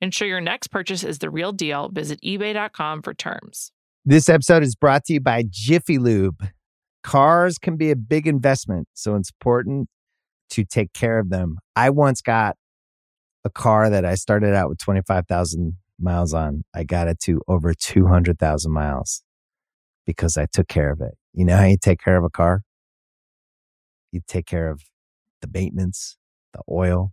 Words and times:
Ensure 0.00 0.28
your 0.28 0.40
next 0.40 0.68
purchase 0.68 1.02
is 1.02 1.18
the 1.18 1.30
real 1.30 1.52
deal. 1.52 1.88
Visit 1.88 2.20
eBay.com 2.22 3.02
for 3.02 3.14
terms. 3.14 3.72
This 4.04 4.28
episode 4.28 4.62
is 4.62 4.74
brought 4.74 5.04
to 5.06 5.14
you 5.14 5.20
by 5.20 5.44
Jiffy 5.48 5.98
Lube. 5.98 6.48
Cars 7.02 7.58
can 7.58 7.76
be 7.76 7.90
a 7.90 7.96
big 7.96 8.26
investment, 8.26 8.88
so 8.94 9.16
it's 9.16 9.30
important 9.30 9.88
to 10.50 10.64
take 10.64 10.92
care 10.92 11.18
of 11.18 11.30
them. 11.30 11.58
I 11.74 11.90
once 11.90 12.20
got 12.20 12.56
a 13.44 13.50
car 13.50 13.88
that 13.90 14.04
I 14.04 14.14
started 14.16 14.54
out 14.54 14.68
with 14.68 14.78
25,000 14.78 15.76
miles 15.98 16.34
on. 16.34 16.64
I 16.74 16.84
got 16.84 17.08
it 17.08 17.18
to 17.20 17.40
over 17.48 17.72
200,000 17.74 18.72
miles 18.72 19.22
because 20.04 20.36
I 20.36 20.46
took 20.52 20.68
care 20.68 20.90
of 20.90 21.00
it. 21.00 21.14
You 21.32 21.44
know 21.44 21.56
how 21.56 21.64
you 21.64 21.78
take 21.80 22.00
care 22.00 22.16
of 22.16 22.24
a 22.24 22.30
car? 22.30 22.62
You 24.12 24.20
take 24.26 24.46
care 24.46 24.68
of 24.68 24.82
the 25.40 25.48
maintenance, 25.52 26.16
the 26.52 26.60
oil, 26.70 27.12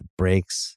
the 0.00 0.06
brakes, 0.16 0.76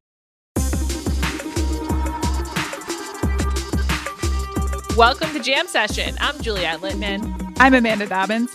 Welcome 4.97 5.31
to 5.31 5.39
Jam 5.39 5.67
Session. 5.67 6.17
I'm 6.19 6.39
Juliet 6.41 6.81
Litman. 6.81 7.55
I'm 7.59 7.73
Amanda 7.73 8.05
Dobbins. 8.07 8.51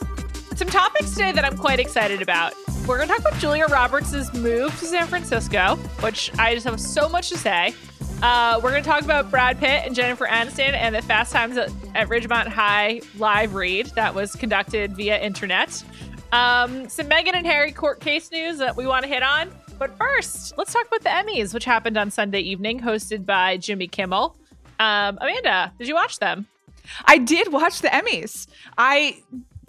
Some 0.54 0.68
topics 0.68 1.12
today 1.12 1.32
that 1.32 1.46
I'm 1.46 1.56
quite 1.56 1.80
excited 1.80 2.20
about. 2.20 2.52
We're 2.86 2.98
going 2.98 3.08
to 3.08 3.14
talk 3.14 3.20
about 3.20 3.40
Julia 3.40 3.64
Roberts' 3.68 4.34
move 4.34 4.78
to 4.78 4.84
San 4.84 5.06
Francisco, 5.06 5.76
which 6.00 6.30
I 6.38 6.54
just 6.54 6.66
have 6.66 6.78
so 6.78 7.08
much 7.08 7.30
to 7.30 7.38
say. 7.38 7.74
Uh, 8.22 8.60
we're 8.62 8.70
going 8.70 8.82
to 8.82 8.88
talk 8.88 9.02
about 9.02 9.30
Brad 9.30 9.58
Pitt 9.58 9.86
and 9.86 9.94
Jennifer 9.94 10.26
Aniston 10.26 10.74
and 10.74 10.94
the 10.94 11.00
Fast 11.00 11.32
Times 11.32 11.56
at, 11.56 11.70
at 11.94 12.08
Ridgemont 12.08 12.48
High 12.48 13.00
live 13.16 13.54
read 13.54 13.86
that 13.94 14.14
was 14.14 14.36
conducted 14.36 14.94
via 14.94 15.18
internet. 15.18 15.82
Um, 16.32 16.86
some 16.90 17.08
Meghan 17.08 17.32
and 17.32 17.46
Harry 17.46 17.72
court 17.72 18.00
case 18.00 18.30
news 18.30 18.58
that 18.58 18.76
we 18.76 18.86
want 18.86 19.04
to 19.04 19.08
hit 19.08 19.22
on. 19.22 19.50
But 19.78 19.96
first, 19.96 20.52
let's 20.58 20.74
talk 20.74 20.86
about 20.86 21.02
the 21.02 21.08
Emmys, 21.08 21.54
which 21.54 21.64
happened 21.64 21.96
on 21.96 22.10
Sunday 22.10 22.40
evening, 22.40 22.80
hosted 22.80 23.24
by 23.24 23.56
Jimmy 23.56 23.88
Kimmel. 23.88 24.36
Um, 24.78 25.18
Amanda, 25.20 25.72
did 25.78 25.88
you 25.88 25.94
watch 25.94 26.18
them? 26.18 26.46
I 27.04 27.18
did 27.18 27.52
watch 27.52 27.80
the 27.80 27.88
Emmys. 27.88 28.46
I 28.78 29.22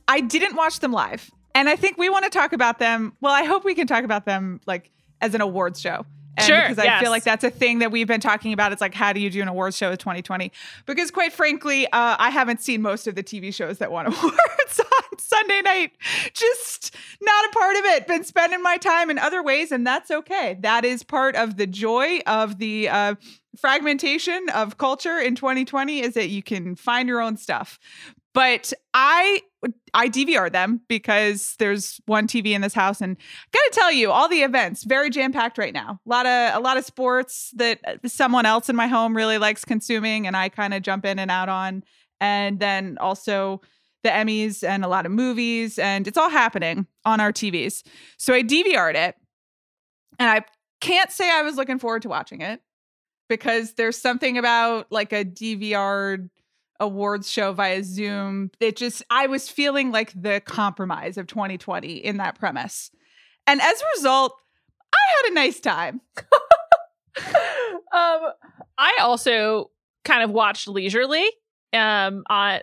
I 0.08 0.22
didn't 0.22 0.56
watch 0.56 0.80
them 0.80 0.92
live. 0.92 1.32
And 1.56 1.70
I 1.70 1.76
think 1.76 1.98
we 1.98 2.10
want 2.10 2.24
to 2.26 2.30
talk 2.30 2.54
about 2.54 2.78
them. 2.78 3.14
Well, 3.20 3.34
I 3.34 3.44
hope 3.44 3.66
we 3.66 3.74
can 3.74 3.88
talk 3.88 4.04
about 4.04 4.26
them 4.26 4.62
like 4.68 4.92
as 5.22 5.34
an 5.34 5.42
awards 5.42 5.82
show. 5.82 6.06
And 6.38 6.46
sure. 6.46 6.62
Because 6.62 6.80
I 6.80 6.86
yes. 6.86 7.02
feel 7.02 7.10
like 7.10 7.24
that's 7.24 7.44
a 7.44 7.50
thing 7.50 7.80
that 7.80 7.92
we've 7.92 8.08
been 8.08 8.22
talking 8.22 8.54
about. 8.54 8.72
It's 8.72 8.82
like, 8.82 8.94
how 8.94 9.12
do 9.12 9.20
you 9.20 9.30
do 9.30 9.42
an 9.42 9.48
awards 9.48 9.76
show 9.76 9.90
with 9.90 10.00
2020? 10.00 10.52
Because 10.86 11.12
quite 11.12 11.34
frankly, 11.34 11.86
uh, 11.88 12.16
I 12.20 12.30
haven't 12.30 12.62
seen 12.62 12.82
most 12.82 13.08
of 13.08 13.16
the 13.16 13.24
TV 13.24 13.54
shows 13.54 13.80
that 13.80 13.92
won 13.92 14.06
awards 14.08 14.80
on 14.80 15.20
Sunday 15.20 15.62
night. 15.62 15.92
Just 16.34 16.96
not 17.22 17.46
a 17.46 17.50
part 17.50 17.76
of 17.76 17.86
it. 17.86 18.08
Been 18.08 18.24
spending 18.24 18.62
my 18.62 18.78
time 18.78 19.10
in 19.10 19.18
other 19.18 19.42
ways, 19.42 19.72
and 19.72 19.86
that's 19.86 20.12
okay. 20.12 20.58
That 20.62 20.86
is 20.86 21.04
part 21.04 21.36
of 21.36 21.58
the 21.58 21.68
joy 21.68 22.20
of 22.28 22.60
the 22.60 22.88
uh, 22.90 23.16
fragmentation 23.58 24.46
of 24.54 24.78
culture 24.78 25.18
in 25.18 25.36
2020 25.36 26.02
is 26.02 26.14
that 26.14 26.30
you 26.30 26.44
can 26.44 26.76
find 26.76 27.10
your 27.10 27.22
own 27.22 27.38
stuff. 27.38 27.80
But 28.34 28.72
I 28.94 29.42
I 29.94 30.08
DVR 30.08 30.52
them 30.52 30.82
because 30.88 31.56
there's 31.58 32.00
one 32.06 32.28
TV 32.28 32.52
in 32.52 32.62
this 32.62 32.74
house, 32.74 33.02
and 33.02 33.18
gotta 33.52 33.70
tell 33.72 33.92
you, 33.92 34.12
all 34.12 34.30
the 34.30 34.42
events 34.42 34.84
very 34.84 35.10
jam 35.10 35.32
packed 35.32 35.58
right 35.58 35.74
now. 35.74 36.00
A 36.06 36.10
lot 36.10 36.26
of 36.26 36.56
a 36.56 36.60
lot 36.60 36.78
of 36.78 36.86
sports 36.86 37.52
that 37.56 37.80
uh, 37.86 38.08
someone 38.08 38.46
else 38.46 38.70
in 38.70 38.76
my 38.76 38.88
home 38.88 39.16
really 39.16 39.38
likes 39.38 39.66
consuming, 39.66 40.28
and 40.28 40.38
I 40.38 40.50
kind 40.50 40.74
of 40.74 40.84
jump 40.84 41.06
in 41.06 41.18
and 41.18 41.32
out 41.32 41.50
on, 41.50 41.84
and 42.22 42.60
then 42.60 42.98
also 43.00 43.62
the 44.04 44.10
Emmys 44.10 44.64
and 44.64 44.86
a 44.86 44.88
lot 44.88 45.06
of 45.08 45.12
movies, 45.12 45.80
and 45.80 46.08
it's 46.08 46.18
all 46.18 46.30
happening 46.30 46.86
on 47.04 47.20
our 47.20 47.34
TVs. 47.34 47.84
So 48.18 48.34
I 48.34 48.44
DVR'd 48.44 48.96
it, 48.96 49.16
and 50.20 50.30
I 50.30 50.46
can't 50.82 51.12
say 51.12 51.32
I 51.32 51.42
was 51.42 51.56
looking 51.56 51.80
forward 51.80 52.04
to 52.04 52.10
watching 52.10 52.42
it 52.42 52.62
because 53.28 53.74
there's 53.74 53.98
something 53.98 54.38
about 54.38 54.92
like 54.92 55.12
a 55.14 55.26
DVR 55.26 56.30
awards 56.80 57.30
show 57.30 57.54
via 57.54 57.84
Zoom. 57.84 58.52
It 58.60 58.76
just, 58.78 59.04
I 59.10 59.28
was 59.28 59.50
feeling 59.50 59.92
like 59.92 60.12
the 60.20 60.42
compromise 60.42 61.18
of 61.18 61.28
2020 61.28 61.94
in 61.94 62.18
that 62.18 62.38
premise. 62.38 62.92
And 63.46 63.62
as 63.62 63.82
a 63.82 63.86
result, 63.96 64.34
I 64.94 64.98
had 65.16 65.32
a 65.32 65.36
nice 65.36 65.60
time. 65.60 66.02
um, 67.18 68.32
I 68.78 68.98
also 69.02 69.72
kind 70.04 70.24
of 70.24 70.32
watched 70.32 70.68
leisurely. 70.68 71.26
Um, 71.74 72.24
on 72.30 72.60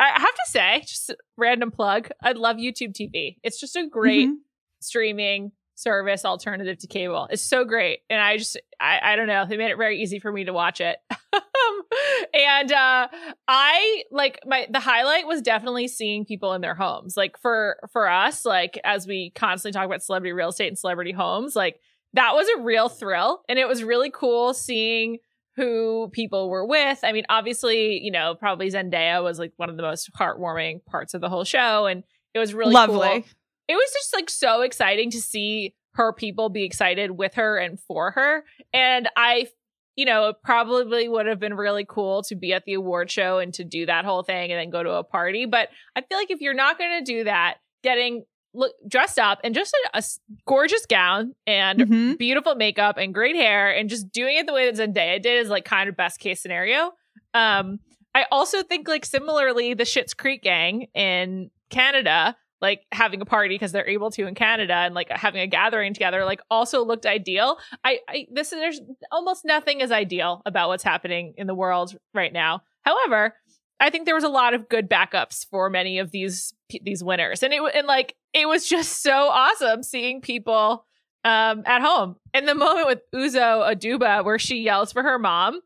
I 0.00 0.18
have 0.18 0.34
to 0.34 0.46
say, 0.46 0.80
just 0.86 1.14
random 1.36 1.70
plug. 1.70 2.08
I 2.22 2.32
love 2.32 2.56
YouTube 2.56 2.94
TV. 2.94 3.36
It's 3.42 3.60
just 3.60 3.76
a 3.76 3.86
great 3.86 4.28
mm-hmm. 4.28 4.36
streaming 4.80 5.52
service 5.80 6.24
alternative 6.24 6.78
to 6.78 6.86
cable. 6.86 7.26
It's 7.30 7.42
so 7.42 7.64
great. 7.64 8.00
And 8.10 8.20
I 8.20 8.36
just 8.36 8.60
I, 8.80 9.00
I 9.02 9.16
don't 9.16 9.26
know, 9.26 9.46
they 9.48 9.56
made 9.56 9.70
it 9.70 9.78
very 9.78 10.00
easy 10.00 10.18
for 10.18 10.30
me 10.30 10.44
to 10.44 10.52
watch 10.52 10.80
it. 10.80 10.98
and 12.34 12.72
uh 12.72 13.08
I 13.48 14.04
like 14.10 14.40
my 14.46 14.66
the 14.70 14.80
highlight 14.80 15.26
was 15.26 15.40
definitely 15.42 15.88
seeing 15.88 16.24
people 16.24 16.52
in 16.52 16.60
their 16.60 16.74
homes. 16.74 17.16
Like 17.16 17.38
for 17.38 17.78
for 17.92 18.08
us, 18.08 18.44
like 18.44 18.78
as 18.84 19.06
we 19.06 19.32
constantly 19.34 19.78
talk 19.78 19.86
about 19.86 20.02
celebrity 20.02 20.32
real 20.32 20.50
estate 20.50 20.68
and 20.68 20.78
celebrity 20.78 21.12
homes, 21.12 21.56
like 21.56 21.80
that 22.12 22.34
was 22.34 22.46
a 22.58 22.62
real 22.62 22.88
thrill. 22.88 23.42
And 23.48 23.58
it 23.58 23.68
was 23.68 23.82
really 23.82 24.10
cool 24.10 24.52
seeing 24.52 25.18
who 25.56 26.10
people 26.12 26.48
were 26.48 26.66
with. 26.66 27.00
I 27.02 27.12
mean, 27.12 27.24
obviously, 27.28 28.00
you 28.02 28.10
know, 28.10 28.34
probably 28.34 28.70
Zendaya 28.70 29.22
was 29.22 29.38
like 29.38 29.52
one 29.56 29.70
of 29.70 29.76
the 29.76 29.82
most 29.82 30.10
heartwarming 30.18 30.84
parts 30.84 31.14
of 31.14 31.20
the 31.20 31.28
whole 31.28 31.44
show. 31.44 31.86
And 31.86 32.04
it 32.34 32.38
was 32.38 32.54
really 32.54 32.74
lovely. 32.74 33.08
Cool. 33.08 33.24
It 33.70 33.74
was 33.74 33.92
just 33.92 34.12
like 34.12 34.28
so 34.28 34.62
exciting 34.62 35.10
to 35.10 35.20
see 35.20 35.74
her 35.92 36.12
people 36.12 36.48
be 36.48 36.64
excited 36.64 37.12
with 37.12 37.34
her 37.34 37.56
and 37.56 37.78
for 37.78 38.10
her. 38.10 38.44
And 38.72 39.08
I, 39.16 39.46
you 39.94 40.04
know, 40.04 40.30
it 40.30 40.36
probably 40.42 41.08
would 41.08 41.26
have 41.26 41.38
been 41.38 41.54
really 41.54 41.86
cool 41.88 42.22
to 42.24 42.34
be 42.34 42.52
at 42.52 42.64
the 42.64 42.74
award 42.74 43.12
show 43.12 43.38
and 43.38 43.54
to 43.54 43.64
do 43.64 43.86
that 43.86 44.04
whole 44.04 44.24
thing 44.24 44.50
and 44.50 44.58
then 44.60 44.70
go 44.70 44.82
to 44.82 44.90
a 44.94 45.04
party. 45.04 45.46
But 45.46 45.68
I 45.94 46.00
feel 46.00 46.18
like 46.18 46.32
if 46.32 46.40
you're 46.40 46.52
not 46.52 46.78
going 46.78 46.98
to 46.98 47.04
do 47.04 47.24
that, 47.24 47.58
getting 47.84 48.24
look 48.52 48.72
dressed 48.88 49.20
up 49.20 49.38
and 49.44 49.54
just 49.54 49.72
a, 49.94 49.98
a 49.98 50.02
gorgeous 50.46 50.84
gown 50.86 51.36
and 51.46 51.78
mm-hmm. 51.78 52.12
beautiful 52.14 52.56
makeup 52.56 52.96
and 52.98 53.14
great 53.14 53.36
hair 53.36 53.70
and 53.70 53.88
just 53.88 54.10
doing 54.10 54.36
it 54.36 54.46
the 54.48 54.52
way 54.52 54.68
that 54.68 54.80
Zendaya 54.80 55.22
did 55.22 55.44
is 55.44 55.48
like 55.48 55.64
kind 55.64 55.88
of 55.88 55.96
best 55.96 56.18
case 56.18 56.42
scenario. 56.42 56.90
Um, 57.34 57.78
I 58.16 58.26
also 58.32 58.64
think 58.64 58.88
like 58.88 59.06
similarly, 59.06 59.74
the 59.74 59.84
Schitt's 59.84 60.14
Creek 60.14 60.42
gang 60.42 60.88
in 60.94 61.50
Canada 61.68 62.36
like 62.60 62.82
having 62.92 63.20
a 63.20 63.24
party 63.24 63.54
because 63.54 63.72
they're 63.72 63.88
able 63.88 64.10
to 64.10 64.26
in 64.26 64.34
Canada 64.34 64.74
and 64.74 64.94
like 64.94 65.10
having 65.10 65.40
a 65.40 65.46
gathering 65.46 65.94
together 65.94 66.24
like 66.24 66.40
also 66.50 66.84
looked 66.84 67.06
ideal. 67.06 67.58
I, 67.84 68.00
I 68.08 68.26
this 68.32 68.50
there's 68.50 68.80
almost 69.10 69.44
nothing 69.44 69.80
is 69.80 69.90
ideal 69.90 70.42
about 70.44 70.68
what's 70.68 70.84
happening 70.84 71.34
in 71.36 71.46
the 71.46 71.54
world 71.54 71.96
right 72.14 72.32
now. 72.32 72.62
However, 72.82 73.34
I 73.78 73.90
think 73.90 74.04
there 74.04 74.14
was 74.14 74.24
a 74.24 74.28
lot 74.28 74.52
of 74.52 74.68
good 74.68 74.88
backups 74.90 75.46
for 75.50 75.70
many 75.70 75.98
of 75.98 76.10
these 76.10 76.52
these 76.82 77.02
winners, 77.02 77.42
and 77.42 77.52
it 77.52 77.62
and 77.74 77.86
like 77.86 78.14
it 78.34 78.46
was 78.46 78.68
just 78.68 79.02
so 79.02 79.28
awesome 79.28 79.82
seeing 79.82 80.20
people 80.20 80.84
um 81.24 81.62
at 81.66 81.80
home. 81.80 82.16
And 82.34 82.46
the 82.46 82.54
moment 82.54 82.86
with 82.86 83.00
Uzo 83.14 83.74
Aduba 83.74 84.24
where 84.24 84.38
she 84.38 84.58
yells 84.58 84.92
for 84.92 85.02
her 85.02 85.18
mom 85.18 85.60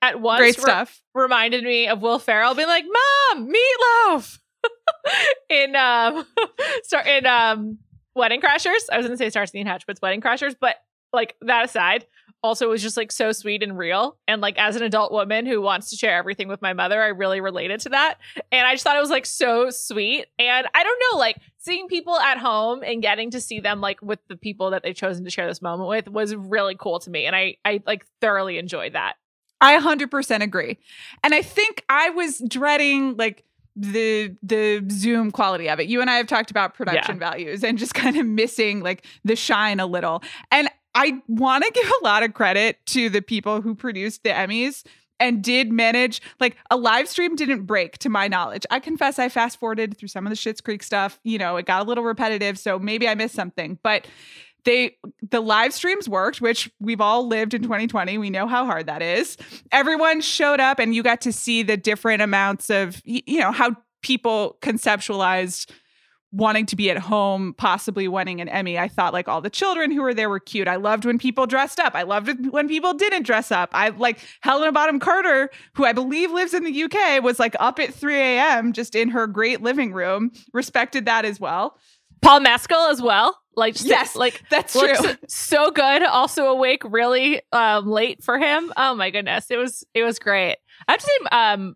at 0.00 0.20
once 0.20 0.40
Great 0.40 0.60
stuff. 0.60 1.02
Re- 1.14 1.22
reminded 1.22 1.64
me 1.64 1.88
of 1.88 2.00
Will 2.00 2.18
Ferrell 2.18 2.54
being 2.54 2.68
like, 2.68 2.84
"Mom, 2.84 3.48
meatloaf." 3.48 4.38
in 5.50 5.76
um 5.76 6.26
start 6.82 7.06
in 7.06 7.26
um 7.26 7.78
Wedding 8.14 8.40
Crashers. 8.40 8.84
I 8.90 8.98
was 8.98 9.06
to 9.06 9.16
say 9.16 9.30
Starsky 9.30 9.60
and 9.60 9.68
Hutch, 9.68 9.86
but 9.86 9.92
it's 9.92 10.02
Wedding 10.02 10.20
Crashers. 10.20 10.54
But 10.58 10.76
like 11.12 11.36
that 11.42 11.64
aside, 11.64 12.06
also 12.42 12.66
it 12.66 12.70
was 12.70 12.82
just 12.82 12.96
like 12.96 13.12
so 13.12 13.32
sweet 13.32 13.62
and 13.62 13.78
real. 13.78 14.18
And 14.26 14.40
like 14.40 14.58
as 14.58 14.76
an 14.76 14.82
adult 14.82 15.12
woman 15.12 15.46
who 15.46 15.60
wants 15.60 15.90
to 15.90 15.96
share 15.96 16.16
everything 16.16 16.48
with 16.48 16.62
my 16.62 16.72
mother, 16.72 17.00
I 17.02 17.08
really 17.08 17.40
related 17.40 17.80
to 17.80 17.90
that. 17.90 18.18
And 18.52 18.66
I 18.66 18.74
just 18.74 18.84
thought 18.84 18.96
it 18.96 19.00
was 19.00 19.10
like 19.10 19.26
so 19.26 19.70
sweet. 19.70 20.26
And 20.38 20.66
I 20.74 20.84
don't 20.84 21.02
know, 21.12 21.18
like 21.18 21.38
seeing 21.58 21.88
people 21.88 22.16
at 22.16 22.38
home 22.38 22.82
and 22.82 23.02
getting 23.02 23.30
to 23.30 23.40
see 23.40 23.60
them 23.60 23.80
like 23.80 24.00
with 24.02 24.20
the 24.28 24.36
people 24.36 24.70
that 24.70 24.82
they've 24.82 24.94
chosen 24.94 25.24
to 25.24 25.30
share 25.30 25.46
this 25.46 25.62
moment 25.62 25.88
with 25.88 26.08
was 26.08 26.34
really 26.34 26.74
cool 26.74 26.98
to 27.00 27.10
me. 27.10 27.26
And 27.26 27.34
I 27.34 27.56
I 27.64 27.82
like 27.86 28.04
thoroughly 28.20 28.58
enjoyed 28.58 28.94
that. 28.94 29.14
I 29.60 29.76
100% 29.78 30.42
agree. 30.42 30.78
And 31.24 31.34
I 31.34 31.42
think 31.42 31.84
I 31.88 32.10
was 32.10 32.40
dreading 32.46 33.16
like 33.16 33.44
the 33.78 34.34
the 34.42 34.84
zoom 34.90 35.30
quality 35.30 35.68
of 35.68 35.80
it. 35.80 35.88
You 35.88 36.00
and 36.00 36.10
i 36.10 36.16
have 36.16 36.26
talked 36.26 36.50
about 36.50 36.74
production 36.74 37.16
yeah. 37.16 37.30
values 37.30 37.64
and 37.64 37.78
just 37.78 37.94
kind 37.94 38.16
of 38.16 38.26
missing 38.26 38.80
like 38.80 39.04
the 39.24 39.36
shine 39.36 39.80
a 39.80 39.86
little. 39.86 40.22
And 40.50 40.68
i 40.94 41.20
want 41.28 41.64
to 41.64 41.70
give 41.74 41.90
a 42.00 42.04
lot 42.04 42.22
of 42.22 42.34
credit 42.34 42.78
to 42.86 43.08
the 43.08 43.22
people 43.22 43.60
who 43.60 43.74
produced 43.74 44.24
the 44.24 44.30
emmys 44.30 44.84
and 45.20 45.42
did 45.42 45.72
manage 45.72 46.22
like 46.38 46.56
a 46.70 46.76
live 46.76 47.08
stream 47.08 47.34
didn't 47.34 47.64
break 47.64 47.98
to 47.98 48.08
my 48.08 48.28
knowledge. 48.28 48.64
I 48.70 48.80
confess 48.80 49.18
i 49.18 49.28
fast 49.28 49.58
forwarded 49.58 49.96
through 49.96 50.08
some 50.08 50.26
of 50.26 50.30
the 50.30 50.36
Schitt's 50.36 50.60
Creek 50.60 50.82
stuff. 50.82 51.18
You 51.24 51.38
know 51.38 51.56
it 51.56 51.66
got 51.66 51.82
a 51.82 51.88
little 51.88 52.04
repetitive 52.04 52.58
so 52.58 52.78
maybe 52.78 53.08
i 53.08 53.14
missed 53.14 53.34
something. 53.34 53.78
But 53.82 54.06
they 54.64 54.96
the 55.30 55.40
live 55.40 55.72
streams 55.72 56.08
worked 56.08 56.40
which 56.40 56.70
we've 56.80 57.00
all 57.00 57.26
lived 57.26 57.54
in 57.54 57.62
2020 57.62 58.18
we 58.18 58.30
know 58.30 58.46
how 58.46 58.64
hard 58.64 58.86
that 58.86 59.02
is 59.02 59.36
everyone 59.72 60.20
showed 60.20 60.60
up 60.60 60.78
and 60.78 60.94
you 60.94 61.02
got 61.02 61.20
to 61.20 61.32
see 61.32 61.62
the 61.62 61.76
different 61.76 62.22
amounts 62.22 62.70
of 62.70 63.00
you 63.04 63.38
know 63.38 63.52
how 63.52 63.74
people 64.02 64.58
conceptualized 64.60 65.70
wanting 66.30 66.66
to 66.66 66.76
be 66.76 66.90
at 66.90 66.98
home, 66.98 67.54
possibly 67.54 68.06
winning 68.06 68.40
an 68.40 68.48
Emmy. 68.48 68.78
I 68.78 68.88
thought 68.88 69.12
like 69.12 69.28
all 69.28 69.40
the 69.40 69.50
children 69.50 69.90
who 69.90 70.02
were 70.02 70.12
there 70.12 70.28
were 70.28 70.40
cute. 70.40 70.68
I 70.68 70.76
loved 70.76 71.04
when 71.04 71.18
people 71.18 71.46
dressed 71.46 71.80
up. 71.80 71.94
I 71.94 72.02
loved 72.02 72.50
when 72.50 72.68
people 72.68 72.92
didn't 72.92 73.22
dress 73.22 73.50
up. 73.50 73.70
I 73.72 73.88
like 73.90 74.18
Helena 74.40 74.72
Bonham 74.72 75.00
Carter, 75.00 75.50
who 75.74 75.84
I 75.84 75.92
believe 75.92 76.30
lives 76.30 76.52
in 76.52 76.64
the 76.64 76.82
UK, 76.82 77.22
was 77.22 77.38
like 77.38 77.56
up 77.58 77.78
at 77.78 77.94
3 77.94 78.14
a.m. 78.14 78.72
just 78.72 78.94
in 78.94 79.08
her 79.10 79.26
great 79.26 79.62
living 79.62 79.92
room. 79.92 80.32
Respected 80.52 81.06
that 81.06 81.24
as 81.24 81.40
well. 81.40 81.78
Paul 82.20 82.40
Mescal 82.40 82.88
as 82.90 83.00
well. 83.00 83.38
Like 83.58 83.84
yes, 83.84 84.14
like 84.14 84.44
that's 84.50 84.72
true. 84.72 84.94
So 85.28 85.72
good. 85.72 86.04
Also 86.04 86.46
awake 86.46 86.82
really 86.84 87.42
um, 87.52 87.88
late 87.88 88.22
for 88.22 88.38
him. 88.38 88.72
Oh 88.76 88.94
my 88.94 89.10
goodness, 89.10 89.50
it 89.50 89.56
was 89.56 89.84
it 89.94 90.04
was 90.04 90.20
great. 90.20 90.58
I 90.86 90.92
have 90.92 91.00
to 91.00 91.06
say, 91.06 91.28
um, 91.32 91.74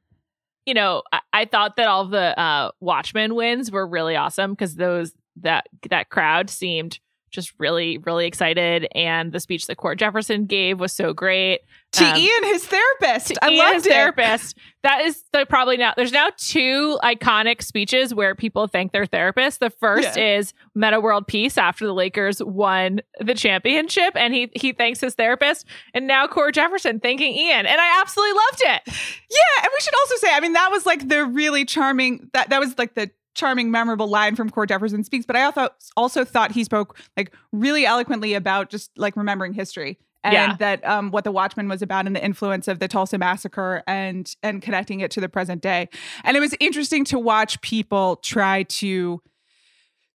you 0.64 0.75
know, 0.75 1.02
I, 1.12 1.20
I 1.32 1.44
thought 1.44 1.76
that 1.76 1.88
all 1.88 2.06
the 2.06 2.38
uh, 2.38 2.70
Watchmen 2.79 3.34
wins 3.34 3.73
were 3.73 3.84
really 3.84 4.14
awesome 4.14 4.52
because 4.52 4.76
those 4.76 5.12
that 5.40 5.67
that 5.90 6.08
crowd 6.08 6.50
seemed 6.50 7.00
just 7.32 7.52
really, 7.58 7.99
really 7.99 8.26
excited. 8.26 8.87
And 8.94 9.32
the 9.32 9.40
speech 9.40 9.67
that 9.67 9.76
Cord 9.76 9.99
Jefferson 9.99 10.46
gave 10.46 10.79
was 10.79 10.93
so 10.93 11.12
great. 11.12 11.61
To 11.93 12.05
um, 12.05 12.17
Ian, 12.17 12.44
his 12.44 12.64
therapist. 12.67 13.37
I 13.43 13.50
love 13.50 13.75
his 13.75 13.87
it. 13.87 13.90
therapist. 13.90 14.56
That 14.82 15.02
is 15.02 15.23
the 15.32 15.44
probably 15.44 15.76
now 15.76 15.93
there's 15.94 16.12
now 16.12 16.29
two 16.38 16.99
iconic 17.02 17.62
speeches 17.62 18.14
where 18.14 18.34
people 18.34 18.67
thank 18.67 18.93
their 18.93 19.05
therapist. 19.05 19.61
The 19.61 19.69
first 19.69 20.17
yeah. 20.17 20.38
is 20.38 20.55
Metta 20.75 21.00
World 21.00 21.26
Peace 21.26 21.58
after 21.58 21.84
the 21.87 21.93
Lakers 21.93 22.43
won 22.43 23.00
the 23.20 23.34
championship, 23.34 24.14
and 24.17 24.32
he 24.32 24.50
he 24.55 24.73
thanks 24.73 25.00
his 25.00 25.14
therapist. 25.14 25.67
And 25.93 26.06
now 26.06 26.26
Cord 26.26 26.55
Jefferson 26.55 26.99
thanking 26.99 27.34
Ian. 27.34 27.67
And 27.67 27.81
I 27.81 28.00
absolutely 28.00 28.32
loved 28.32 28.62
it. 28.62 28.82
Yeah. 28.87 29.62
And 29.62 29.69
we 29.73 29.81
should 29.81 29.94
also 29.94 30.17
say, 30.17 30.29
I 30.32 30.40
mean, 30.40 30.55
that 30.55 30.70
was 30.70 30.87
like 30.87 31.08
the 31.08 31.26
really 31.26 31.67
charming 31.67 32.31
that 32.32 32.49
that 32.50 32.58
was 32.58 32.79
like 32.79 32.94
the 32.94 33.11
charming, 33.34 33.70
memorable 33.70 34.08
line 34.08 34.37
from 34.37 34.50
Cord 34.50 34.69
Jefferson 34.69 35.05
speaks, 35.05 35.26
but 35.26 35.37
I 35.37 35.43
also 35.44 35.69
also 35.96 36.25
thought 36.25 36.52
he 36.52 36.64
spoke 36.64 36.99
like 37.17 37.32
really 37.52 37.87
eloquently 37.87 38.34
about 38.34 38.70
just 38.70 38.90
like 38.96 39.17
remembering 39.17 39.52
history 39.52 39.99
and 40.25 40.34
yeah. 40.34 40.56
that 40.58 40.84
um, 40.87 41.11
what 41.11 41.25
the 41.25 41.32
Watchmen 41.32 41.69
was 41.69 41.82
about 41.82 42.06
and 42.06 42.14
the 42.14 42.25
influence 42.25 42.69
of 42.69 42.79
the 42.79 42.88
Tulsa 42.88 43.19
massacre 43.19 43.82
and 43.87 44.34
and 44.43 44.62
connecting 44.62 45.00
it 45.00 45.11
to 45.12 45.20
the 45.20 45.29
present 45.29 45.62
day. 45.62 45.88
And 46.25 46.37
it 46.37 46.40
was 46.40 46.55
interesting 46.61 47.05
to 47.06 47.19
watch 47.19 47.61
people 47.61 48.17
try 48.17 48.64
to 48.64 49.20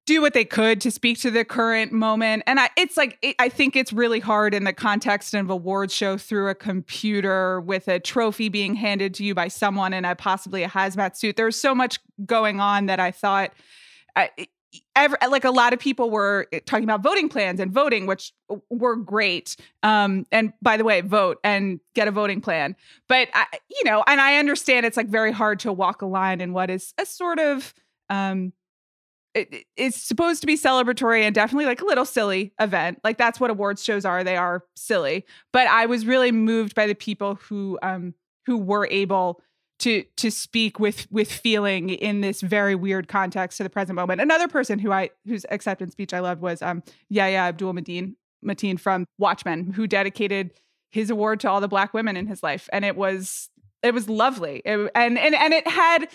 do 0.08 0.22
what 0.22 0.34
they 0.34 0.46
could 0.46 0.82
to 0.82 0.90
speak 0.90 1.20
to 1.20 1.30
the 1.30 1.46
current 1.46 1.92
moment. 1.92 2.42
And 2.48 2.60
I, 2.60 2.70
it's 2.78 2.98
like, 2.98 3.20
it, 3.22 3.36
I 3.38 3.50
think 3.50 3.76
it's 3.76 3.94
really 3.94 4.20
hard 4.20 4.56
in 4.56 4.64
the 4.64 4.74
context 4.74 5.36
of 5.36 5.50
a 5.52 5.54
awards 5.54 5.94
show 5.94 6.18
through 6.18 6.50
a 6.50 6.56
computer 6.56 7.62
with 7.62 7.88
a 7.88 8.00
trophy 8.00 8.50
being 8.50 8.74
handed 8.74 9.14
to 9.16 9.24
you 9.24 9.36
by 9.36 9.50
someone 9.50 9.94
in 9.94 10.06
a 10.06 10.16
possibly 10.16 10.64
a 10.64 10.70
hazmat 10.70 11.18
suit. 11.18 11.36
There's 11.36 11.60
so 11.60 11.76
much 11.76 12.00
going 12.26 12.60
on 12.60 12.88
that 12.88 13.00
I 13.00 13.12
thought, 13.12 13.52
Every, 14.96 15.18
like 15.30 15.46
a 15.46 15.52
lot 15.52 15.74
of 15.74 15.80
people 15.80 16.10
were 16.10 16.48
talking 16.66 16.84
about 16.84 17.02
voting 17.02 17.30
plans 17.30 17.60
and 17.60 17.72
voting, 17.72 18.06
which 18.06 18.34
were 18.70 18.96
great. 18.96 19.56
Um, 19.82 20.26
and 20.32 20.54
by 20.62 20.78
the 20.78 20.84
way, 20.84 21.02
vote 21.02 21.38
and 21.44 21.80
get 21.96 22.08
a 22.08 22.12
voting 22.12 22.42
plan. 22.42 22.76
But 23.08 23.30
I, 23.34 23.46
you 23.70 23.84
know, 23.86 24.04
and 24.06 24.20
I 24.20 24.38
understand 24.38 24.86
it's 24.86 24.98
like 24.98 25.08
very 25.08 25.32
hard 25.32 25.60
to 25.62 25.74
walk 25.74 26.02
a 26.02 26.06
line 26.06 26.42
in 26.42 26.52
what 26.54 26.70
is 26.70 26.94
a 26.98 27.06
sort 27.06 27.40
of 27.40 27.74
um, 28.10 28.54
it, 29.34 29.66
it's 29.76 30.02
supposed 30.02 30.42
to 30.42 30.48
be 30.48 30.58
celebratory 30.58 31.22
and 31.22 31.34
definitely 31.36 31.66
like 31.66 31.82
a 31.82 31.86
little 31.86 32.06
silly 32.06 32.54
event. 32.60 33.00
Like 33.04 33.18
that's 33.18 33.40
what 33.40 33.50
awards 33.50 33.84
shows 33.84 34.06
are. 34.06 34.24
They 34.24 34.38
are 34.38 34.64
silly. 34.76 35.26
But 35.54 35.68
I 35.68 35.86
was 35.86 36.06
really 36.06 36.32
moved 36.32 36.76
by 36.76 36.88
the 36.88 36.96
people 36.96 37.36
who 37.36 37.78
um 37.82 38.14
who 38.46 38.58
were 38.58 38.88
able 38.90 39.42
to 39.80 40.04
to 40.18 40.32
speak 40.32 40.80
with 40.80 41.08
with 41.12 41.32
feeling 41.32 41.90
in 41.90 42.22
this 42.22 42.42
very 42.42 42.76
weird 42.76 43.08
context 43.08 43.58
to 43.58 43.64
the 43.64 43.70
present 43.70 43.96
moment. 43.96 44.22
Another 44.22 44.48
person 44.48 44.80
who 44.80 44.92
I 44.92 45.12
whose 45.26 45.46
acceptance 45.52 45.92
speech 45.92 46.14
I 46.14 46.20
loved 46.20 46.42
was 46.42 46.62
um 46.62 46.84
Yahya 47.10 47.38
Abdul 47.38 47.74
Mateen 47.74 48.16
Mateen 48.46 48.80
from 48.80 49.06
Watchmen, 49.18 49.74
who 49.74 49.88
dedicated 49.88 50.52
his 50.92 51.10
award 51.10 51.40
to 51.42 51.50
all 51.50 51.62
the 51.62 51.68
black 51.68 51.94
women 51.94 52.18
in 52.18 52.28
his 52.28 52.42
life. 52.42 52.70
And 52.72 52.86
it 52.86 52.96
was 52.96 53.50
it 53.84 53.94
was 53.94 54.10
lovely. 54.10 54.62
It, 54.66 54.92
and 54.96 55.18
and 55.18 55.36
and 55.36 55.54
it 55.54 55.68
had 55.68 56.08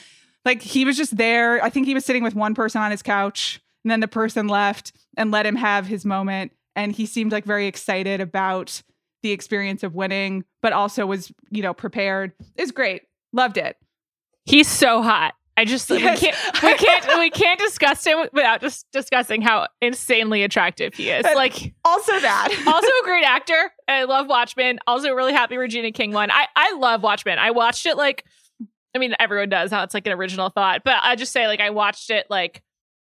like 0.44 0.62
he 0.62 0.84
was 0.84 0.96
just 0.96 1.16
there. 1.16 1.62
I 1.62 1.70
think 1.70 1.86
he 1.86 1.94
was 1.94 2.04
sitting 2.04 2.22
with 2.22 2.34
one 2.34 2.54
person 2.54 2.80
on 2.80 2.90
his 2.90 3.02
couch 3.02 3.60
and 3.84 3.90
then 3.90 4.00
the 4.00 4.08
person 4.08 4.48
left 4.48 4.92
and 5.16 5.30
let 5.30 5.46
him 5.46 5.56
have 5.56 5.86
his 5.86 6.04
moment. 6.04 6.52
And 6.74 6.92
he 6.92 7.06
seemed 7.06 7.32
like 7.32 7.44
very 7.44 7.66
excited 7.66 8.20
about 8.20 8.82
the 9.22 9.30
experience 9.30 9.82
of 9.82 9.94
winning, 9.94 10.44
but 10.62 10.72
also 10.72 11.06
was, 11.06 11.32
you 11.50 11.62
know, 11.62 11.74
prepared. 11.74 12.32
It's 12.56 12.72
great. 12.72 13.02
Loved 13.32 13.56
it. 13.56 13.76
He's 14.44 14.68
so 14.68 15.02
hot. 15.02 15.34
I 15.56 15.64
just 15.66 15.88
yes. 15.90 16.20
we 16.20 16.26
can't 16.26 16.62
we 16.62 16.74
can't 16.86 17.18
we 17.18 17.30
can't 17.30 17.60
discuss 17.60 18.04
him 18.04 18.26
without 18.32 18.62
just 18.62 18.86
discussing 18.90 19.42
how 19.42 19.68
insanely 19.82 20.42
attractive 20.42 20.94
he 20.94 21.10
is. 21.10 21.24
Like 21.24 21.74
also 21.84 22.18
that. 22.18 22.48
also 22.66 22.88
a 22.88 23.04
great 23.04 23.24
actor. 23.24 23.70
I 23.86 24.04
love 24.04 24.28
Watchmen. 24.28 24.78
Also 24.86 25.12
really 25.12 25.34
happy 25.34 25.58
Regina 25.58 25.92
King 25.92 26.12
won. 26.12 26.30
I 26.30 26.46
I 26.56 26.72
love 26.76 27.02
Watchmen. 27.02 27.38
I 27.38 27.50
watched 27.50 27.84
it 27.84 27.98
like 27.98 28.24
I 28.94 28.98
mean, 28.98 29.14
everyone 29.18 29.48
does 29.48 29.70
how 29.70 29.82
it's 29.82 29.94
like 29.94 30.06
an 30.06 30.12
original 30.12 30.50
thought, 30.50 30.82
but 30.84 30.98
I 31.02 31.16
just 31.16 31.32
say 31.32 31.46
like 31.46 31.60
I 31.60 31.70
watched 31.70 32.10
it 32.10 32.26
like 32.28 32.62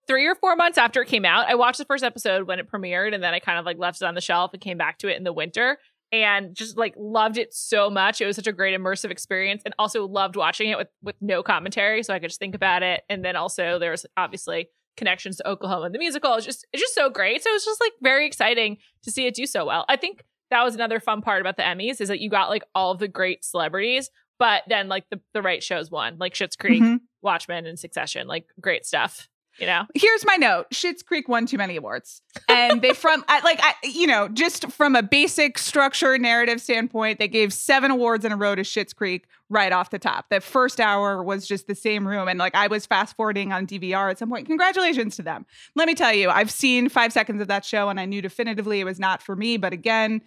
three 0.08 0.28
or 0.28 0.36
four 0.36 0.56
months 0.56 0.78
after 0.78 1.02
it 1.02 1.08
came 1.08 1.26
out. 1.26 1.48
I 1.48 1.56
watched 1.56 1.78
the 1.78 1.86
first 1.86 2.04
episode 2.04 2.48
when 2.48 2.60
it 2.60 2.70
premiered, 2.70 3.14
and 3.14 3.24
then 3.24 3.34
I 3.34 3.40
kind 3.40 3.60
of 3.60 3.66
like 3.66 3.78
left 3.78 4.02
it 4.02 4.06
on 4.06 4.16
the 4.16 4.22
shelf 4.22 4.52
and 4.54 4.62
came 4.62 4.78
back 4.78 4.98
to 5.00 5.08
it 5.08 5.18
in 5.18 5.24
the 5.24 5.34
winter 5.34 5.78
and 6.12 6.56
just 6.56 6.78
like 6.78 6.96
loved 6.98 7.38
it 7.38 7.54
so 7.54 7.90
much. 7.90 8.20
It 8.20 8.26
was 8.26 8.36
such 8.36 8.48
a 8.48 8.52
great 8.52 8.78
immersive 8.78 9.12
experience, 9.12 9.62
and 9.64 9.74
also 9.80 10.08
loved 10.08 10.36
watching 10.36 10.70
it 10.70 10.78
with 10.78 10.90
with 11.02 11.16
no 11.22 11.44
commentary, 11.44 12.04
so 12.04 12.14
I 12.14 12.20
could 12.20 12.30
just 12.30 12.40
think 12.40 12.56
about 12.56 12.84
it. 12.84 13.04
And 13.10 13.24
then 13.24 13.36
also 13.36 13.80
there's 13.80 14.06
obviously 14.18 14.70
connections 14.98 15.38
to 15.38 15.48
Oklahoma 15.48 15.86
and 15.86 15.96
the 15.96 16.00
musical. 16.00 16.34
It's 16.36 16.46
just 16.46 16.68
it's 16.74 16.82
just 16.82 16.96
so 16.96 17.10
great. 17.10 17.44
So 17.44 17.50
it's 17.54 17.66
just 17.66 17.82
like 17.82 17.94
very 18.02 18.26
exciting 18.26 18.78
to 19.04 19.12
see 19.12 19.28
it 19.28 19.36
do 19.36 19.46
so 19.46 19.66
well. 19.66 19.86
I 19.88 19.96
think 19.96 20.24
that 20.50 20.64
was 20.64 20.76
another 20.76 21.00
fun 21.00 21.22
part 21.22 21.42
about 21.42 21.58
the 21.58 21.64
Emmys 21.64 22.02
is 22.02 22.10
that 22.10 22.20
you 22.20 22.30
got 22.30 22.50
like 22.50 22.64
all 22.76 22.92
of 22.92 23.00
the 23.00 23.08
great 23.08 23.46
celebrities 23.46 24.10
but 24.40 24.64
then 24.68 24.88
like 24.88 25.06
the, 25.12 25.20
the 25.34 25.42
right 25.42 25.62
shows 25.62 25.92
won, 25.92 26.18
like 26.18 26.34
Schitt's 26.34 26.56
Creek, 26.56 26.82
mm-hmm. 26.82 26.96
Watchmen, 27.22 27.66
and 27.66 27.78
Succession, 27.78 28.28
like 28.28 28.46
great 28.60 28.86
stuff. 28.86 29.28
You 29.60 29.66
know, 29.66 29.86
here's 29.94 30.26
my 30.26 30.38
note: 30.38 30.68
Schitt's 30.72 31.04
Creek 31.04 31.28
won 31.28 31.46
too 31.46 31.58
many 31.58 31.76
awards, 31.76 32.22
and 32.48 32.82
they 32.82 32.94
from 32.94 33.26
I, 33.28 33.42
like 33.42 33.60
I, 33.62 33.74
you 33.84 34.08
know, 34.08 34.30
just 34.30 34.72
from 34.72 34.96
a 34.96 35.04
basic 35.04 35.58
structure 35.58 36.18
narrative 36.18 36.62
standpoint, 36.62 37.20
they 37.20 37.28
gave 37.28 37.52
seven 37.52 37.92
awards 37.92 38.24
in 38.24 38.32
a 38.32 38.38
row 38.38 38.56
to 38.56 38.62
Schitt's 38.62 38.94
Creek. 38.94 39.26
Right 39.50 39.72
off 39.72 39.90
the 39.90 40.00
top. 40.00 40.30
The 40.30 40.42
first 40.42 40.80
hour 40.80 41.24
was 41.24 41.48
just 41.48 41.68
the 41.68 41.76
same 41.76 42.08
room. 42.08 42.28
And 42.28 42.38
like 42.38 42.56
I 42.56 42.68
was 42.68 42.86
fast 42.86 43.16
forwarding 43.16 43.52
on 43.52 43.66
DVR 43.66 44.12
at 44.12 44.20
some 44.20 44.30
point. 44.30 44.48
Congratulations 44.48 45.16
to 45.16 45.24
them. 45.24 45.46
Let 45.76 45.88
me 45.88 45.96
tell 45.96 46.14
you, 46.14 46.30
I've 46.30 46.52
seen 46.52 46.90
five 46.90 47.12
seconds 47.12 47.42
of 47.42 47.48
that 47.48 47.66
show 47.66 47.90
and 47.90 48.00
I 48.00 48.06
knew 48.06 48.22
definitively 48.22 48.80
it 48.80 48.86
was 48.86 49.00
not 49.00 49.22
for 49.22 49.36
me. 49.36 49.58
But 49.58 49.74
again, 49.74 50.22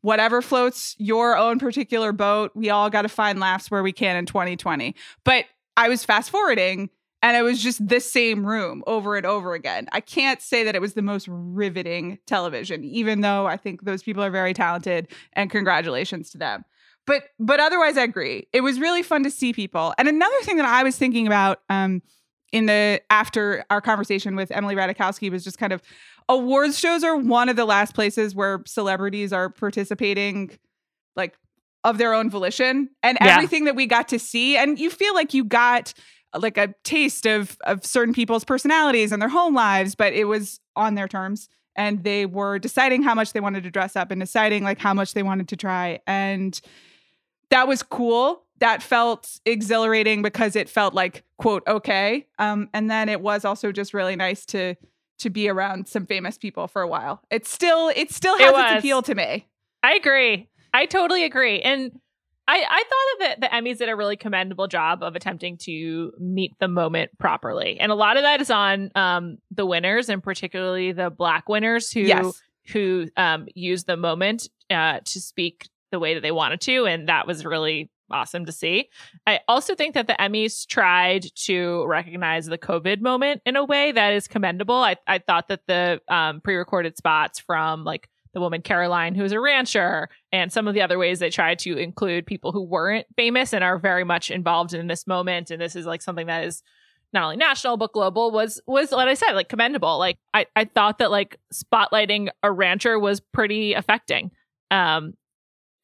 whatever 0.00 0.40
floats 0.40 0.94
your 0.98 1.36
own 1.36 1.58
particular 1.58 2.12
boat, 2.12 2.52
we 2.54 2.70
all 2.70 2.88
got 2.88 3.02
to 3.02 3.08
find 3.08 3.40
laughs 3.40 3.70
where 3.70 3.82
we 3.82 3.92
can 3.92 4.16
in 4.16 4.26
2020. 4.26 4.94
But 5.24 5.46
I 5.76 5.88
was 5.88 6.04
fast 6.04 6.30
forwarding 6.30 6.90
and 7.20 7.36
it 7.36 7.42
was 7.42 7.60
just 7.60 7.86
the 7.86 8.00
same 8.00 8.46
room 8.46 8.84
over 8.86 9.16
and 9.16 9.26
over 9.26 9.54
again. 9.54 9.88
I 9.90 10.00
can't 10.00 10.40
say 10.40 10.62
that 10.64 10.76
it 10.76 10.80
was 10.80 10.94
the 10.94 11.02
most 11.02 11.26
riveting 11.28 12.18
television, 12.26 12.84
even 12.84 13.22
though 13.22 13.46
I 13.46 13.56
think 13.56 13.84
those 13.84 14.04
people 14.04 14.22
are 14.22 14.30
very 14.30 14.54
talented 14.54 15.08
and 15.32 15.50
congratulations 15.50 16.30
to 16.30 16.38
them. 16.38 16.64
But 17.08 17.24
but 17.40 17.58
otherwise, 17.58 17.96
I 17.96 18.02
agree. 18.02 18.46
It 18.52 18.60
was 18.60 18.78
really 18.78 19.02
fun 19.02 19.24
to 19.24 19.30
see 19.30 19.52
people. 19.52 19.94
And 19.98 20.06
another 20.08 20.36
thing 20.42 20.58
that 20.58 20.66
I 20.66 20.82
was 20.84 20.96
thinking 20.96 21.26
about 21.26 21.62
um, 21.70 22.02
in 22.52 22.66
the 22.66 23.00
after 23.10 23.64
our 23.70 23.80
conversation 23.80 24.36
with 24.36 24.50
Emily 24.50 24.74
Ratajkowski 24.76 25.30
was 25.30 25.42
just 25.42 25.58
kind 25.58 25.72
of 25.72 25.82
awards 26.28 26.78
shows 26.78 27.02
are 27.02 27.16
one 27.16 27.48
of 27.48 27.56
the 27.56 27.64
last 27.64 27.94
places 27.94 28.34
where 28.34 28.62
celebrities 28.66 29.32
are 29.32 29.48
participating, 29.48 30.50
like 31.16 31.34
of 31.82 31.96
their 31.96 32.12
own 32.12 32.28
volition, 32.28 32.90
and 33.02 33.16
Yeah. 33.22 33.32
everything 33.32 33.64
that 33.64 33.74
we 33.74 33.86
got 33.86 34.08
to 34.08 34.18
see, 34.18 34.58
and 34.58 34.78
you 34.78 34.90
feel 34.90 35.14
like 35.14 35.32
you 35.32 35.44
got 35.44 35.94
like 36.38 36.58
a 36.58 36.74
taste 36.84 37.26
of 37.26 37.56
of 37.64 37.86
certain 37.86 38.12
people's 38.12 38.44
personalities 38.44 39.12
and 39.12 39.22
their 39.22 39.30
home 39.30 39.54
lives, 39.54 39.94
but 39.94 40.12
it 40.12 40.24
was 40.24 40.60
on 40.76 40.94
their 40.94 41.08
terms 41.08 41.48
and 41.74 42.04
they 42.04 42.26
were 42.26 42.58
deciding 42.58 43.02
how 43.02 43.14
much 43.14 43.32
they 43.32 43.40
wanted 43.40 43.62
to 43.62 43.70
dress 43.70 43.96
up 43.96 44.10
and 44.10 44.20
deciding 44.20 44.62
like 44.64 44.78
how 44.78 44.92
much 44.92 45.14
they 45.14 45.22
wanted 45.22 45.48
to 45.48 45.56
try 45.56 46.00
and 46.06 46.60
that 47.50 47.68
was 47.68 47.82
cool. 47.82 48.42
That 48.60 48.82
felt 48.82 49.38
exhilarating 49.44 50.22
because 50.22 50.56
it 50.56 50.68
felt 50.68 50.94
like 50.94 51.24
quote 51.38 51.62
okay. 51.66 52.26
Um 52.38 52.68
and 52.74 52.90
then 52.90 53.08
it 53.08 53.20
was 53.20 53.44
also 53.44 53.72
just 53.72 53.94
really 53.94 54.16
nice 54.16 54.44
to 54.46 54.74
to 55.20 55.30
be 55.30 55.48
around 55.48 55.88
some 55.88 56.06
famous 56.06 56.38
people 56.38 56.66
for 56.68 56.82
a 56.82 56.88
while. 56.88 57.22
It 57.30 57.46
still 57.46 57.90
it 57.94 58.10
still 58.12 58.36
has 58.38 58.52
was. 58.52 58.72
its 58.72 58.78
appeal 58.80 59.02
to 59.02 59.14
me. 59.14 59.46
I 59.82 59.94
agree. 59.94 60.48
I 60.74 60.86
totally 60.86 61.24
agree. 61.24 61.60
And 61.60 61.92
I, 62.50 62.64
I 62.68 62.82
thought 62.84 63.18
that 63.28 63.40
the, 63.40 63.46
the 63.46 63.54
Emmys 63.54 63.78
did 63.78 63.90
a 63.90 63.94
really 63.96 64.16
commendable 64.16 64.68
job 64.68 65.02
of 65.02 65.14
attempting 65.14 65.58
to 65.58 66.12
meet 66.18 66.54
the 66.60 66.66
moment 66.68 67.10
properly. 67.18 67.78
And 67.78 67.92
a 67.92 67.94
lot 67.94 68.16
of 68.16 68.22
that 68.22 68.40
is 68.40 68.50
on 68.50 68.90
um, 68.94 69.36
the 69.50 69.66
winners 69.66 70.08
and 70.08 70.22
particularly 70.22 70.92
the 70.92 71.10
black 71.10 71.48
winners 71.48 71.92
who 71.92 72.00
Yes. 72.00 72.40
who 72.72 73.06
um, 73.18 73.48
used 73.54 73.86
the 73.86 73.96
moment 73.98 74.48
uh, 74.70 75.00
to 75.04 75.20
speak 75.20 75.68
the 75.90 75.98
way 75.98 76.14
that 76.14 76.20
they 76.20 76.32
wanted 76.32 76.60
to. 76.62 76.86
And 76.86 77.08
that 77.08 77.26
was 77.26 77.44
really 77.44 77.90
awesome 78.10 78.46
to 78.46 78.52
see. 78.52 78.88
I 79.26 79.40
also 79.48 79.74
think 79.74 79.94
that 79.94 80.06
the 80.06 80.16
Emmys 80.18 80.66
tried 80.66 81.26
to 81.44 81.84
recognize 81.86 82.46
the 82.46 82.58
COVID 82.58 83.00
moment 83.00 83.42
in 83.44 83.56
a 83.56 83.64
way 83.64 83.92
that 83.92 84.12
is 84.12 84.28
commendable. 84.28 84.76
I, 84.76 84.96
I 85.06 85.18
thought 85.18 85.48
that 85.48 85.66
the 85.66 86.00
um, 86.08 86.40
pre 86.40 86.56
recorded 86.56 86.96
spots 86.96 87.38
from 87.38 87.84
like 87.84 88.08
the 88.34 88.40
woman 88.40 88.62
Caroline, 88.62 89.14
who's 89.14 89.32
a 89.32 89.40
rancher, 89.40 90.08
and 90.32 90.52
some 90.52 90.68
of 90.68 90.74
the 90.74 90.82
other 90.82 90.98
ways 90.98 91.18
they 91.18 91.30
tried 91.30 91.58
to 91.60 91.76
include 91.76 92.26
people 92.26 92.52
who 92.52 92.62
weren't 92.62 93.06
famous 93.16 93.52
and 93.52 93.64
are 93.64 93.78
very 93.78 94.04
much 94.04 94.30
involved 94.30 94.74
in 94.74 94.86
this 94.86 95.06
moment. 95.06 95.50
And 95.50 95.60
this 95.60 95.76
is 95.76 95.86
like 95.86 96.02
something 96.02 96.26
that 96.26 96.44
is 96.44 96.62
not 97.12 97.24
only 97.24 97.36
national 97.36 97.78
but 97.78 97.92
global 97.92 98.30
was 98.30 98.60
was 98.66 98.92
like 98.92 99.08
I 99.08 99.14
said 99.14 99.32
like 99.32 99.48
commendable. 99.48 99.98
Like 99.98 100.18
I 100.34 100.46
I 100.54 100.66
thought 100.66 100.98
that 100.98 101.10
like 101.10 101.38
spotlighting 101.52 102.28
a 102.42 102.52
rancher 102.52 102.98
was 102.98 103.20
pretty 103.20 103.72
affecting. 103.72 104.30
Um, 104.70 105.14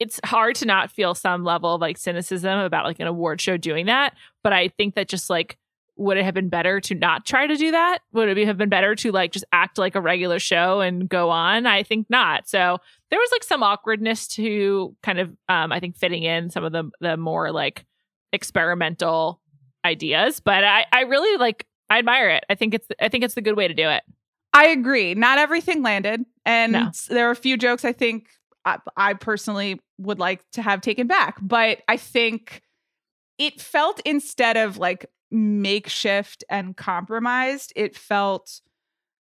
it's 0.01 0.21
hard 0.25 0.57
to 0.57 0.67
not 0.67 0.91
feel 0.91 1.15
some 1.15 1.45
level 1.45 1.75
of 1.77 1.81
like 1.81 1.97
cynicism 1.99 2.59
about 2.59 2.85
like 2.85 3.01
an 3.01 3.07
award 3.07 3.41
show 3.41 3.57
doing 3.57 3.87
that, 3.87 4.15
but 4.43 4.53
I 4.53 4.69
think 4.69 4.95
that 4.97 5.09
just 5.09 5.31
like 5.31 5.57
would 5.97 6.17
it 6.17 6.25
have 6.25 6.35
been 6.35 6.49
better 6.49 6.81
to 6.81 6.93
not 6.97 7.25
try 7.25 7.47
to 7.47 7.55
do 7.55 7.71
that? 7.71 8.01
Would 8.13 8.37
it 8.37 8.47
have 8.49 8.59
been 8.59 8.69
better 8.69 8.97
to 8.97 9.13
like 9.13 9.31
just 9.31 9.45
act 9.53 9.79
like 9.79 9.95
a 9.95 10.01
regular 10.01 10.41
show 10.41 10.81
and 10.81 11.09
go 11.09 11.31
on? 11.31 11.67
I 11.67 11.85
think 11.85 12.11
not. 12.11 12.49
So 12.49 12.79
there 13.11 13.21
was 13.21 13.29
like 13.31 13.45
some 13.45 13.63
awkwardness 13.63 14.27
to 14.29 14.97
kind 15.05 15.21
of 15.21 15.29
um 15.49 15.71
I 15.71 15.79
think 15.79 15.97
fitting 15.97 16.25
in 16.25 16.51
some 16.51 16.65
of 16.65 16.73
the 16.73 16.91
the 17.01 17.17
more 17.17 17.53
like 17.53 17.85
experimental 18.33 19.41
ideas, 19.85 20.41
but 20.41 20.65
I 20.65 20.85
I 20.93 21.03
really 21.03 21.39
like 21.39 21.67
I 21.89 21.99
admire 21.99 22.29
it. 22.31 22.45
I 22.51 22.55
think 22.55 22.75
it's 22.75 22.87
I 23.01 23.09
think 23.09 23.25
it's 23.25 23.35
the 23.35 23.41
good 23.43 23.57
way 23.57 23.69
to 23.69 23.75
do 23.75 23.89
it. 23.89 24.03
I 24.53 24.67
agree. 24.69 25.15
Not 25.15 25.39
everything 25.39 25.83
landed, 25.83 26.25
and 26.45 26.73
No. 26.73 26.91
there 27.09 27.27
are 27.29 27.33
a 27.33 27.37
few 27.37 27.57
jokes 27.57 27.85
I 27.85 27.93
think 27.93 28.29
I, 28.65 28.79
I 28.97 29.15
personally 29.15 29.81
would 29.99 30.19
like 30.19 30.43
to 30.53 30.63
have 30.63 30.81
taken 30.81 31.07
back. 31.07 31.37
But 31.41 31.83
I 31.89 31.97
think 31.97 32.63
it 33.39 33.61
felt 33.61 34.01
instead 34.05 34.57
of 34.57 34.79
like 34.79 35.07
makeshift 35.31 36.45
and 36.49 36.77
compromised, 36.77 37.73
it 37.77 37.97
felt 37.97 38.61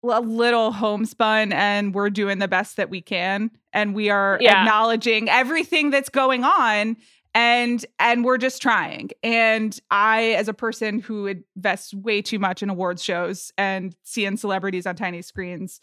a 0.04 0.22
little 0.22 0.72
homespun, 0.72 1.52
and 1.52 1.96
we're 1.96 2.12
doing 2.12 2.38
the 2.38 2.48
best 2.48 2.78
that 2.78 2.92
we 2.92 3.02
can, 3.02 3.50
and 3.74 3.96
we 3.96 4.10
are 4.12 4.38
Yeah. 4.40 4.62
acknowledging 4.62 5.30
everything 5.30 5.90
that's 5.90 6.10
going 6.10 6.44
on. 6.44 6.98
And 7.34 7.86
and 8.00 8.24
we're 8.24 8.38
just 8.38 8.62
trying. 8.62 9.10
And 9.22 9.78
I, 9.92 10.36
as 10.38 10.48
a 10.48 10.54
person 10.54 11.00
who 11.00 11.28
invests 11.28 11.94
way 11.94 12.22
too 12.22 12.40
much 12.40 12.64
in 12.64 12.70
awards 12.70 13.04
shows 13.04 13.52
and 13.58 13.94
seeing 14.04 14.38
celebrities 14.38 14.86
on 14.86 14.96
tiny 14.96 15.22
screens, 15.22 15.82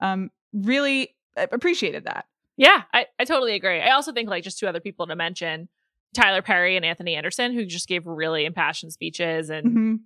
um, 0.00 0.30
really 0.54 1.14
appreciated 1.36 2.04
that. 2.04 2.24
Yeah, 2.56 2.82
I, 2.92 3.06
I 3.18 3.24
totally 3.24 3.54
agree. 3.54 3.80
I 3.80 3.90
also 3.90 4.12
think 4.12 4.28
like 4.28 4.44
just 4.44 4.58
two 4.58 4.66
other 4.66 4.80
people 4.80 5.06
to 5.08 5.16
mention, 5.16 5.68
Tyler 6.14 6.42
Perry 6.42 6.76
and 6.76 6.84
Anthony 6.84 7.16
Anderson, 7.16 7.52
who 7.52 7.64
just 7.64 7.88
gave 7.88 8.06
really 8.06 8.44
impassioned 8.44 8.92
speeches 8.92 9.50
and 9.50 9.66
Mhm. 9.76 9.98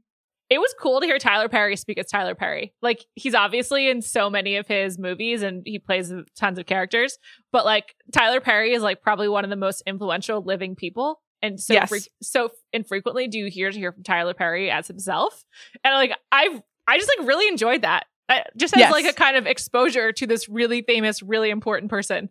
it 0.49 0.59
was 0.59 0.75
cool 0.81 1.01
to 1.01 1.07
hear 1.07 1.19
Tyler 1.19 1.49
Perry 1.51 1.77
speak 1.77 1.99
as 1.99 2.07
Tyler 2.07 2.35
Perry. 2.35 2.73
Like 2.81 3.05
he's 3.15 3.35
obviously 3.35 3.91
in 3.91 4.01
so 4.01 4.31
many 4.31 4.57
of 4.57 4.67
his 4.67 4.99
movies 4.99 5.43
and 5.43 5.63
he 5.67 5.79
plays 5.79 6.11
tons 6.39 6.59
of 6.59 6.65
characters, 6.65 7.19
but 7.53 7.67
like 7.67 7.95
Tyler 8.13 8.41
Perry 8.41 8.73
is 8.73 8.83
like 8.83 9.03
probably 9.03 9.29
one 9.29 9.45
of 9.45 9.51
the 9.51 9.57
most 9.57 9.83
influential 9.87 10.41
living 10.41 10.75
people. 10.75 11.21
And 11.43 11.61
so 11.61 11.75
Yes. 11.75 11.89
fre- 11.91 11.97
so 12.23 12.51
infrequently 12.73 13.29
do 13.29 13.39
you 13.39 13.51
hear 13.51 13.71
to 13.71 13.79
hear 13.79 13.93
from 13.93 14.03
Tyler 14.05 14.33
Perry 14.35 14.71
as 14.71 14.89
himself. 14.89 15.45
And 15.85 15.93
like 15.95 16.13
I've 16.33 16.63
I 16.87 16.97
just 16.97 17.11
like 17.19 17.29
really 17.29 17.47
enjoyed 17.49 17.83
that. 17.83 18.07
I, 18.31 18.45
just 18.57 18.73
as 18.75 18.81
Yes. 18.81 18.91
like 18.93 19.05
a 19.05 19.13
kind 19.13 19.37
of 19.37 19.47
exposure 19.47 20.11
to 20.13 20.27
this 20.27 20.49
really 20.49 20.81
famous, 20.81 21.23
really 21.23 21.51
important 21.51 21.91
person. 21.91 22.31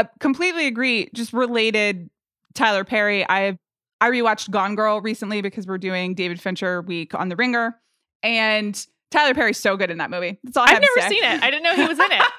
I 0.00 0.08
completely 0.20 0.66
agree. 0.66 1.08
Just 1.14 1.32
related, 1.32 2.10
Tyler 2.54 2.84
Perry. 2.84 3.24
I 3.28 3.58
I 4.00 4.10
rewatched 4.10 4.50
Gone 4.50 4.74
Girl 4.74 5.00
recently 5.00 5.40
because 5.42 5.66
we're 5.66 5.78
doing 5.78 6.14
David 6.14 6.40
Fincher 6.40 6.82
week 6.82 7.14
on 7.14 7.28
The 7.28 7.36
Ringer, 7.36 7.76
and 8.22 8.86
Tyler 9.10 9.34
Perry's 9.34 9.58
so 9.58 9.76
good 9.76 9.90
in 9.90 9.98
that 9.98 10.10
movie. 10.10 10.38
That's 10.44 10.56
all 10.56 10.64
I 10.64 10.66
I've 10.66 10.72
have 10.74 10.82
to 10.82 10.88
never 10.96 11.08
seen 11.14 11.24
it. 11.24 11.42
I 11.42 11.50
didn't 11.50 11.62
know 11.62 11.74
he 11.76 11.86
was 11.88 11.98
in 11.98 12.12
it. 12.12 12.22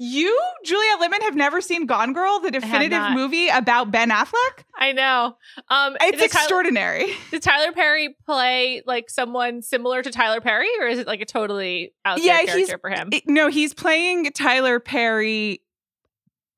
You, 0.00 0.36
Julia 0.64 0.96
Litman, 1.00 1.22
have 1.22 1.36
never 1.36 1.60
seen 1.60 1.86
Gone 1.86 2.12
Girl, 2.12 2.40
the 2.40 2.50
definitive 2.50 3.12
movie 3.12 3.48
about 3.48 3.92
Ben 3.92 4.10
Affleck? 4.10 4.64
I 4.76 4.90
know. 4.92 5.36
Um, 5.68 5.96
It's 6.00 6.20
did 6.20 6.30
Tyler- 6.30 6.42
extraordinary. 6.42 7.12
Did 7.30 7.42
Tyler 7.42 7.70
Perry 7.72 8.16
play 8.26 8.82
like 8.84 9.08
someone 9.08 9.62
similar 9.62 10.02
to 10.02 10.10
Tyler 10.10 10.40
Perry, 10.40 10.68
or 10.80 10.88
is 10.88 10.98
it 10.98 11.06
like 11.06 11.20
a 11.20 11.24
totally 11.24 11.94
out 12.04 12.20
Yeah, 12.22 12.42
character 12.44 12.78
for 12.78 12.90
him? 12.90 13.10
It- 13.12 13.28
no, 13.28 13.46
he's 13.48 13.72
playing 13.72 14.32
Tyler 14.32 14.80
Perry 14.80 15.62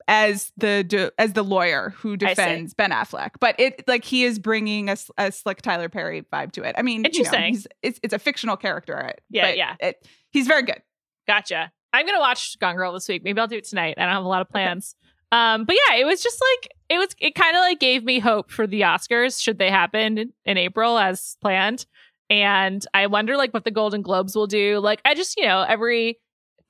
as 0.08 0.52
the 0.56 0.84
de- 0.84 1.12
as 1.18 1.32
the 1.32 1.42
lawyer 1.42 1.94
who 1.96 2.16
defends 2.16 2.74
Ben 2.74 2.90
Affleck, 2.90 3.30
but 3.40 3.54
it 3.58 3.86
like 3.86 4.04
he 4.04 4.24
is 4.24 4.38
bringing 4.38 4.88
a, 4.88 4.96
a 5.18 5.32
slick 5.32 5.62
Tyler 5.62 5.88
Perry 5.88 6.22
vibe 6.32 6.52
to 6.52 6.62
it. 6.62 6.74
I 6.78 6.82
mean, 6.82 6.98
you 6.98 7.02
know, 7.02 7.06
Interesting. 7.08 7.54
he's, 7.54 7.66
it's 7.82 8.00
it's 8.02 8.14
a 8.14 8.18
fictional 8.18 8.56
character, 8.56 8.94
right? 8.94 9.20
Yeah, 9.30 9.46
but 9.46 9.56
yeah. 9.56 9.74
It, 9.80 10.06
he's 10.30 10.46
very 10.46 10.62
good. 10.62 10.82
Gotcha. 11.26 11.72
I'm 11.92 12.06
gonna 12.06 12.20
watch 12.20 12.58
Gone 12.58 12.76
Girl 12.76 12.92
this 12.92 13.08
week. 13.08 13.22
Maybe 13.22 13.40
I'll 13.40 13.48
do 13.48 13.56
it 13.56 13.64
tonight. 13.64 13.94
I 13.98 14.02
don't 14.02 14.12
have 14.14 14.24
a 14.24 14.28
lot 14.28 14.40
of 14.40 14.48
plans. 14.48 14.96
Um, 15.30 15.64
but 15.64 15.76
yeah, 15.88 15.96
it 15.96 16.04
was 16.04 16.22
just 16.22 16.40
like 16.52 16.72
it 16.88 16.98
was. 16.98 17.08
It 17.18 17.34
kind 17.34 17.56
of 17.56 17.60
like 17.60 17.80
gave 17.80 18.04
me 18.04 18.18
hope 18.18 18.50
for 18.50 18.66
the 18.66 18.82
Oscars 18.82 19.40
should 19.40 19.58
they 19.58 19.70
happen 19.70 20.18
in, 20.18 20.32
in 20.44 20.58
April 20.58 20.98
as 20.98 21.36
planned. 21.40 21.86
And 22.30 22.84
I 22.94 23.08
wonder 23.08 23.36
like 23.36 23.52
what 23.52 23.64
the 23.64 23.70
Golden 23.70 24.02
Globes 24.02 24.34
will 24.34 24.46
do. 24.46 24.78
Like 24.78 25.00
I 25.04 25.14
just 25.14 25.36
you 25.36 25.44
know 25.44 25.64
every 25.68 26.18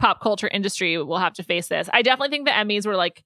pop 0.02 0.20
culture 0.20 0.48
industry 0.48 1.00
will 1.00 1.18
have 1.18 1.32
to 1.32 1.44
face 1.44 1.68
this. 1.68 1.88
I 1.92 2.02
definitely 2.02 2.30
think 2.30 2.44
the 2.44 2.50
Emmys 2.50 2.84
were 2.86 2.96
like 2.96 3.22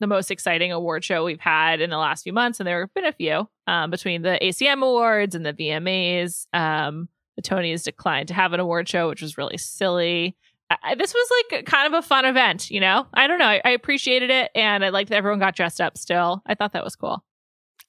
the 0.00 0.08
most 0.08 0.32
exciting 0.32 0.72
award 0.72 1.04
show 1.04 1.22
we've 1.22 1.38
had 1.38 1.80
in 1.80 1.90
the 1.90 1.96
last 1.96 2.24
few 2.24 2.32
months, 2.32 2.58
and 2.58 2.66
there 2.66 2.80
have 2.80 2.92
been 2.92 3.04
a 3.06 3.12
few 3.12 3.48
um, 3.68 3.88
between 3.88 4.22
the 4.22 4.36
ACM 4.42 4.82
awards 4.82 5.36
and 5.36 5.46
the 5.46 5.52
VMAs. 5.52 6.46
Um, 6.52 7.08
the 7.36 7.42
Tonys 7.42 7.84
declined 7.84 8.26
to 8.28 8.34
have 8.34 8.52
an 8.52 8.58
award 8.58 8.88
show, 8.88 9.08
which 9.08 9.22
was 9.22 9.38
really 9.38 9.56
silly. 9.56 10.36
I, 10.82 10.96
this 10.96 11.14
was 11.14 11.44
like 11.52 11.66
kind 11.66 11.86
of 11.86 11.96
a 11.96 12.04
fun 12.04 12.24
event, 12.24 12.68
you 12.68 12.80
know. 12.80 13.06
I 13.14 13.28
don't 13.28 13.38
know. 13.38 13.46
I, 13.46 13.60
I 13.64 13.70
appreciated 13.70 14.28
it, 14.30 14.50
and 14.56 14.84
I 14.84 14.88
liked 14.88 15.10
that 15.10 15.16
everyone 15.16 15.38
got 15.38 15.54
dressed 15.54 15.80
up. 15.80 15.96
Still, 15.96 16.42
I 16.46 16.56
thought 16.56 16.72
that 16.72 16.82
was 16.82 16.96
cool. 16.96 17.22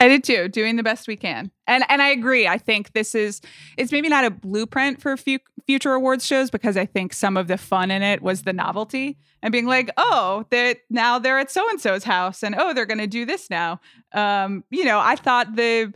I 0.04 0.10
did 0.10 0.24
too, 0.26 0.50
doing 0.50 0.76
the 0.76 0.84
best 0.84 1.08
we 1.08 1.16
can. 1.16 1.50
And 1.66 1.86
and 1.88 2.02
I 2.02 2.10
agree. 2.10 2.46
I 2.46 2.58
think 2.58 2.92
this 2.92 3.16
is 3.16 3.40
it's 3.78 3.92
maybe 3.92 4.10
not 4.10 4.26
a 4.26 4.32
blueprint 4.32 5.02
for 5.02 5.16
fu- 5.16 5.40
future 5.66 5.94
awards 5.94 6.26
shows 6.26 6.50
because 6.50 6.76
I 6.76 6.86
think 6.86 7.14
some 7.14 7.38
of 7.38 7.48
the 7.48 7.58
fun 7.58 7.90
in 7.90 8.02
it 8.04 8.22
was 8.22 8.42
the 8.42 8.52
novelty 8.52 9.18
and 9.42 9.54
being 9.54 9.66
like, 9.66 9.90
"Oh, 9.96 10.46
that 10.50 10.80
now 10.90 11.20
they're 11.20 11.40
at 11.40 11.52
so 11.52 11.68
and 11.70 11.80
so's 11.80 12.04
house 12.04 12.44
and 12.44 12.54
oh, 12.58 12.74
they're 12.74 12.86
going 12.86 12.98
to 12.98 13.08
do 13.08 13.26
this 13.26 13.50
now." 13.50 13.80
Um, 14.14 14.66
you 14.72 14.84
know, 14.84 15.00
I 15.00 15.16
thought 15.16 15.56
the 15.56 15.94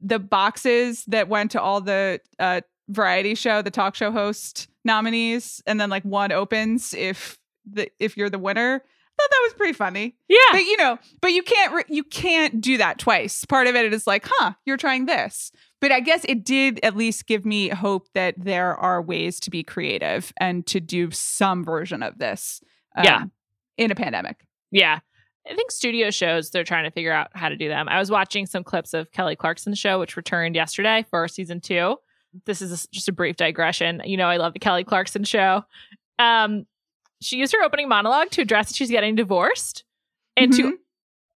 the 0.00 0.18
boxes 0.18 1.04
that 1.04 1.28
went 1.28 1.50
to 1.50 1.60
all 1.60 1.82
the 1.82 2.20
uh 2.38 2.62
variety 2.88 3.34
show, 3.34 3.60
the 3.60 3.70
talk 3.70 3.94
show 3.94 4.10
host 4.10 4.68
nominees 4.82 5.62
and 5.66 5.78
then 5.78 5.90
like 5.90 6.04
one 6.04 6.32
opens 6.32 6.94
if 6.94 7.36
the 7.70 7.90
if 7.98 8.16
you're 8.16 8.30
the 8.30 8.38
winner 8.38 8.82
thought 9.18 9.30
that 9.30 9.40
was 9.44 9.54
pretty 9.54 9.72
funny. 9.72 10.16
Yeah. 10.28 10.36
But 10.52 10.60
you 10.64 10.76
know, 10.76 10.98
but 11.20 11.32
you 11.32 11.42
can't 11.42 11.72
re- 11.74 11.84
you 11.88 12.04
can't 12.04 12.60
do 12.60 12.76
that 12.78 12.98
twice. 12.98 13.44
Part 13.44 13.66
of 13.66 13.74
it 13.74 13.92
is 13.92 14.06
like, 14.06 14.26
huh, 14.30 14.52
you're 14.64 14.76
trying 14.76 15.06
this. 15.06 15.50
But 15.80 15.92
I 15.92 16.00
guess 16.00 16.24
it 16.28 16.44
did 16.44 16.80
at 16.82 16.96
least 16.96 17.26
give 17.26 17.44
me 17.44 17.68
hope 17.68 18.08
that 18.14 18.34
there 18.38 18.74
are 18.76 19.00
ways 19.02 19.38
to 19.40 19.50
be 19.50 19.62
creative 19.62 20.32
and 20.40 20.66
to 20.68 20.80
do 20.80 21.10
some 21.10 21.64
version 21.64 22.02
of 22.02 22.18
this. 22.18 22.62
um, 22.96 23.04
Yeah. 23.04 23.24
In 23.78 23.90
a 23.90 23.94
pandemic. 23.94 24.46
Yeah. 24.70 25.00
I 25.48 25.54
think 25.54 25.70
studio 25.70 26.10
shows, 26.10 26.50
they're 26.50 26.64
trying 26.64 26.84
to 26.84 26.90
figure 26.90 27.12
out 27.12 27.28
how 27.34 27.48
to 27.50 27.56
do 27.56 27.68
them. 27.68 27.88
I 27.88 27.98
was 27.98 28.10
watching 28.10 28.46
some 28.46 28.64
clips 28.64 28.94
of 28.94 29.12
Kelly 29.12 29.36
Clarkson's 29.36 29.78
show, 29.78 30.00
which 30.00 30.16
returned 30.16 30.56
yesterday 30.56 31.04
for 31.10 31.28
season 31.28 31.60
two. 31.60 31.96
This 32.46 32.60
is 32.60 32.86
just 32.90 33.08
a 33.08 33.12
brief 33.12 33.36
digression. 33.36 34.02
You 34.04 34.16
know, 34.16 34.26
I 34.28 34.38
love 34.38 34.54
the 34.54 34.58
Kelly 34.58 34.82
Clarkson 34.82 35.22
show. 35.24 35.62
Um, 36.18 36.66
she 37.20 37.36
used 37.36 37.52
her 37.54 37.62
opening 37.62 37.88
monologue 37.88 38.30
to 38.30 38.42
address 38.42 38.68
that 38.68 38.76
she's 38.76 38.90
getting 38.90 39.14
divorced 39.14 39.84
and 40.36 40.52
to 40.54 40.62
Mhm. 40.62 40.72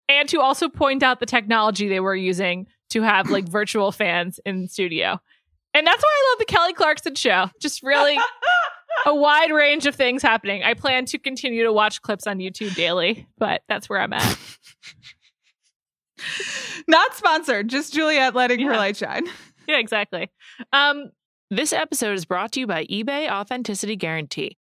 and 0.09 0.29
to 0.29 0.41
also 0.41 0.69
point 0.69 1.03
out 1.03 1.21
the 1.21 1.27
technology 1.27 1.89
they 1.89 2.01
were 2.01 2.17
using 2.17 2.67
to 2.91 3.03
have 3.03 3.31
like 3.31 3.49
virtual 3.49 3.93
fans 3.93 4.41
in 4.45 4.69
studio. 4.69 5.21
And 5.73 5.87
that's 5.87 6.03
why 6.03 6.09
I 6.11 6.31
love 6.33 6.39
the 6.41 6.45
Kelly 6.47 6.73
Clarkson 6.73 7.15
show. 7.15 7.49
Just 7.61 7.83
really 7.83 8.19
a 9.07 9.15
wide 9.15 9.53
range 9.53 9.87
of 9.87 9.95
things 9.95 10.23
happening. 10.23 10.65
I 10.65 10.75
plan 10.75 11.05
to 11.07 11.19
continue 11.19 11.63
to 11.63 11.73
watch 11.73 12.03
clips 12.03 12.27
on 12.27 12.39
YouTube 12.39 12.75
daily, 12.75 13.27
but 13.39 13.63
that's 13.69 13.89
where 13.89 14.01
I'm 14.01 14.13
at. 14.13 14.37
Not 16.89 17.15
sponsored, 17.15 17.69
just 17.69 17.95
Juliet 17.95 18.35
letting 18.35 18.61
her 18.61 18.77
light 18.77 18.97
shine. 18.97 19.27
yeah, 19.69 19.79
exactly. 19.79 20.31
Um, 20.73 21.11
this 21.51 21.73
episode 21.73 22.15
is 22.15 22.25
brought 22.25 22.53
to 22.53 22.61
you 22.61 22.67
by 22.67 22.85
eBay 22.87 23.31
Authenticity 23.31 23.97
Guarantee. 23.97 24.57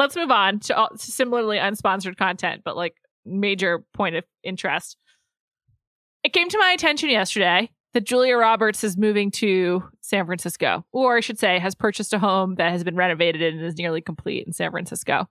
Let's 0.00 0.16
move 0.16 0.30
on 0.30 0.60
to, 0.60 0.74
all, 0.74 0.88
to 0.88 0.98
similarly 0.98 1.58
unsponsored 1.58 2.16
content, 2.16 2.62
but 2.64 2.74
like 2.74 2.94
major 3.26 3.84
point 3.92 4.16
of 4.16 4.24
interest. 4.42 4.96
It 6.24 6.32
came 6.32 6.48
to 6.48 6.58
my 6.58 6.70
attention 6.72 7.10
yesterday 7.10 7.70
that 7.92 8.04
Julia 8.04 8.38
Roberts 8.38 8.82
is 8.82 8.96
moving 8.96 9.30
to 9.32 9.82
San 10.00 10.24
Francisco, 10.24 10.86
or 10.90 11.18
I 11.18 11.20
should 11.20 11.38
say, 11.38 11.58
has 11.58 11.74
purchased 11.74 12.14
a 12.14 12.18
home 12.18 12.54
that 12.54 12.72
has 12.72 12.82
been 12.82 12.96
renovated 12.96 13.42
and 13.42 13.62
is 13.62 13.76
nearly 13.76 14.00
complete 14.00 14.46
in 14.46 14.54
San 14.54 14.70
Francisco. 14.70 15.28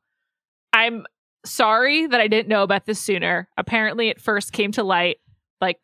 I'm 0.71 1.03
sorry 1.43 2.05
that 2.05 2.21
I 2.21 2.27
didn't 2.27 2.47
know 2.49 2.61
about 2.61 2.85
this 2.85 2.99
sooner. 2.99 3.49
Apparently, 3.57 4.09
it 4.09 4.21
first 4.21 4.51
came 4.51 4.71
to 4.73 4.83
light 4.83 5.17
like 5.59 5.79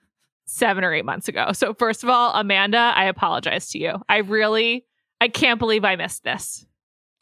seven 0.46 0.84
or 0.84 0.94
eight 0.94 1.06
months 1.06 1.28
ago. 1.28 1.54
So, 1.54 1.74
first 1.74 2.04
of 2.04 2.10
all, 2.12 2.34
Amanda, 2.36 2.94
I 2.96 3.06
apologize 3.06 3.72
to 3.72 3.80
you. 3.80 3.96
I 4.08 4.18
really, 4.18 4.86
I 5.20 5.28
can't 5.28 5.58
believe 5.58 5.84
I 5.84 5.96
missed 5.96 6.24
this. 6.24 6.68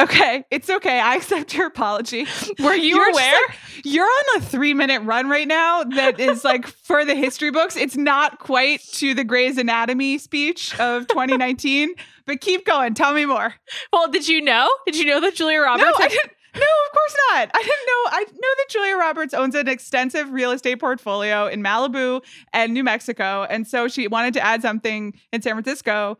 Okay, 0.02 0.44
it's 0.50 0.70
okay. 0.70 1.00
I 1.00 1.16
accept 1.16 1.54
your 1.54 1.68
apology. 1.68 2.26
Were 2.60 2.74
you 2.74 2.96
You're 2.96 3.10
aware? 3.12 3.32
like- 3.48 3.58
you're 3.86 4.06
on 4.06 4.38
a 4.38 4.42
three 4.42 4.74
minute 4.74 5.02
run 5.04 5.30
right 5.30 5.48
now 5.48 5.84
that 5.84 6.20
is 6.20 6.44
like 6.44 6.66
for 6.84 7.06
the 7.06 7.16
history 7.16 7.52
books. 7.52 7.76
It's 7.76 7.96
not 7.96 8.40
quite 8.40 8.82
to 8.94 9.14
the 9.14 9.24
Grey's 9.24 9.58
Anatomy 9.58 10.18
speech 10.18 10.78
of 10.80 11.08
2019, 11.10 11.94
but 12.26 12.42
keep 12.42 12.66
going. 12.66 12.94
Tell 12.96 13.14
me 13.14 13.26
more. 13.26 13.54
well, 13.94 14.10
did 14.10 14.28
you 14.28 14.42
know? 14.42 14.68
Did 14.86 14.98
you 14.98 15.06
know 15.06 15.20
that 15.22 15.36
Julia 15.36 15.60
Roberts? 15.62 15.84
no, 15.86 15.94
I 15.98 16.02
had- 16.04 16.10
didn't. 16.12 16.32
No, 16.56 16.62
of 16.62 16.92
course 16.94 17.18
not. 17.32 17.50
I 17.52 17.64
didn't 17.64 17.88
know. 17.88 18.12
I 18.12 18.26
know 18.32 18.50
that 18.58 18.66
Julia 18.70 18.96
Roberts 18.96 19.34
owns 19.34 19.56
an 19.56 19.68
extensive 19.68 20.32
real 20.32 20.52
estate 20.52 20.80
portfolio 20.80 21.48
in 21.48 21.64
Malibu 21.64 22.22
and 22.52 22.74
New 22.76 22.84
Mexico, 22.84 23.48
and 23.50 23.68
so 23.68 23.88
she 23.88 24.08
wanted 24.08 24.36
to 24.36 24.42
add 24.46 24.62
something 24.62 25.14
in 25.32 25.42
San 25.42 25.54
Francisco. 25.54 26.20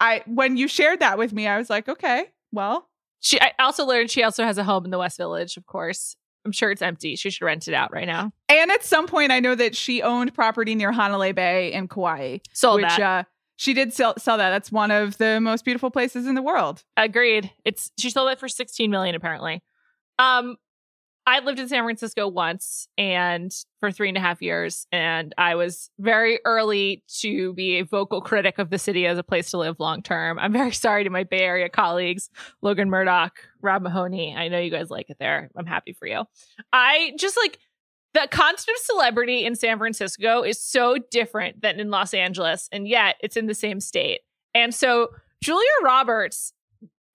I 0.00 0.22
when 0.26 0.56
you 0.56 0.66
shared 0.66 0.98
that 0.98 1.16
with 1.16 1.32
me, 1.32 1.46
I 1.46 1.58
was 1.58 1.70
like, 1.70 1.88
okay, 1.88 2.24
well, 2.50 2.88
she, 3.20 3.40
I 3.40 3.52
also 3.58 3.84
learned 3.84 4.10
she 4.10 4.22
also 4.22 4.44
has 4.44 4.58
a 4.58 4.64
home 4.64 4.84
in 4.84 4.90
the 4.90 4.98
West 4.98 5.16
Village. 5.16 5.56
Of 5.56 5.66
course, 5.66 6.16
I'm 6.44 6.52
sure 6.52 6.70
it's 6.70 6.82
empty. 6.82 7.16
She 7.16 7.30
should 7.30 7.44
rent 7.44 7.68
it 7.68 7.74
out 7.74 7.92
right 7.92 8.06
now. 8.06 8.32
And 8.48 8.70
at 8.70 8.84
some 8.84 9.06
point, 9.06 9.32
I 9.32 9.40
know 9.40 9.54
that 9.54 9.76
she 9.76 10.02
owned 10.02 10.34
property 10.34 10.74
near 10.74 10.92
Hanalei 10.92 11.34
Bay 11.34 11.72
in 11.72 11.88
Kauai, 11.88 12.38
Sold 12.52 12.80
which 12.82 12.88
that. 12.96 13.00
uh, 13.00 13.22
she 13.56 13.74
did 13.74 13.92
sell, 13.92 14.14
sell 14.18 14.38
that. 14.38 14.50
That's 14.50 14.70
one 14.70 14.90
of 14.90 15.18
the 15.18 15.40
most 15.40 15.64
beautiful 15.64 15.90
places 15.90 16.26
in 16.26 16.34
the 16.36 16.42
world. 16.42 16.84
Agreed. 16.96 17.50
It's 17.64 17.90
she 17.98 18.08
sold 18.10 18.30
it 18.30 18.38
for 18.38 18.48
16 18.48 18.90
million 18.90 19.14
apparently. 19.14 19.62
Um 20.18 20.56
I 21.28 21.40
lived 21.40 21.58
in 21.58 21.68
San 21.68 21.84
Francisco 21.84 22.26
once 22.26 22.88
and 22.96 23.52
for 23.80 23.92
three 23.92 24.08
and 24.08 24.16
a 24.16 24.20
half 24.20 24.40
years, 24.40 24.86
and 24.90 25.34
I 25.36 25.56
was 25.56 25.90
very 25.98 26.40
early 26.46 27.04
to 27.20 27.52
be 27.52 27.76
a 27.76 27.84
vocal 27.84 28.22
critic 28.22 28.58
of 28.58 28.70
the 28.70 28.78
city 28.78 29.06
as 29.06 29.18
a 29.18 29.22
place 29.22 29.50
to 29.50 29.58
live 29.58 29.78
long 29.78 30.02
term. 30.02 30.38
I'm 30.38 30.54
very 30.54 30.72
sorry 30.86 31.04
to 31.04 31.10
my 31.10 31.24
Bay 31.24 31.40
Area 31.40 31.68
colleagues, 31.68 32.30
Logan 32.62 32.88
Murdock, 32.88 33.40
Rob 33.60 33.82
Mahoney. 33.82 34.34
I 34.34 34.48
know 34.48 34.58
you 34.58 34.70
guys 34.70 34.88
like 34.88 35.10
it 35.10 35.18
there. 35.20 35.50
I'm 35.54 35.66
happy 35.66 35.92
for 35.92 36.08
you. 36.08 36.24
I 36.72 37.12
just 37.18 37.36
like 37.36 37.58
the 38.14 38.26
concept 38.30 38.70
of 38.70 38.84
celebrity 38.86 39.44
in 39.44 39.54
San 39.54 39.76
Francisco 39.76 40.42
is 40.42 40.58
so 40.58 40.96
different 41.10 41.60
than 41.60 41.78
in 41.78 41.90
Los 41.90 42.14
Angeles, 42.14 42.70
and 42.72 42.88
yet 42.88 43.16
it's 43.20 43.36
in 43.36 43.48
the 43.48 43.54
same 43.54 43.80
state. 43.80 44.20
And 44.54 44.74
so 44.74 45.08
Julia 45.42 45.68
Roberts 45.84 46.54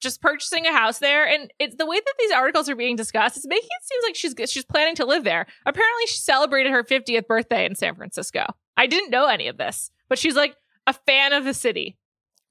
just 0.04 0.22
purchasing 0.22 0.68
a 0.68 0.72
house 0.72 1.00
there, 1.00 1.28
and 1.28 1.52
it's 1.60 1.76
the 1.78 1.86
way 1.86 1.96
that 1.96 2.14
these 2.20 2.32
articles 2.32 2.70
are 2.70 2.76
being 2.76 2.96
discussed. 2.96 3.38
It's 3.38 3.48
making 3.48 3.70
it 3.70 3.86
seems 3.86 4.04
like 4.04 4.16
she's 4.16 4.52
she's 4.52 4.66
planning 4.66 4.96
to 4.96 5.06
live 5.06 5.24
there. 5.24 5.48
Apparently, 5.66 6.06
she 6.08 6.20
celebrated 6.20 6.72
her 6.72 6.84
50th 6.84 7.26
birthday 7.26 7.66
in 7.66 7.76
San 7.76 7.96
Francisco. 7.96 8.46
I 8.78 8.86
didn't 8.88 9.10
know 9.10 9.28
any 9.28 9.48
of 9.48 9.58
this, 9.58 9.90
but 10.10 10.20
she's 10.20 10.36
like 10.36 10.56
a 10.86 10.94
fan 10.94 11.34
of 11.34 11.46
the 11.46 11.54
city. 11.54 11.98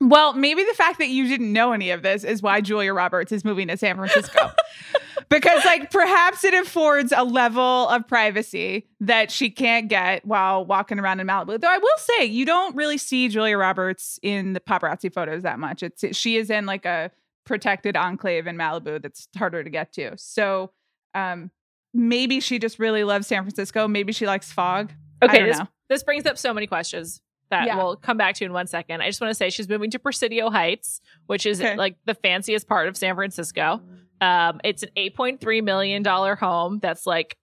Well, 0.00 0.32
maybe 0.32 0.64
the 0.64 0.74
fact 0.74 0.98
that 0.98 1.08
you 1.08 1.28
didn't 1.28 1.52
know 1.52 1.72
any 1.72 1.90
of 1.90 2.02
this 2.02 2.24
is 2.24 2.42
why 2.42 2.60
Julia 2.60 2.92
Roberts 2.92 3.30
is 3.30 3.44
moving 3.44 3.68
to 3.68 3.76
San 3.76 3.94
Francisco. 3.96 4.50
because, 5.28 5.64
like, 5.64 5.92
perhaps 5.92 6.42
it 6.42 6.54
affords 6.54 7.12
a 7.16 7.22
level 7.22 7.88
of 7.88 8.08
privacy 8.08 8.88
that 8.98 9.30
she 9.30 9.48
can't 9.48 9.88
get 9.88 10.26
while 10.26 10.64
walking 10.64 10.98
around 10.98 11.20
in 11.20 11.28
Malibu. 11.28 11.60
Though 11.60 11.70
I 11.70 11.78
will 11.78 11.88
say, 11.98 12.24
you 12.24 12.44
don't 12.44 12.74
really 12.74 12.98
see 12.98 13.28
Julia 13.28 13.56
Roberts 13.56 14.18
in 14.22 14.54
the 14.54 14.60
paparazzi 14.60 15.12
photos 15.12 15.42
that 15.44 15.60
much. 15.60 15.84
It's 15.84 16.04
she 16.16 16.36
is 16.36 16.50
in 16.50 16.66
like 16.66 16.84
a 16.84 17.12
protected 17.44 17.96
enclave 17.96 18.46
in 18.46 18.56
Malibu 18.56 19.00
that's 19.02 19.28
harder 19.36 19.62
to 19.64 19.70
get 19.70 19.92
to. 19.94 20.12
So, 20.16 20.72
um, 21.14 21.50
maybe 21.94 22.40
she 22.40 22.58
just 22.58 22.78
really 22.78 23.04
loves 23.04 23.26
San 23.26 23.42
Francisco. 23.42 23.86
Maybe 23.88 24.12
she 24.12 24.26
likes 24.26 24.50
fog. 24.52 24.92
I 25.20 25.26
Okay, 25.26 25.38
don't 25.38 25.48
this 25.48 25.58
know. 25.58 25.68
this 25.88 26.02
brings 26.02 26.24
up 26.26 26.38
so 26.38 26.54
many 26.54 26.66
questions 26.66 27.20
that 27.50 27.66
Yeah. 27.66 27.76
we'll 27.76 27.96
come 27.96 28.16
back 28.16 28.34
to 28.36 28.44
in 28.46 28.52
one 28.52 28.66
second. 28.66 29.02
I 29.02 29.06
just 29.08 29.20
want 29.20 29.30
to 29.30 29.34
say 29.34 29.50
she's 29.50 29.68
moving 29.68 29.90
to 29.90 29.98
Presidio 29.98 30.48
Heights, 30.48 31.00
which 31.26 31.44
is 31.44 31.60
Okay. 31.60 31.76
like 31.76 31.96
the 32.06 32.14
fanciest 32.14 32.66
part 32.66 32.88
of 32.88 32.96
San 32.96 33.14
Francisco. 33.14 33.82
Um, 34.22 34.60
it's 34.64 34.82
an 34.82 34.88
eight 34.96 35.14
point 35.14 35.40
three 35.40 35.60
million 35.60 36.02
dollar 36.02 36.34
home 36.36 36.78
that's 36.80 37.06
like 37.06 37.36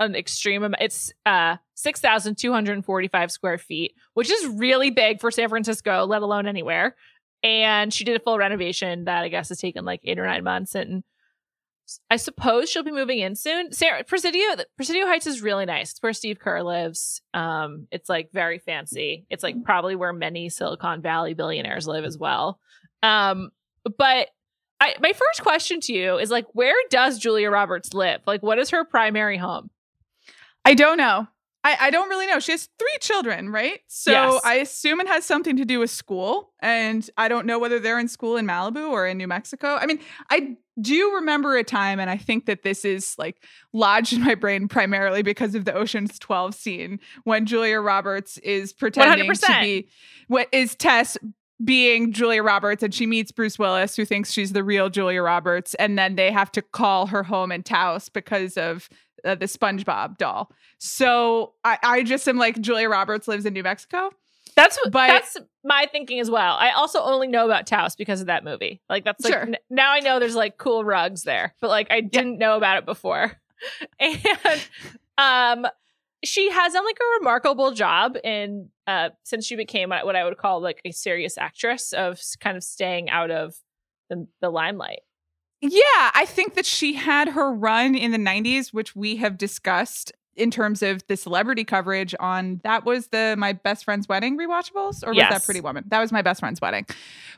an 0.00 0.14
extreme 0.16 0.64
amount. 0.64 0.82
It's 0.82 1.12
uh 1.24 1.56
6,245 1.76 3.30
square 3.30 3.58
feet, 3.58 3.94
which 4.14 4.30
is 4.30 4.46
really 4.58 4.90
big 4.90 5.20
for 5.20 5.30
San 5.30 5.48
Francisco, 5.48 6.04
let 6.04 6.22
alone 6.22 6.46
anywhere. 6.46 6.96
And 7.44 7.92
she 7.92 8.04
did 8.04 8.16
a 8.16 8.24
full 8.24 8.38
renovation 8.38 9.04
that 9.04 9.22
I 9.22 9.28
guess 9.28 9.50
has 9.50 9.58
taken 9.58 9.84
like 9.84 10.00
eight 10.02 10.18
or 10.18 10.26
nine 10.26 10.42
months. 10.42 10.74
And 10.74 11.04
I 12.08 12.16
suppose 12.16 12.70
she'll 12.70 12.82
be 12.82 12.90
moving 12.90 13.18
in 13.18 13.36
soon. 13.36 13.70
Sarah 13.70 14.02
Presidio, 14.02 14.64
Presidio 14.76 15.06
Heights 15.06 15.26
is 15.26 15.42
really 15.42 15.66
nice. 15.66 15.90
It's 15.90 16.02
where 16.02 16.14
Steve 16.14 16.38
Kerr 16.38 16.62
lives. 16.62 17.20
Um, 17.34 17.86
it's 17.90 18.08
like 18.08 18.30
very 18.32 18.58
fancy. 18.58 19.26
It's 19.28 19.42
like 19.42 19.62
probably 19.62 19.94
where 19.94 20.14
many 20.14 20.48
Silicon 20.48 21.02
Valley 21.02 21.34
billionaires 21.34 21.86
live 21.86 22.04
as 22.04 22.16
well. 22.16 22.58
Um, 23.02 23.50
but 23.98 24.30
I, 24.80 24.94
my 25.00 25.12
first 25.12 25.42
question 25.42 25.80
to 25.80 25.92
you 25.92 26.16
is 26.16 26.30
like, 26.30 26.46
where 26.54 26.74
does 26.88 27.18
Julia 27.18 27.50
Roberts 27.50 27.92
live? 27.92 28.22
Like, 28.26 28.42
what 28.42 28.58
is 28.58 28.70
her 28.70 28.86
primary 28.86 29.36
home? 29.36 29.68
I 30.64 30.72
don't 30.72 30.96
know. 30.96 31.28
I, 31.64 31.76
I 31.80 31.90
don't 31.90 32.10
really 32.10 32.26
know. 32.26 32.38
She 32.40 32.52
has 32.52 32.68
three 32.78 32.98
children, 33.00 33.48
right? 33.50 33.80
So 33.88 34.12
Yes. 34.12 34.42
I 34.44 34.54
assume 34.56 35.00
it 35.00 35.08
has 35.08 35.24
something 35.24 35.56
to 35.56 35.64
do 35.64 35.80
with 35.80 35.90
school. 35.90 36.52
And 36.60 37.08
I 37.16 37.28
don't 37.28 37.46
know 37.46 37.58
whether 37.58 37.80
they're 37.80 37.98
in 37.98 38.08
school 38.08 38.36
in 38.36 38.46
Malibu 38.46 38.90
or 38.90 39.06
in 39.06 39.16
New 39.16 39.26
Mexico. 39.26 39.78
I 39.80 39.86
mean, 39.86 39.98
I 40.30 40.56
do 40.80 41.14
remember 41.14 41.56
a 41.56 41.64
time, 41.64 42.00
and 42.00 42.10
I 42.10 42.16
think 42.16 42.46
that 42.46 42.62
this 42.62 42.84
is 42.84 43.14
like 43.16 43.42
lodged 43.72 44.12
in 44.12 44.22
my 44.22 44.34
brain 44.34 44.68
primarily 44.68 45.22
because 45.22 45.54
of 45.54 45.64
the 45.64 45.74
Ocean's 45.74 46.18
12 46.18 46.54
scene 46.54 47.00
when 47.24 47.46
Julia 47.46 47.80
Roberts 47.80 48.38
is 48.38 48.72
pretending 48.72 49.26
to 49.26 49.32
100%. 49.32 49.62
be 49.62 49.88
what 50.28 50.48
is 50.52 50.74
Tess 50.74 51.16
being 51.62 52.12
Julia 52.12 52.42
Roberts 52.42 52.82
and 52.82 52.92
she 52.94 53.06
meets 53.06 53.30
Bruce 53.30 53.58
Willis 53.58 53.94
who 53.96 54.04
thinks 54.04 54.32
she's 54.32 54.52
the 54.52 54.64
real 54.64 54.88
Julia 54.90 55.22
Roberts 55.22 55.74
and 55.74 55.96
then 55.98 56.16
they 56.16 56.32
have 56.32 56.50
to 56.52 56.62
call 56.62 57.06
her 57.06 57.22
home 57.22 57.52
in 57.52 57.62
Taos 57.62 58.08
because 58.08 58.56
of 58.56 58.88
uh, 59.24 59.34
the 59.34 59.46
SpongeBob 59.46 60.18
doll. 60.18 60.50
So 60.78 61.54
I, 61.64 61.78
I 61.82 62.02
just 62.02 62.26
am 62.28 62.36
like 62.36 62.60
Julia 62.60 62.88
Roberts 62.88 63.28
lives 63.28 63.46
in 63.46 63.54
New 63.54 63.62
Mexico. 63.62 64.10
That's 64.56 64.76
what 64.78 64.92
But- 64.92 65.08
that's 65.08 65.36
my 65.64 65.88
thinking 65.90 66.20
as 66.20 66.30
well. 66.30 66.54
I 66.58 66.72
also 66.72 67.00
only 67.00 67.26
know 67.28 67.44
about 67.46 67.66
Taos 67.66 67.96
because 67.96 68.20
of 68.20 68.26
that 68.26 68.44
movie. 68.44 68.82
Like 68.88 69.04
that's 69.04 69.24
like 69.24 69.32
Sure. 69.32 69.42
n- 69.42 69.56
now 69.70 69.92
I 69.92 70.00
know 70.00 70.18
there's 70.18 70.34
like 70.36 70.58
cool 70.58 70.84
rugs 70.84 71.22
there, 71.22 71.54
but 71.60 71.70
like 71.70 71.86
I 71.90 72.00
didn't 72.00 72.38
know 72.38 72.56
about 72.56 72.78
it 72.78 72.84
before. 72.86 73.32
And 74.00 74.60
um 75.16 75.66
she 76.24 76.50
has 76.50 76.72
done 76.72 76.84
like 76.84 76.98
a 76.98 77.18
remarkable 77.18 77.72
job 77.72 78.16
in 78.22 78.68
uh 78.86 79.10
since 79.24 79.46
she 79.46 79.56
became 79.56 79.90
what 79.90 80.16
I 80.16 80.24
would 80.24 80.36
call 80.38 80.60
like 80.60 80.80
a 80.84 80.90
serious 80.92 81.38
actress 81.38 81.92
of 81.92 82.20
kind 82.40 82.56
of 82.56 82.64
staying 82.64 83.10
out 83.10 83.30
of 83.30 83.54
the, 84.10 84.26
the 84.40 84.50
limelight. 84.50 85.00
Yeah, 85.60 86.10
I 86.14 86.26
think 86.26 86.54
that 86.54 86.66
she 86.66 86.94
had 86.94 87.28
her 87.30 87.50
run 87.50 87.94
in 87.94 88.10
the 88.10 88.18
90s, 88.18 88.68
which 88.74 88.94
we 88.94 89.16
have 89.16 89.38
discussed 89.38 90.12
in 90.36 90.50
terms 90.50 90.82
of 90.82 91.06
the 91.06 91.16
celebrity 91.16 91.64
coverage 91.64 92.14
on 92.18 92.60
that 92.64 92.84
was 92.84 93.08
the 93.08 93.34
my 93.38 93.52
best 93.52 93.84
friend's 93.84 94.08
wedding 94.08 94.36
rewatchables 94.36 95.06
or 95.06 95.10
was 95.10 95.18
that 95.18 95.44
pretty 95.44 95.60
woman? 95.60 95.84
That 95.88 96.00
was 96.00 96.12
my 96.12 96.22
best 96.22 96.40
friend's 96.40 96.60
wedding. 96.60 96.86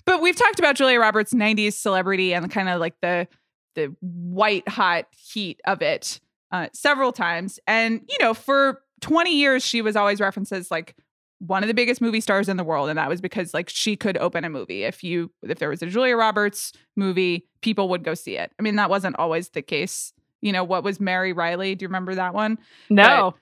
But 0.05 0.23
we've 0.23 0.37
talked 0.37 0.59
about 0.59 0.77
julia 0.77 0.99
roberts 0.99 1.35
90s 1.35 1.75
celebrity 1.75 2.33
and 2.33 2.51
kind 2.51 2.69
of 2.69 2.81
like 2.81 2.95
the 3.03 3.29
the 3.75 3.95
white 4.01 4.67
hot 4.67 5.07
heat 5.11 5.61
of 5.67 5.83
it 5.83 6.21
uh, 6.53 6.69
several 6.73 7.13
times. 7.13 7.59
And 7.67 8.01
you 8.09 8.17
know 8.21 8.35
for 8.35 8.83
20 9.01 9.37
years 9.37 9.65
she 9.65 9.83
was 9.83 9.97
always 9.97 10.21
referenced 10.21 10.53
as 10.53 10.71
like 10.71 10.97
one 11.39 11.63
of 11.63 11.69
the 11.69 11.75
biggest 11.75 12.01
movie 12.01 12.21
stars 12.21 12.49
in 12.49 12.57
the 12.57 12.65
world 12.65 12.89
and 12.89 12.97
that 12.97 13.11
was 13.11 13.21
because 13.21 13.53
like 13.53 13.69
she 13.69 13.95
could 13.97 14.17
open 14.17 14.45
a 14.45 14.51
movie. 14.51 14.85
If 14.85 15.05
you 15.05 15.31
if 15.43 15.59
there 15.59 15.69
was 15.69 15.83
a 15.83 15.87
julia 15.87 16.17
roberts 16.17 16.73
movie 16.97 17.47
people 17.61 17.89
would 17.91 18.05
go 18.05 18.15
see 18.15 18.37
it. 18.37 18.53
I 18.59 18.63
mean 18.63 18.77
that 18.77 18.91
wasn't 18.91 19.17
always 19.19 19.51
the 19.51 19.63
case. 19.63 20.13
You 20.41 20.53
know 20.53 20.65
what 20.65 20.85
was 20.85 21.01
mary 21.01 21.33
reilly? 21.33 21.75
Do 21.75 21.85
you 21.85 21.89
remember 21.89 22.15
that 22.15 22.35
one? 22.35 22.59
No. 22.89 23.35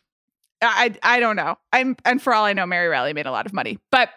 I 0.62 0.96
I 1.02 1.20
don't 1.20 1.36
know. 1.36 1.56
I'm 1.72 1.96
and 2.04 2.20
for 2.20 2.34
all 2.34 2.44
I 2.44 2.52
know, 2.52 2.66
Mary 2.66 2.88
Reilly 2.88 3.12
made 3.12 3.26
a 3.26 3.30
lot 3.30 3.46
of 3.46 3.52
money, 3.52 3.78
but 3.90 4.10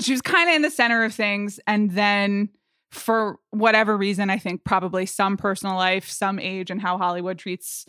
she 0.00 0.12
was 0.12 0.22
kind 0.22 0.48
of 0.48 0.56
in 0.56 0.62
the 0.62 0.70
center 0.70 1.04
of 1.04 1.14
things, 1.14 1.60
and 1.66 1.90
then 1.90 2.48
for 2.92 3.38
whatever 3.50 3.96
reason, 3.96 4.30
I 4.30 4.38
think 4.38 4.64
probably 4.64 5.06
some 5.06 5.36
personal 5.36 5.74
life, 5.76 6.08
some 6.08 6.38
age, 6.38 6.70
and 6.70 6.80
how 6.80 6.98
Hollywood 6.98 7.38
treats 7.38 7.86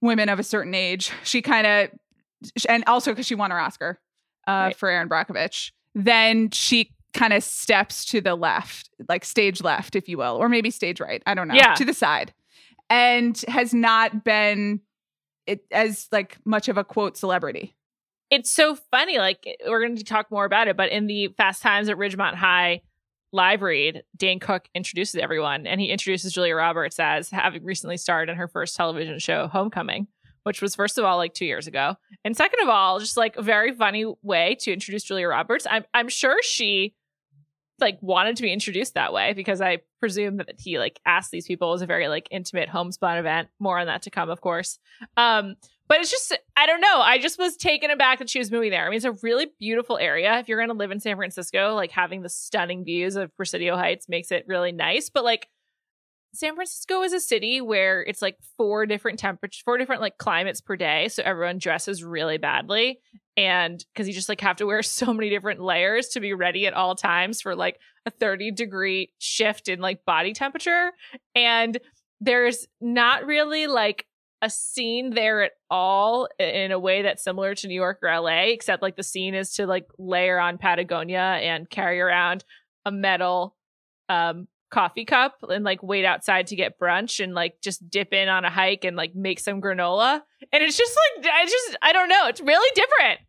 women 0.00 0.28
of 0.28 0.38
a 0.38 0.42
certain 0.44 0.74
age, 0.74 1.10
she 1.24 1.42
kind 1.42 1.66
of, 1.66 1.90
and 2.68 2.84
also 2.86 3.10
because 3.10 3.26
she 3.26 3.34
won 3.34 3.50
her 3.50 3.58
Oscar 3.58 3.98
uh, 4.46 4.50
Right. 4.52 4.76
for 4.76 4.88
Erin 4.88 5.08
Brockovich, 5.08 5.72
then 5.94 6.50
she 6.50 6.94
kind 7.14 7.32
of 7.32 7.42
steps 7.42 8.04
to 8.06 8.20
the 8.20 8.34
left, 8.34 8.90
like 9.08 9.24
stage 9.24 9.62
left, 9.62 9.96
if 9.96 10.08
you 10.08 10.18
will, 10.18 10.36
or 10.36 10.48
maybe 10.48 10.70
stage 10.70 11.00
right. 11.00 11.22
I 11.26 11.34
don't 11.34 11.48
know. 11.48 11.54
Yeah. 11.54 11.74
To 11.74 11.84
the 11.84 11.94
side, 11.94 12.32
and 12.90 13.36
has 13.48 13.72
not 13.74 14.24
been 14.24 14.80
it 15.46 15.64
as 15.72 16.06
like 16.12 16.36
much 16.44 16.68
of 16.68 16.76
a 16.76 16.84
quote 16.84 17.16
celebrity. 17.16 17.74
it's 18.30 18.50
so 18.52 18.76
funny. 18.90 19.16
Like 19.18 19.46
we're 19.66 19.80
going 19.80 19.96
to 19.96 20.04
talk 20.04 20.30
more 20.30 20.44
about 20.44 20.68
it, 20.68 20.76
but 20.76 20.90
in 20.90 21.06
the 21.06 21.28
Fast 21.38 21.62
Times 21.62 21.88
at 21.88 21.96
Ridgemont 21.96 22.34
High 22.34 22.82
live 23.32 23.62
read, 23.62 24.02
Dane 24.16 24.40
Cook 24.40 24.68
introduces 24.74 25.16
everyone, 25.16 25.66
and 25.66 25.80
he 25.80 25.88
introduces 25.88 26.32
Julia 26.32 26.54
Roberts 26.54 26.98
as 26.98 27.30
having 27.30 27.64
recently 27.64 27.96
starred 27.96 28.28
in 28.28 28.36
her 28.36 28.48
first 28.48 28.76
television 28.76 29.18
show, 29.18 29.48
Homecoming, 29.48 30.08
which 30.44 30.62
was 30.62 30.74
first 30.74 30.98
of 30.98 31.04
all 31.04 31.16
like 31.16 31.34
two 31.34 31.46
years 31.46 31.66
ago, 31.66 31.96
and 32.24 32.36
second 32.36 32.60
of 32.62 32.68
all, 32.68 32.98
just 32.98 33.16
like 33.16 33.36
a 33.36 33.42
very 33.42 33.74
funny 33.74 34.06
way 34.22 34.56
to 34.60 34.72
introduce 34.72 35.04
Julia 35.04 35.28
Roberts. 35.28 35.66
I'm 35.70 35.84
I'm 35.92 36.08
sure 36.08 36.42
she 36.42 36.94
like 37.80 37.98
wanted 38.00 38.36
to 38.36 38.42
be 38.42 38.52
introduced 38.52 38.94
that 38.94 39.12
way 39.12 39.32
because 39.34 39.60
I 39.60 39.78
presume 40.00 40.38
that 40.38 40.56
he 40.58 40.78
like 40.78 41.00
asked 41.06 41.30
these 41.30 41.46
people 41.46 41.68
it 41.68 41.72
was 41.72 41.82
a 41.82 41.86
very 41.86 42.08
like 42.08 42.28
intimate 42.30 42.68
homespun 42.68 43.18
event. 43.18 43.48
More 43.58 43.78
on 43.78 43.86
that 43.86 44.02
to 44.02 44.10
come, 44.10 44.30
of 44.30 44.40
course. 44.40 44.78
Um, 45.16 45.56
but 45.88 46.00
it's 46.00 46.10
just 46.10 46.36
I 46.56 46.66
don't 46.66 46.80
know. 46.80 47.00
I 47.00 47.18
just 47.18 47.38
was 47.38 47.56
taken 47.56 47.90
aback 47.90 48.18
that 48.18 48.28
she 48.28 48.38
was 48.38 48.50
moving 48.50 48.70
there. 48.70 48.86
I 48.86 48.90
mean, 48.90 48.96
it's 48.96 49.04
a 49.04 49.12
really 49.22 49.48
beautiful 49.58 49.98
area. 49.98 50.38
If 50.38 50.48
you're 50.48 50.58
going 50.58 50.68
to 50.68 50.74
live 50.74 50.90
in 50.90 51.00
San 51.00 51.16
Francisco, 51.16 51.74
like 51.74 51.90
having 51.90 52.22
the 52.22 52.28
stunning 52.28 52.84
views 52.84 53.16
of 53.16 53.34
Presidio 53.36 53.76
Heights 53.76 54.08
makes 54.08 54.30
it 54.30 54.44
really 54.46 54.72
nice. 54.72 55.08
But 55.08 55.24
like 55.24 55.48
San 56.34 56.54
Francisco 56.54 57.02
is 57.02 57.12
a 57.12 57.20
city 57.20 57.60
where 57.60 58.02
it's 58.02 58.20
like 58.20 58.36
four 58.56 58.86
different 58.86 59.18
temperatures, 59.18 59.62
four 59.64 59.78
different 59.78 60.02
like 60.02 60.18
climates 60.18 60.60
per 60.60 60.76
day. 60.76 61.08
So 61.08 61.22
everyone 61.24 61.58
dresses 61.58 62.04
really 62.04 62.36
badly. 62.36 63.00
And 63.36 63.82
because 63.92 64.08
you 64.08 64.14
just 64.14 64.28
like 64.28 64.40
have 64.42 64.56
to 64.56 64.66
wear 64.66 64.82
so 64.82 65.14
many 65.14 65.30
different 65.30 65.60
layers 65.60 66.08
to 66.08 66.20
be 66.20 66.34
ready 66.34 66.66
at 66.66 66.74
all 66.74 66.94
times 66.94 67.40
for 67.40 67.56
like 67.56 67.78
a 68.04 68.10
30 68.10 68.52
degree 68.52 69.12
shift 69.18 69.68
in 69.68 69.80
like 69.80 70.04
body 70.04 70.34
temperature. 70.34 70.92
And 71.34 71.78
there's 72.20 72.66
not 72.80 73.24
really 73.24 73.66
like 73.66 74.06
a 74.40 74.50
scene 74.50 75.10
there 75.10 75.42
at 75.42 75.52
all 75.70 76.28
in 76.38 76.70
a 76.70 76.78
way 76.78 77.02
that's 77.02 77.24
similar 77.24 77.54
to 77.56 77.68
New 77.68 77.74
York 77.74 77.98
or 78.02 78.20
LA, 78.20 78.50
except 78.50 78.82
like 78.82 78.96
the 78.96 79.02
scene 79.02 79.34
is 79.34 79.54
to 79.54 79.66
like 79.66 79.86
layer 79.98 80.38
on 80.38 80.58
Patagonia 80.58 81.18
and 81.18 81.68
carry 81.68 82.00
around 82.00 82.44
a 82.84 82.92
metal 82.92 83.56
um 84.08 84.48
coffee 84.70 85.04
cup 85.04 85.36
and 85.48 85.64
like 85.64 85.82
wait 85.82 86.04
outside 86.04 86.46
to 86.46 86.56
get 86.56 86.78
brunch 86.78 87.22
and 87.22 87.34
like 87.34 87.60
just 87.62 87.88
dip 87.90 88.12
in 88.12 88.28
on 88.28 88.44
a 88.44 88.50
hike 88.50 88.84
and 88.84 88.96
like 88.96 89.14
make 89.14 89.40
some 89.40 89.60
granola. 89.60 90.20
And 90.52 90.62
it's 90.62 90.76
just 90.76 90.96
like 91.16 91.32
I 91.32 91.44
just 91.44 91.76
I 91.82 91.92
don't 91.92 92.08
know, 92.08 92.26
it's 92.28 92.40
really 92.40 92.70
different. 92.74 93.20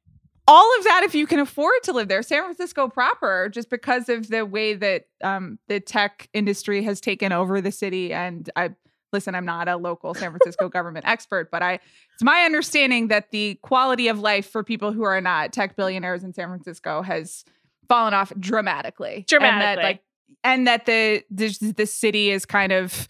All 0.47 0.77
of 0.79 0.83
that, 0.85 1.03
if 1.03 1.13
you 1.13 1.27
can 1.27 1.39
afford 1.39 1.75
to 1.83 1.93
live 1.93 2.07
there, 2.07 2.23
San 2.23 2.43
Francisco 2.43 2.87
proper, 2.87 3.49
just 3.53 3.69
because 3.69 4.09
of 4.09 4.29
the 4.29 4.47
way 4.47 4.73
that 4.73 5.03
um, 5.23 5.59
the 5.67 5.79
tech 5.79 6.27
industry 6.33 6.81
has 6.83 6.99
taken 6.99 7.31
over 7.31 7.61
the 7.61 7.71
city. 7.71 8.11
And 8.11 8.49
I 8.55 8.71
listen, 9.11 9.35
I'm 9.35 9.45
not 9.45 9.67
a 9.67 9.75
local 9.77 10.13
San 10.13 10.31
Francisco 10.31 10.69
government 10.69 11.05
expert, 11.07 11.49
but 11.51 11.61
I 11.63 11.73
it's 11.73 12.23
my 12.23 12.41
understanding 12.41 13.07
that 13.09 13.31
the 13.31 13.55
quality 13.61 14.07
of 14.07 14.19
life 14.19 14.49
for 14.49 14.63
people 14.63 14.91
who 14.91 15.03
are 15.03 15.19
not 15.21 15.51
tech 15.53 15.75
billionaires 15.75 16.23
in 16.23 16.33
San 16.33 16.47
Francisco 16.49 17.01
has 17.01 17.43
fallen 17.87 18.13
off 18.13 18.31
dramatically. 18.39 19.13
And 19.15 19.23
that, 19.23 19.27
Dramatically. 19.29 19.83
like, 19.83 20.03
and 20.43 20.67
that 20.67 20.85
the 20.85 21.23
the, 21.31 21.73
the 21.75 21.85
city 21.85 22.29
is 22.31 22.45
kind 22.45 22.71
of 22.71 23.07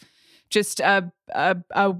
just 0.49 0.79
a, 0.79 1.11
a 1.29 1.57
a 1.71 1.95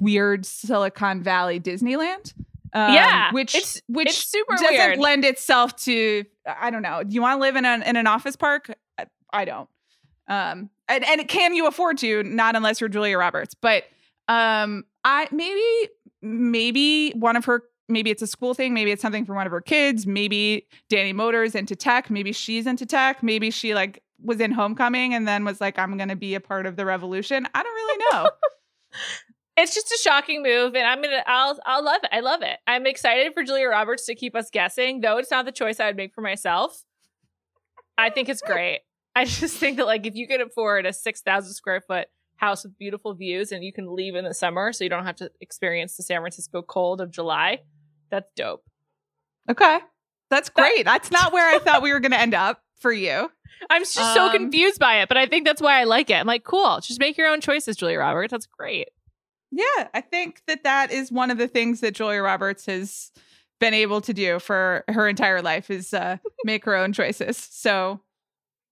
weird 0.00 0.44
Silicon 0.44 1.22
Valley 1.22 1.60
Disneyland. 1.60 2.34
Um, 2.72 2.92
Yeah, 2.92 3.30
which 3.32 3.54
it's- 3.54 3.80
which 3.86 4.08
it's 4.08 4.16
super 4.18 4.56
doesn't 4.56 4.68
weird. 4.76 4.98
lend 4.98 5.24
itself 5.24 5.76
to 5.84 6.24
I 6.46 6.70
don't 6.70 6.82
know. 6.82 7.02
Do 7.04 7.14
you 7.14 7.22
want 7.22 7.38
to 7.38 7.40
live 7.40 7.54
in 7.56 7.64
an 7.64 7.82
in 7.84 7.96
an 7.96 8.06
office 8.08 8.34
park? 8.36 8.74
I 9.32 9.44
don't. 9.44 9.68
Um, 10.28 10.70
and 10.88 11.04
and 11.04 11.26
can 11.28 11.54
you 11.54 11.66
afford 11.66 11.98
to? 11.98 12.22
Not 12.22 12.56
unless 12.56 12.80
you're 12.80 12.88
Julia 12.88 13.18
Roberts. 13.18 13.54
But 13.54 13.84
um, 14.28 14.84
I 15.04 15.28
maybe 15.30 15.90
maybe 16.22 17.10
one 17.12 17.36
of 17.36 17.44
her 17.44 17.62
maybe 17.88 18.10
it's 18.10 18.22
a 18.22 18.26
school 18.26 18.54
thing 18.54 18.72
maybe 18.72 18.90
it's 18.90 19.02
something 19.02 19.26
for 19.26 19.34
one 19.34 19.44
of 19.46 19.50
her 19.52 19.60
kids 19.60 20.06
maybe 20.06 20.66
danny 20.88 21.12
motors 21.12 21.54
into 21.54 21.76
tech 21.76 22.08
maybe 22.08 22.32
she's 22.32 22.66
into 22.66 22.86
tech 22.86 23.22
maybe 23.22 23.50
she 23.50 23.74
like 23.74 24.02
was 24.22 24.40
in 24.40 24.50
homecoming 24.50 25.12
and 25.12 25.28
then 25.28 25.44
was 25.44 25.60
like 25.60 25.78
i'm 25.78 25.98
gonna 25.98 26.16
be 26.16 26.34
a 26.34 26.40
part 26.40 26.64
of 26.64 26.76
the 26.76 26.86
revolution 26.86 27.46
i 27.54 27.62
don't 27.62 27.74
really 27.74 28.04
know 28.10 28.30
It's 29.56 29.72
just 29.72 29.92
a 29.92 29.98
shocking 30.02 30.42
move, 30.42 30.74
and 30.74 30.84
I'm 30.84 31.00
gonna 31.00 31.22
I'll 31.26 31.56
I'll 31.64 31.84
love 31.84 32.00
it. 32.02 32.10
I 32.12 32.20
love 32.20 32.42
it. 32.42 32.58
I'm 32.66 32.86
excited 32.86 33.32
for 33.34 33.44
Julia 33.44 33.68
Roberts 33.68 34.04
to 34.06 34.14
keep 34.16 34.34
us 34.34 34.50
guessing, 34.50 35.00
though 35.00 35.18
it's 35.18 35.30
not 35.30 35.44
the 35.44 35.52
choice 35.52 35.78
I 35.78 35.86
would 35.86 35.96
make 35.96 36.12
for 36.12 36.22
myself. 36.22 36.82
I 37.96 38.10
think 38.10 38.28
it's 38.28 38.42
great. 38.42 38.80
I 39.16 39.24
just 39.24 39.56
think 39.58 39.76
that 39.78 39.86
like 39.86 40.06
if 40.06 40.14
you 40.14 40.26
could 40.26 40.40
afford 40.40 40.86
a 40.86 40.92
six 40.92 41.20
thousand 41.22 41.54
square 41.54 41.80
foot 41.80 42.08
house 42.36 42.64
with 42.64 42.76
beautiful 42.78 43.14
views 43.14 43.52
and 43.52 43.62
you 43.64 43.72
can 43.72 43.94
leave 43.94 44.14
in 44.16 44.24
the 44.24 44.34
summer 44.34 44.72
so 44.72 44.82
you 44.84 44.90
don't 44.90 45.06
have 45.06 45.16
to 45.16 45.30
experience 45.40 45.96
the 45.96 46.02
San 46.02 46.20
Francisco 46.20 46.62
cold 46.62 47.00
of 47.00 47.10
July. 47.10 47.60
That's 48.10 48.28
dope. 48.34 48.64
Okay. 49.50 49.78
That's 50.30 50.48
great. 50.48 50.84
That's 50.84 51.10
not 51.10 51.32
where 51.32 51.54
I 51.54 51.58
thought 51.58 51.82
we 51.82 51.92
were 51.92 52.00
going 52.00 52.10
to 52.12 52.20
end 52.20 52.34
up 52.34 52.60
for 52.80 52.92
you. 52.92 53.30
I'm 53.70 53.82
just 53.82 53.94
so 53.94 54.26
Um, 54.26 54.32
confused 54.32 54.80
by 54.80 55.00
it, 55.00 55.08
but 55.08 55.16
I 55.16 55.26
think 55.26 55.46
that's 55.46 55.62
why 55.62 55.80
I 55.80 55.84
like 55.84 56.10
it. 56.10 56.14
I'm 56.14 56.26
like, 56.26 56.42
cool. 56.44 56.80
Just 56.80 56.98
make 56.98 57.16
your 57.16 57.28
own 57.28 57.40
choices, 57.40 57.76
Julia 57.76 57.98
Roberts. 57.98 58.32
That's 58.32 58.46
great. 58.46 58.88
Yeah, 59.52 59.88
I 59.94 60.00
think 60.00 60.42
that 60.48 60.64
that 60.64 60.90
is 60.90 61.12
one 61.12 61.30
of 61.30 61.38
the 61.38 61.46
things 61.46 61.80
that 61.80 61.94
Julia 61.94 62.20
Roberts 62.20 62.66
has 62.66 63.12
been 63.60 63.74
able 63.74 64.00
to 64.00 64.12
do 64.12 64.40
for 64.40 64.82
her 64.88 65.08
entire 65.08 65.40
life 65.40 65.70
is 65.70 65.94
uh, 65.94 66.16
make 66.44 66.64
her 66.64 66.74
own 66.74 66.92
choices. 66.92 67.36
So 67.38 68.00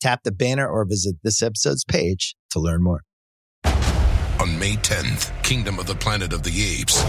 Tap 0.00 0.22
the 0.24 0.32
banner 0.32 0.66
or 0.66 0.84
visit 0.86 1.16
this 1.22 1.42
episode's 1.42 1.84
page 1.84 2.34
to 2.50 2.58
learn 2.58 2.82
more. 2.82 3.02
On 3.64 4.58
May 4.58 4.76
10th, 4.76 5.30
Kingdom 5.42 5.78
of 5.78 5.86
the 5.86 5.94
Planet 5.94 6.32
of 6.32 6.42
the 6.42 6.80
Apes 6.80 7.04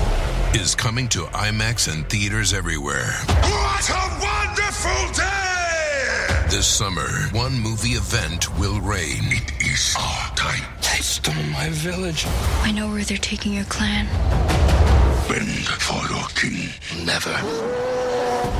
is 0.53 0.75
coming 0.75 1.07
to 1.09 1.19
IMAX 1.27 1.91
and 1.91 2.07
theaters 2.09 2.53
everywhere. 2.53 3.13
What 3.27 3.89
a 3.89 4.19
wonderful 4.21 5.13
day! 5.13 6.47
This 6.49 6.67
summer, 6.67 7.07
one 7.31 7.57
movie 7.57 7.91
event 7.91 8.53
will 8.59 8.81
reign. 8.81 9.23
It 9.27 9.65
is 9.65 9.95
our 9.97 10.35
time. 10.35 10.65
They 10.81 10.99
stole 10.99 11.33
my 11.53 11.69
village. 11.69 12.25
I 12.63 12.73
know 12.73 12.89
where 12.89 13.05
they're 13.05 13.17
taking 13.17 13.53
your 13.53 13.63
clan. 13.65 14.07
Bend 15.29 15.65
for 15.65 16.05
your 16.13 16.27
king. 16.35 16.69
Never. 17.05 18.10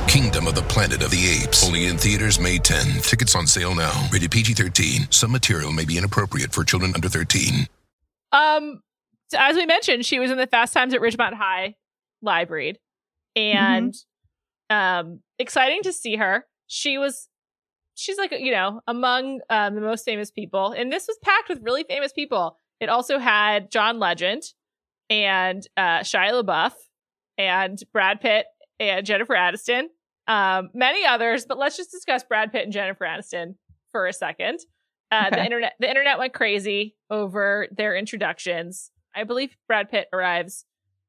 Kingdom 0.06 0.46
of 0.46 0.54
the 0.54 0.62
Planet 0.62 1.02
of 1.02 1.10
the 1.10 1.42
Apes. 1.42 1.66
Only 1.66 1.86
in 1.86 1.96
theaters 1.96 2.38
May 2.38 2.58
10. 2.58 3.00
Tickets 3.02 3.34
on 3.34 3.46
sale 3.46 3.74
now. 3.74 4.08
Rated 4.12 4.30
PG 4.30 4.54
13. 4.54 5.08
Some 5.10 5.32
material 5.32 5.72
may 5.72 5.84
be 5.84 5.96
inappropriate 5.96 6.52
for 6.52 6.64
children 6.64 6.92
under 6.94 7.08
13. 7.08 7.66
Um, 8.32 8.82
so 9.28 9.38
as 9.40 9.56
we 9.56 9.66
mentioned, 9.66 10.04
she 10.04 10.18
was 10.18 10.30
in 10.30 10.38
the 10.38 10.46
Fast 10.46 10.74
Times 10.74 10.92
at 10.94 11.00
Ridgemont 11.00 11.34
High 11.34 11.76
live 12.22 12.50
read, 12.50 12.78
and 13.34 13.94
um, 14.70 15.20
exciting 15.38 15.82
to 15.82 15.92
see 15.92 16.16
her. 16.16 16.46
She 16.66 16.98
was, 16.98 17.28
she's 17.94 18.16
like 18.16 18.32
you 18.32 18.52
know 18.52 18.80
among 18.86 19.40
um, 19.50 19.74
the 19.74 19.80
most 19.80 20.04
famous 20.04 20.30
people, 20.30 20.72
and 20.72 20.92
this 20.92 21.06
was 21.06 21.18
packed 21.22 21.48
with 21.48 21.60
really 21.62 21.84
famous 21.84 22.12
people. 22.12 22.58
It 22.80 22.88
also 22.88 23.18
had 23.18 23.70
John 23.70 23.98
Legend 23.98 24.42
and 25.10 25.66
uh, 25.76 26.00
Shia 26.00 26.42
LaBeouf 26.42 26.72
and 27.38 27.82
Brad 27.92 28.20
Pitt 28.20 28.46
and 28.90 29.04
Jennifer 29.06 29.34
Aniston, 29.34 29.84
um, 30.26 30.70
many 30.74 31.04
others. 31.04 31.46
But 31.46 31.58
let's 31.58 31.76
just 31.76 31.90
discuss 31.90 32.24
Brad 32.24 32.52
Pitt 32.52 32.64
and 32.64 32.72
Jennifer 32.72 33.04
Aniston 33.04 33.54
for 33.90 34.06
a 34.06 34.12
second. 34.12 34.60
Uh, 35.10 35.30
The 35.30 35.44
internet, 35.44 35.72
the 35.78 35.88
internet 35.88 36.18
went 36.18 36.32
crazy 36.32 36.96
over 37.10 37.68
their 37.70 37.94
introductions. 37.96 38.90
I 39.14 39.24
believe 39.24 39.54
Brad 39.68 39.90
Pitt 39.90 40.08
arrives 40.12 40.64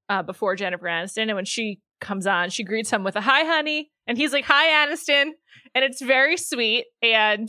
uh, 0.10 0.24
before 0.24 0.56
Jennifer 0.56 0.86
Aniston, 0.86 1.24
and 1.24 1.36
when 1.36 1.46
she 1.46 1.80
comes 2.02 2.28
on, 2.28 2.50
she 2.50 2.64
greets 2.66 2.92
him 2.92 3.04
with 3.06 3.16
a 3.16 3.22
"Hi, 3.22 3.46
honey," 3.46 3.92
and 4.08 4.18
he's 4.18 4.34
like, 4.34 4.44
"Hi, 4.46 4.86
Aniston," 4.86 5.32
and 5.74 5.86
it's 5.86 6.02
very 6.02 6.36
sweet. 6.36 6.86
And 7.02 7.48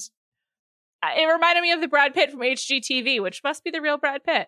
uh, 1.03 1.11
it 1.21 1.27
reminded 1.27 1.63
me 1.63 1.73
of 1.73 1.81
the 1.81 1.89
Brad 1.89 2.15
Pitt 2.15 2.31
from 2.31 2.41
HGTV, 2.41 3.21
which 3.21 3.41
must 3.43 3.65
be 3.65 3.71
the 3.73 3.81
real 3.81 3.99
Brad 3.99 4.23
Pitt. 4.23 4.47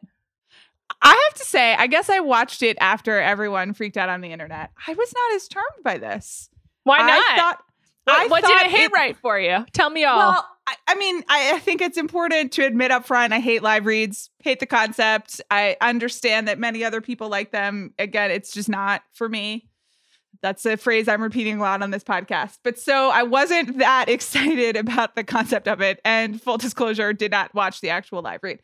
I 1.02 1.28
have 1.30 1.38
to 1.38 1.44
say, 1.44 1.74
I 1.74 1.86
guess 1.86 2.08
I 2.08 2.20
watched 2.20 2.62
it 2.62 2.76
after 2.80 3.20
everyone 3.20 3.74
freaked 3.74 3.96
out 3.96 4.08
on 4.08 4.20
the 4.20 4.32
internet. 4.32 4.70
I 4.86 4.94
was 4.94 5.12
not 5.14 5.36
as 5.36 5.48
charmed 5.48 5.84
by 5.84 5.98
this. 5.98 6.48
Why 6.84 6.98
not? 6.98 7.10
I 7.10 7.36
thought. 7.36 7.62
what 8.04 8.16
I 8.20 8.26
what 8.28 8.42
thought 8.44 8.58
did 8.58 8.66
it 8.66 8.70
hit 8.70 8.90
it- 8.90 8.92
right 8.92 9.16
for 9.16 9.38
you? 9.38 9.64
Tell 9.72 9.90
me 9.90 10.04
all. 10.04 10.18
Well, 10.18 10.48
I, 10.66 10.74
I 10.88 10.94
mean, 10.96 11.22
I, 11.28 11.52
I 11.54 11.58
think 11.58 11.80
it's 11.80 11.98
important 11.98 12.52
to 12.52 12.64
admit 12.64 12.90
up 12.90 13.06
front 13.06 13.32
I 13.32 13.40
hate 13.40 13.62
live 13.62 13.86
reads, 13.86 14.30
hate 14.42 14.58
the 14.60 14.66
concept. 14.66 15.40
I 15.50 15.76
understand 15.80 16.48
that 16.48 16.58
many 16.58 16.82
other 16.82 17.00
people 17.00 17.28
like 17.28 17.52
them. 17.52 17.94
Again, 17.98 18.30
it's 18.30 18.52
just 18.52 18.68
not 18.68 19.02
for 19.12 19.28
me. 19.28 19.68
That's 20.42 20.66
a 20.66 20.76
phrase 20.76 21.08
I'm 21.08 21.22
repeating 21.22 21.58
a 21.58 21.62
lot 21.62 21.82
on 21.82 21.90
this 21.90 22.04
podcast. 22.04 22.58
But 22.62 22.78
so 22.78 23.10
I 23.10 23.22
wasn't 23.22 23.78
that 23.78 24.08
excited 24.08 24.76
about 24.76 25.14
the 25.16 25.24
concept 25.24 25.66
of 25.68 25.80
it. 25.80 26.00
And 26.04 26.40
full 26.40 26.58
disclosure, 26.58 27.12
did 27.12 27.30
not 27.30 27.54
watch 27.54 27.80
the 27.80 27.90
actual 27.90 28.22
live 28.22 28.40
read. 28.42 28.60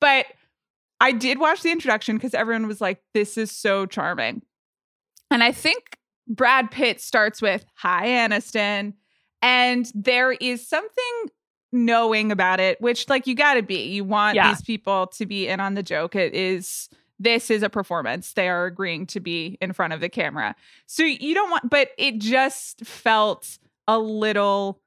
But 0.00 0.26
I 1.00 1.12
did 1.12 1.38
watch 1.38 1.62
the 1.62 1.70
introduction 1.70 2.16
because 2.16 2.34
everyone 2.34 2.66
was 2.66 2.80
like, 2.80 3.00
this 3.14 3.36
is 3.38 3.50
so 3.52 3.86
charming. 3.86 4.42
And 5.30 5.42
I 5.42 5.52
think 5.52 5.96
Brad 6.26 6.70
Pitt 6.70 7.00
starts 7.00 7.40
with, 7.40 7.64
Hi, 7.76 8.06
Aniston. 8.06 8.94
And 9.40 9.90
there 9.94 10.32
is 10.32 10.66
something 10.68 11.14
knowing 11.70 12.32
about 12.32 12.60
it, 12.60 12.80
which, 12.80 13.08
like, 13.08 13.26
you 13.26 13.34
got 13.34 13.54
to 13.54 13.62
be. 13.62 13.84
You 13.84 14.02
want 14.04 14.34
Yeah. 14.36 14.48
these 14.48 14.62
people 14.62 15.06
to 15.08 15.26
be 15.26 15.46
in 15.46 15.60
on 15.60 15.74
the 15.74 15.82
joke. 15.82 16.16
It 16.16 16.34
is, 16.34 16.88
this 17.18 17.50
is 17.50 17.62
a 17.62 17.68
performance. 17.70 18.32
They 18.32 18.48
are 18.48 18.64
agreeing 18.66 19.06
to 19.08 19.20
be 19.20 19.58
in 19.60 19.72
front 19.72 19.92
of 19.92 20.00
the 20.00 20.08
camera. 20.08 20.56
So 20.86 21.04
you 21.04 21.34
don't 21.34 21.50
want, 21.50 21.68
but 21.70 21.90
it 21.98 22.18
just 22.18 22.84
felt 22.84 23.58
a 23.86 23.98
little 23.98 24.80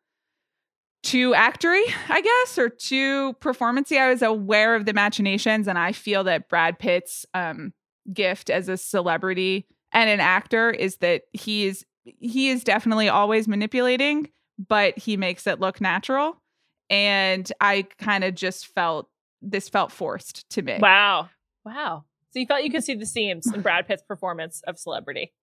too 1.03 1.31
actory, 1.31 1.83
I 2.09 2.21
guess, 2.21 2.57
or 2.57 2.69
too 2.69 3.33
performancy. 3.33 3.97
I 3.97 4.09
was 4.09 4.21
aware 4.21 4.75
of 4.75 4.85
the 4.85 4.93
machinations, 4.93 5.67
and 5.67 5.77
I 5.77 5.91
feel 5.91 6.23
that 6.25 6.49
Brad 6.49 6.79
Pitt's 6.79 7.25
um, 7.33 7.73
gift 8.13 8.49
as 8.49 8.69
a 8.69 8.77
celebrity 8.77 9.67
and 9.91 10.09
an 10.09 10.19
actor 10.19 10.69
is 10.69 10.97
that 10.97 11.23
he 11.33 11.67
is 11.67 11.85
he 12.03 12.49
is 12.49 12.63
definitely 12.63 13.09
always 13.09 13.47
manipulating, 13.47 14.29
but 14.57 14.97
he 14.97 15.17
makes 15.17 15.45
it 15.45 15.59
look 15.59 15.79
natural. 15.79 16.41
And 16.89 17.51
I 17.61 17.83
kind 17.99 18.23
of 18.23 18.35
just 18.35 18.67
felt 18.67 19.07
this 19.41 19.69
felt 19.69 19.91
forced 19.91 20.49
to 20.51 20.61
me. 20.61 20.77
wow, 20.79 21.29
wow. 21.65 22.03
So 22.31 22.39
you 22.39 22.45
felt 22.45 22.63
you 22.63 22.71
could 22.71 22.83
see 22.83 22.95
the 22.95 23.05
seams 23.05 23.51
in 23.51 23.61
Brad 23.61 23.87
Pitt's 23.87 24.03
performance 24.03 24.61
of 24.65 24.79
celebrity. 24.79 25.33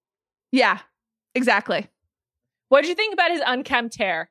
Yeah, 0.53 0.79
exactly. 1.35 1.87
What 2.71 2.83
did 2.83 2.89
you 2.89 2.95
think 2.95 3.13
about 3.13 3.31
his 3.31 3.43
unkempt 3.47 3.99
hair? 3.99 4.31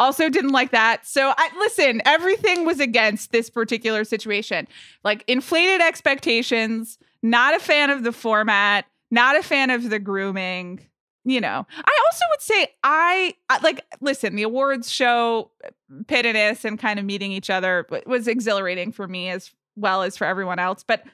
Also 0.00 0.30
didn't 0.30 0.50
like 0.50 0.70
that. 0.70 1.06
So 1.06 1.32
I 1.36 1.50
listen, 1.58 2.00
everything 2.06 2.64
was 2.64 2.80
against 2.80 3.32
this 3.32 3.50
particular 3.50 4.02
situation. 4.04 4.66
Like 5.04 5.22
inflated 5.28 5.82
expectations, 5.82 6.98
not 7.22 7.54
a 7.54 7.60
fan 7.60 7.90
of 7.90 8.02
the 8.02 8.10
format, 8.10 8.86
not 9.10 9.36
a 9.36 9.42
fan 9.42 9.68
of 9.70 9.90
the 9.90 9.98
grooming. 9.98 10.80
You 11.24 11.42
know, 11.42 11.66
I 11.76 12.04
also 12.06 12.24
would 12.30 12.40
say 12.40 12.68
I 12.82 13.34
like 13.62 13.84
listen, 14.00 14.36
the 14.36 14.42
awards 14.42 14.90
show 14.90 15.50
Pitt 16.06 16.24
and 16.24 16.78
kind 16.78 16.98
of 16.98 17.04
meeting 17.04 17.30
each 17.30 17.50
other 17.50 17.86
was 18.06 18.26
exhilarating 18.26 18.92
for 18.92 19.06
me 19.06 19.28
as 19.28 19.52
well 19.76 20.02
as 20.02 20.16
for 20.16 20.26
everyone 20.26 20.58
else, 20.58 20.82
but 20.82 21.04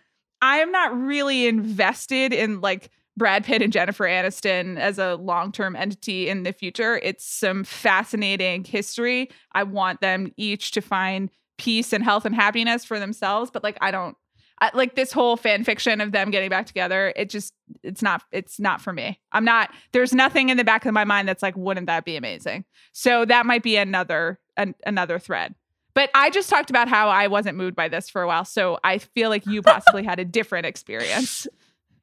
I 0.40 0.58
am 0.58 0.70
not 0.70 0.96
really 0.96 1.46
invested 1.46 2.32
in 2.32 2.60
like 2.60 2.90
Brad 3.16 3.44
Pitt 3.44 3.62
and 3.62 3.72
Jennifer 3.72 4.04
Aniston 4.04 4.78
as 4.78 4.98
a 4.98 5.16
long 5.16 5.52
term 5.52 5.74
entity 5.74 6.28
in 6.28 6.42
the 6.42 6.52
future. 6.52 7.00
It's 7.02 7.24
some 7.24 7.64
fascinating 7.64 8.64
history. 8.64 9.30
I 9.52 9.62
want 9.62 10.00
them 10.00 10.32
each 10.36 10.72
to 10.72 10.80
find 10.80 11.30
peace 11.58 11.92
and 11.92 12.04
health 12.04 12.26
and 12.26 12.34
happiness 12.34 12.84
for 12.84 12.98
themselves, 12.98 13.50
but 13.50 13.62
like 13.62 13.78
I 13.80 13.90
don't. 13.90 14.16
I, 14.58 14.70
like 14.72 14.94
this 14.94 15.12
whole 15.12 15.36
fan 15.36 15.64
fiction 15.64 16.00
of 16.00 16.12
them 16.12 16.30
getting 16.30 16.48
back 16.48 16.64
together, 16.64 17.12
it 17.14 17.28
just 17.28 17.52
it's 17.82 18.00
not 18.00 18.22
it's 18.32 18.58
not 18.58 18.80
for 18.80 18.90
me. 18.90 19.20
I'm 19.32 19.44
not. 19.44 19.70
There's 19.92 20.14
nothing 20.14 20.48
in 20.48 20.56
the 20.56 20.64
back 20.64 20.86
of 20.86 20.94
my 20.94 21.04
mind 21.04 21.28
that's 21.28 21.42
like, 21.42 21.54
wouldn't 21.58 21.88
that 21.88 22.06
be 22.06 22.16
amazing? 22.16 22.64
So 22.92 23.26
that 23.26 23.44
might 23.44 23.62
be 23.62 23.76
another 23.76 24.40
an, 24.56 24.74
another 24.86 25.18
thread. 25.18 25.54
But 25.92 26.10
I 26.14 26.30
just 26.30 26.48
talked 26.48 26.70
about 26.70 26.88
how 26.88 27.08
I 27.08 27.26
wasn't 27.26 27.58
moved 27.58 27.76
by 27.76 27.88
this 27.88 28.08
for 28.08 28.22
a 28.22 28.26
while, 28.26 28.46
so 28.46 28.78
I 28.82 28.96
feel 28.98 29.28
like 29.28 29.46
you 29.46 29.60
possibly 29.62 30.04
had 30.04 30.18
a 30.18 30.24
different 30.24 30.64
experience. 30.64 31.46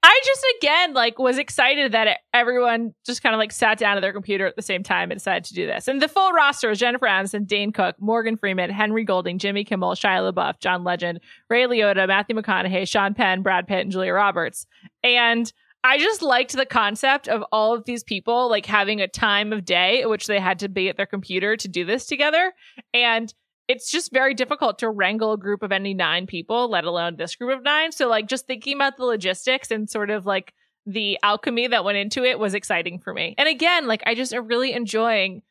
I 0.05 0.21
just 0.25 0.45
again 0.57 0.93
like 0.93 1.17
was 1.17 1.37
excited 1.37 1.93
that 1.93 2.19
everyone 2.33 2.93
just 3.05 3.23
kind 3.23 3.33
of 3.33 3.39
like 3.39 3.53
sat 3.53 3.77
down 3.77 3.95
at 3.95 4.01
their 4.01 4.11
computer 4.11 4.45
at 4.45 4.57
the 4.57 4.61
same 4.61 4.83
time 4.83 5.09
and 5.11 5.17
decided 5.17 5.45
to 5.45 5.53
do 5.53 5.65
this. 5.65 5.87
And 5.87 6.01
the 6.01 6.09
full 6.09 6.33
roster 6.33 6.69
is 6.69 6.79
Jennifer 6.79 7.05
Aniston, 7.05 7.47
Dane 7.47 7.71
Cook, 7.71 7.95
Morgan 8.01 8.35
Freeman, 8.35 8.69
Henry 8.69 9.05
Golding, 9.05 9.39
Jimmy 9.39 9.63
Kimmel, 9.63 9.93
Shia 9.93 10.29
LaBeouf, 10.29 10.59
John 10.59 10.83
Legend, 10.83 11.21
Ray 11.49 11.63
Liotta, 11.63 12.05
Matthew 12.05 12.35
McConaughey, 12.35 12.85
Sean 12.87 13.13
Penn, 13.13 13.41
Brad 13.43 13.65
Pitt, 13.65 13.79
and 13.79 13.91
Julia 13.91 14.13
Roberts. 14.13 14.67
And 15.03 15.51
I 15.85 15.97
just 15.97 16.21
liked 16.21 16.53
the 16.53 16.65
concept 16.65 17.29
of 17.29 17.43
all 17.53 17.73
of 17.73 17.85
these 17.85 18.03
people 18.03 18.49
like 18.49 18.65
having 18.65 18.99
a 18.99 19.07
time 19.07 19.53
of 19.53 19.63
day 19.63 20.01
at 20.01 20.09
which 20.09 20.27
they 20.27 20.39
had 20.39 20.59
to 20.59 20.69
be 20.69 20.89
at 20.89 20.97
their 20.97 21.05
computer 21.05 21.55
to 21.55 21.67
do 21.69 21.85
this 21.85 22.05
together. 22.05 22.53
And 22.93 23.33
it's 23.73 23.89
just 23.89 24.13
very 24.13 24.35
difficult 24.35 24.77
to 24.79 24.89
wrangle 24.89 25.33
a 25.33 25.37
group 25.37 25.63
of 25.63 25.71
any 25.71 25.95
nine 25.95 26.27
people, 26.27 26.69
let 26.69 26.83
alone 26.83 27.15
this 27.15 27.35
group 27.35 27.57
of 27.57 27.63
nine. 27.63 27.91
So 27.91 28.07
like 28.07 28.27
just 28.27 28.45
thinking 28.45 28.75
about 28.75 28.97
the 28.97 29.05
logistics 29.05 29.71
and 29.71 29.89
sort 29.89 30.11
of 30.11 30.27
like 30.27 30.53
the 30.85 31.17
alchemy 31.23 31.67
that 31.67 31.83
went 31.83 31.97
into 31.97 32.23
it 32.23 32.37
was 32.37 32.53
exciting 32.53 32.99
for 32.99 33.15
me. 33.15 33.33
And 33.39 33.49
again, 33.49 33.87
like 33.87 34.03
I 34.05 34.13
just 34.13 34.31
am 34.31 34.45
really 34.45 34.73
enjoying 34.73 35.41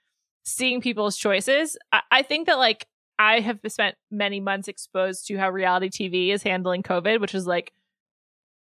seeing 0.45 0.81
people's 0.81 1.17
choices. 1.17 1.77
I, 1.91 2.03
I 2.13 2.23
think 2.23 2.47
that 2.47 2.59
like 2.59 2.87
I 3.19 3.41
have 3.41 3.59
spent 3.67 3.97
many 4.09 4.39
months 4.39 4.69
exposed 4.69 5.27
to 5.27 5.37
how 5.37 5.51
reality 5.51 5.89
TV 5.91 6.33
is 6.33 6.45
handling 6.45 6.85
COVID, 6.85 7.21
which 7.21 7.35
is 7.35 7.47
like 7.47 7.73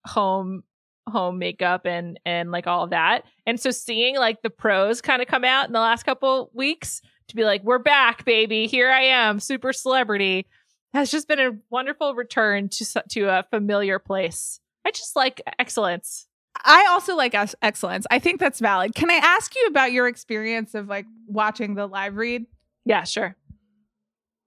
home 0.07 0.62
home 1.07 1.38
makeup 1.38 1.85
and 1.85 2.18
and 2.25 2.51
like 2.51 2.66
all 2.66 2.85
of 2.85 2.90
that. 2.90 3.25
And 3.44 3.61
so 3.61 3.70
seeing 3.70 4.16
like 4.16 4.40
the 4.40 4.49
pros 4.49 5.03
kind 5.03 5.20
of 5.20 5.29
come 5.29 5.44
out 5.44 5.66
in 5.66 5.73
the 5.73 5.81
last 5.81 6.05
couple 6.05 6.51
weeks 6.55 7.03
to 7.30 7.36
be 7.36 7.44
like, 7.44 7.62
we're 7.64 7.78
back, 7.78 8.24
baby. 8.24 8.66
Here 8.66 8.90
I 8.90 9.02
am, 9.02 9.40
super 9.40 9.72
celebrity, 9.72 10.46
has 10.92 11.10
just 11.10 11.28
been 11.28 11.40
a 11.40 11.52
wonderful 11.70 12.14
return 12.14 12.68
to 12.70 13.02
to 13.10 13.22
a 13.26 13.44
familiar 13.50 13.98
place. 13.98 14.60
I 14.84 14.90
just 14.90 15.16
like 15.16 15.40
excellence. 15.58 16.26
I 16.64 16.86
also 16.90 17.16
like 17.16 17.34
ex- 17.34 17.54
excellence. 17.62 18.06
I 18.10 18.18
think 18.18 18.40
that's 18.40 18.60
valid. 18.60 18.94
Can 18.94 19.10
I 19.10 19.14
ask 19.14 19.54
you 19.54 19.66
about 19.68 19.92
your 19.92 20.08
experience 20.08 20.74
of 20.74 20.88
like 20.88 21.06
watching 21.26 21.74
the 21.74 21.86
live 21.86 22.16
read? 22.16 22.46
Yeah, 22.84 23.04
sure. 23.04 23.36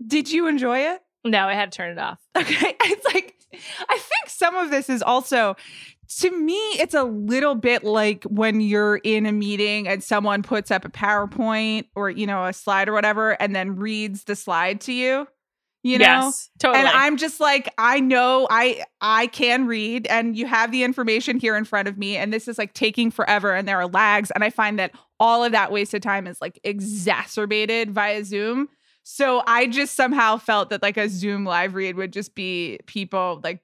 Did 0.06 0.32
you 0.32 0.48
enjoy 0.48 0.80
it? 0.80 1.02
No, 1.24 1.48
I 1.48 1.54
had 1.54 1.72
to 1.72 1.78
turn 1.78 1.92
it 1.92 2.00
off. 2.00 2.20
Okay. 2.36 2.76
It's 2.86 3.06
like, 3.06 3.36
I 3.88 3.98
think 3.98 4.30
some 4.30 4.56
of 4.56 4.70
this 4.72 4.90
is 4.90 5.02
also, 5.02 5.56
to 6.18 6.32
me, 6.32 6.58
it's 6.80 6.94
a 6.94 7.04
little 7.04 7.56
bit 7.56 7.84
like 7.84 8.24
when 8.26 8.62
you're 8.62 8.98
in 8.98 9.26
a 9.26 9.32
meeting 9.32 9.88
and 9.88 10.04
someone 10.04 10.44
puts 10.44 10.72
up 10.72 10.86
a 10.86 10.90
PowerPoint 10.90 11.86
or, 11.96 12.10
you 12.10 12.28
know, 12.28 12.46
a 12.46 12.54
slide 12.54 12.90
or 12.90 12.94
whatever, 12.94 13.32
and 13.42 13.56
then 13.56 13.76
reads 13.76 14.26
the 14.26 14.36
slide 14.36 14.82
to 14.82 14.94
you. 14.94 15.28
You 15.86 15.98
know? 15.98 16.06
yes, 16.06 16.50
totally. 16.60 16.80
And 16.80 16.88
I'm 16.88 17.18
just 17.18 17.42
like, 17.42 17.74
I 17.78 18.00
know 18.00 18.48
I 18.50 18.86
I 19.02 19.28
can 19.28 19.68
read 19.68 20.08
and 20.08 20.38
you 20.38 20.46
have 20.48 20.72
the 20.72 20.84
information 20.84 21.38
here 21.38 21.58
in 21.58 21.66
front 21.66 21.90
of 21.90 21.98
me. 21.98 22.16
And 22.16 22.32
this 22.32 22.48
is 22.48 22.58
like 22.58 22.74
taking 22.74 23.12
forever 23.12 23.54
and 23.54 23.68
there 23.68 23.78
are 23.82 23.88
lags. 23.88 24.32
And 24.32 24.46
I 24.46 24.50
find 24.50 24.80
that 24.80 24.92
all 25.20 25.44
of 25.44 25.52
that 25.52 25.74
wasted 25.74 26.02
time 26.02 26.26
is 26.26 26.40
like 26.40 26.58
exacerbated 26.64 27.92
via 27.92 28.24
Zoom. 28.24 28.70
So 29.04 29.44
I 29.46 29.68
just 29.68 29.96
somehow 29.96 30.38
felt 30.38 30.70
that 30.70 30.82
like 30.82 30.96
a 30.96 31.10
Zoom 31.10 31.44
live 31.44 31.76
read 31.76 31.98
would 31.98 32.14
just 32.14 32.34
be 32.34 32.80
people 32.86 33.42
like, 33.44 33.62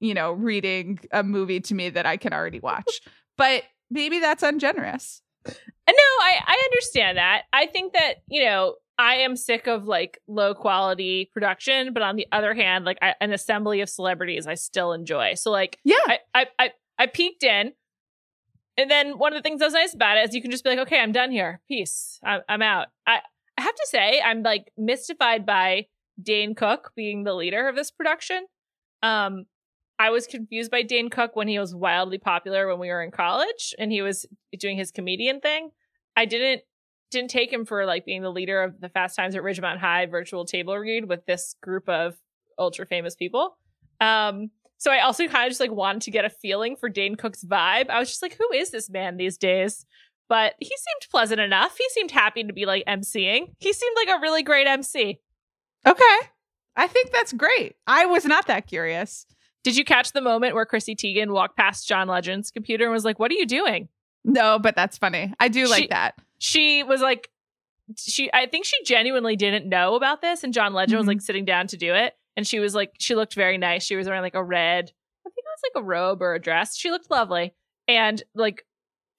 you 0.00 0.14
know, 0.14 0.32
reading 0.32 0.98
a 1.12 1.22
movie 1.22 1.60
to 1.60 1.74
me 1.74 1.90
that 1.90 2.06
I 2.06 2.16
can 2.16 2.32
already 2.32 2.60
watch. 2.60 3.00
but 3.36 3.62
maybe 3.90 4.18
that's 4.20 4.42
ungenerous. 4.42 5.22
No, 5.46 5.52
I, 6.22 6.38
I 6.46 6.62
understand 6.70 7.18
that. 7.18 7.42
I 7.52 7.66
think 7.66 7.92
that, 7.94 8.16
you 8.28 8.44
know, 8.44 8.76
I 8.98 9.14
am 9.16 9.34
sick 9.34 9.66
of 9.66 9.84
like 9.86 10.18
low 10.28 10.54
quality 10.54 11.30
production, 11.32 11.92
but 11.92 12.02
on 12.02 12.16
the 12.16 12.26
other 12.32 12.54
hand, 12.54 12.84
like 12.84 12.98
I, 13.02 13.14
an 13.20 13.32
assembly 13.32 13.80
of 13.80 13.88
celebrities 13.88 14.46
I 14.46 14.54
still 14.54 14.92
enjoy. 14.92 15.34
So 15.34 15.50
like 15.50 15.78
Yeah. 15.84 15.96
I, 16.06 16.18
I 16.34 16.46
I 16.58 16.70
I 16.98 17.06
peeked 17.06 17.42
in, 17.42 17.72
and 18.76 18.90
then 18.90 19.18
one 19.18 19.32
of 19.32 19.38
the 19.38 19.42
things 19.42 19.60
that 19.60 19.64
was 19.66 19.74
nice 19.74 19.94
about 19.94 20.18
it 20.18 20.28
is 20.28 20.34
you 20.34 20.42
can 20.42 20.50
just 20.50 20.62
be 20.64 20.70
like, 20.70 20.80
okay, 20.80 21.00
I'm 21.00 21.12
done 21.12 21.30
here. 21.30 21.60
Peace. 21.66 22.18
I, 22.24 22.40
I'm 22.48 22.62
out. 22.62 22.88
I 23.06 23.20
I 23.58 23.62
have 23.62 23.74
to 23.74 23.86
say 23.86 24.20
I'm 24.20 24.42
like 24.42 24.70
mystified 24.76 25.44
by 25.46 25.86
Dane 26.22 26.54
Cook 26.54 26.92
being 26.94 27.24
the 27.24 27.34
leader 27.34 27.68
of 27.68 27.76
this 27.76 27.90
production. 27.90 28.44
Um, 29.02 29.46
I 30.00 30.08
was 30.08 30.26
confused 30.26 30.70
by 30.70 30.80
Dane 30.80 31.10
Cook 31.10 31.36
when 31.36 31.46
he 31.46 31.58
was 31.58 31.74
wildly 31.74 32.16
popular 32.16 32.66
when 32.66 32.78
we 32.78 32.88
were 32.88 33.02
in 33.02 33.10
college 33.10 33.74
and 33.78 33.92
he 33.92 34.00
was 34.00 34.24
doing 34.58 34.78
his 34.78 34.90
comedian 34.90 35.40
thing. 35.40 35.72
I 36.16 36.24
didn't 36.24 36.62
didn't 37.10 37.28
take 37.28 37.52
him 37.52 37.66
for 37.66 37.84
like 37.84 38.06
being 38.06 38.22
the 38.22 38.32
leader 38.32 38.62
of 38.62 38.80
the 38.80 38.88
Fast 38.88 39.14
Times 39.14 39.34
at 39.34 39.42
Ridgemont 39.42 39.76
High 39.76 40.06
virtual 40.06 40.46
table 40.46 40.74
read 40.78 41.06
with 41.06 41.26
this 41.26 41.54
group 41.60 41.86
of 41.86 42.16
ultra 42.58 42.86
famous 42.86 43.14
people. 43.14 43.58
Um, 44.00 44.50
so 44.78 44.90
I 44.90 45.00
also 45.00 45.28
kind 45.28 45.44
of 45.44 45.50
just 45.50 45.60
like 45.60 45.70
wanted 45.70 46.00
to 46.02 46.10
get 46.10 46.24
a 46.24 46.30
feeling 46.30 46.76
for 46.76 46.88
Dane 46.88 47.16
Cook's 47.16 47.44
vibe. 47.44 47.90
I 47.90 47.98
was 47.98 48.08
just 48.08 48.22
like, 48.22 48.38
who 48.38 48.50
is 48.54 48.70
this 48.70 48.88
man 48.88 49.18
these 49.18 49.36
days? 49.36 49.84
But 50.30 50.54
he 50.60 50.68
seemed 50.68 51.10
pleasant 51.10 51.40
enough. 51.40 51.76
He 51.76 51.86
seemed 51.90 52.12
happy 52.12 52.42
to 52.42 52.54
be 52.54 52.64
like 52.64 52.86
emceeing. 52.86 53.52
He 53.58 53.74
seemed 53.74 53.96
like 53.96 54.16
a 54.16 54.22
really 54.22 54.44
great 54.44 54.66
MC. 54.66 55.20
Okay. 55.84 56.18
I 56.74 56.86
think 56.86 57.10
that's 57.12 57.34
great. 57.34 57.76
I 57.86 58.06
was 58.06 58.24
not 58.24 58.46
that 58.46 58.66
curious. 58.66 59.26
Did 59.62 59.76
you 59.76 59.84
catch 59.84 60.12
the 60.12 60.20
moment 60.22 60.54
where 60.54 60.64
Chrissy 60.64 60.94
Teigen 60.96 61.30
walked 61.32 61.56
past 61.56 61.86
John 61.86 62.08
Legend's 62.08 62.50
computer 62.50 62.84
and 62.84 62.92
was 62.92 63.04
like, 63.04 63.18
"What 63.18 63.30
are 63.30 63.34
you 63.34 63.46
doing?" 63.46 63.88
No, 64.24 64.58
but 64.58 64.74
that's 64.76 64.98
funny. 64.98 65.32
I 65.40 65.48
do 65.48 65.66
like 65.66 65.82
She- 65.82 65.88
that. 65.88 66.14
She 66.38 66.82
was 66.82 67.00
like, 67.02 67.30
she. 67.96 68.30
I 68.32 68.46
think 68.46 68.64
she 68.64 68.82
genuinely 68.84 69.36
didn't 69.36 69.68
know 69.68 69.94
about 69.94 70.22
this, 70.22 70.42
and 70.44 70.54
John 70.54 70.72
Legend 70.72 70.98
was 70.98 71.04
Mhm. 71.04 71.08
like 71.08 71.20
sitting 71.20 71.44
down 71.44 71.66
to 71.68 71.76
do 71.76 71.94
it, 71.94 72.14
and 72.36 72.46
she 72.46 72.58
was 72.58 72.74
like, 72.74 72.92
she 72.98 73.14
looked 73.14 73.34
very 73.34 73.58
nice. 73.58 73.84
She 73.84 73.96
was 73.96 74.06
wearing 74.06 74.22
like 74.22 74.34
a 74.34 74.42
red, 74.44 74.84
I 75.26 75.28
think 75.30 75.38
it 75.38 75.44
was 75.44 75.70
like 75.74 75.82
a 75.82 75.86
robe 75.86 76.22
or 76.22 76.34
a 76.34 76.40
dress. 76.40 76.76
She 76.76 76.90
looked 76.90 77.10
lovely, 77.10 77.54
and 77.88 78.22
like. 78.34 78.64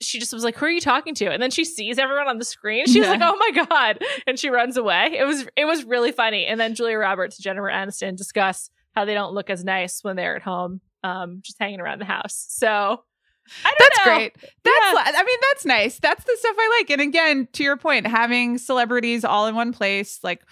She 0.04 0.18
just 0.18 0.34
was 0.34 0.44
like, 0.44 0.56
"Who 0.58 0.66
are 0.66 0.72
you 0.72 0.82
talking 0.82 1.14
to?" 1.14 1.28
And 1.30 1.40
then 1.44 1.52
she 1.52 1.64
sees 1.64 2.00
everyone 2.00 2.28
on 2.28 2.40
the 2.40 2.44
screen. 2.44 2.88
She's 2.88 2.96
Yeah. 3.06 3.12
like, 3.12 3.22
"Oh 3.24 3.36
my 3.38 3.64
god!" 3.66 4.00
And 4.26 4.40
she 4.40 4.50
runs 4.50 4.76
away. 4.76 5.16
It 5.16 5.26
was 5.26 5.48
it 5.56 5.66
was 5.66 5.84
really 5.84 6.12
funny. 6.12 6.48
And 6.48 6.60
then 6.60 6.74
Julia 6.74 6.98
Roberts 6.98 7.38
and 7.38 7.44
Jennifer 7.44 7.70
Aniston 7.70 8.16
discuss 8.18 8.72
how 8.96 9.06
they 9.06 9.14
don't 9.14 9.34
look 9.34 9.50
as 9.50 9.64
nice 9.64 10.04
when 10.04 10.16
they're 10.16 10.36
at 10.36 10.42
home, 10.42 10.82
um, 11.04 11.40
just 11.42 11.58
hanging 11.60 11.80
around 11.80 12.00
the 12.00 12.06
house. 12.06 12.46
So 12.50 12.68
I 12.68 13.70
don't 13.70 13.78
That's 13.80 14.06
know. 14.06 14.16
great. 14.16 14.36
That's 14.36 14.96
li- 14.96 15.14
I 15.18 15.24
mean 15.26 15.40
that's 15.52 15.66
nice. 15.66 16.00
That's 16.00 16.24
the 16.24 16.36
stuff 16.38 16.56
I 16.58 16.78
like. 16.80 16.90
And 16.92 17.02
again, 17.02 17.48
to 17.54 17.64
your 17.64 17.78
point, 17.78 18.08
having 18.08 18.58
celebrities 18.58 19.26
all 19.26 19.48
in 19.48 19.56
one 19.56 19.74
place 19.74 20.20
like 20.24 20.44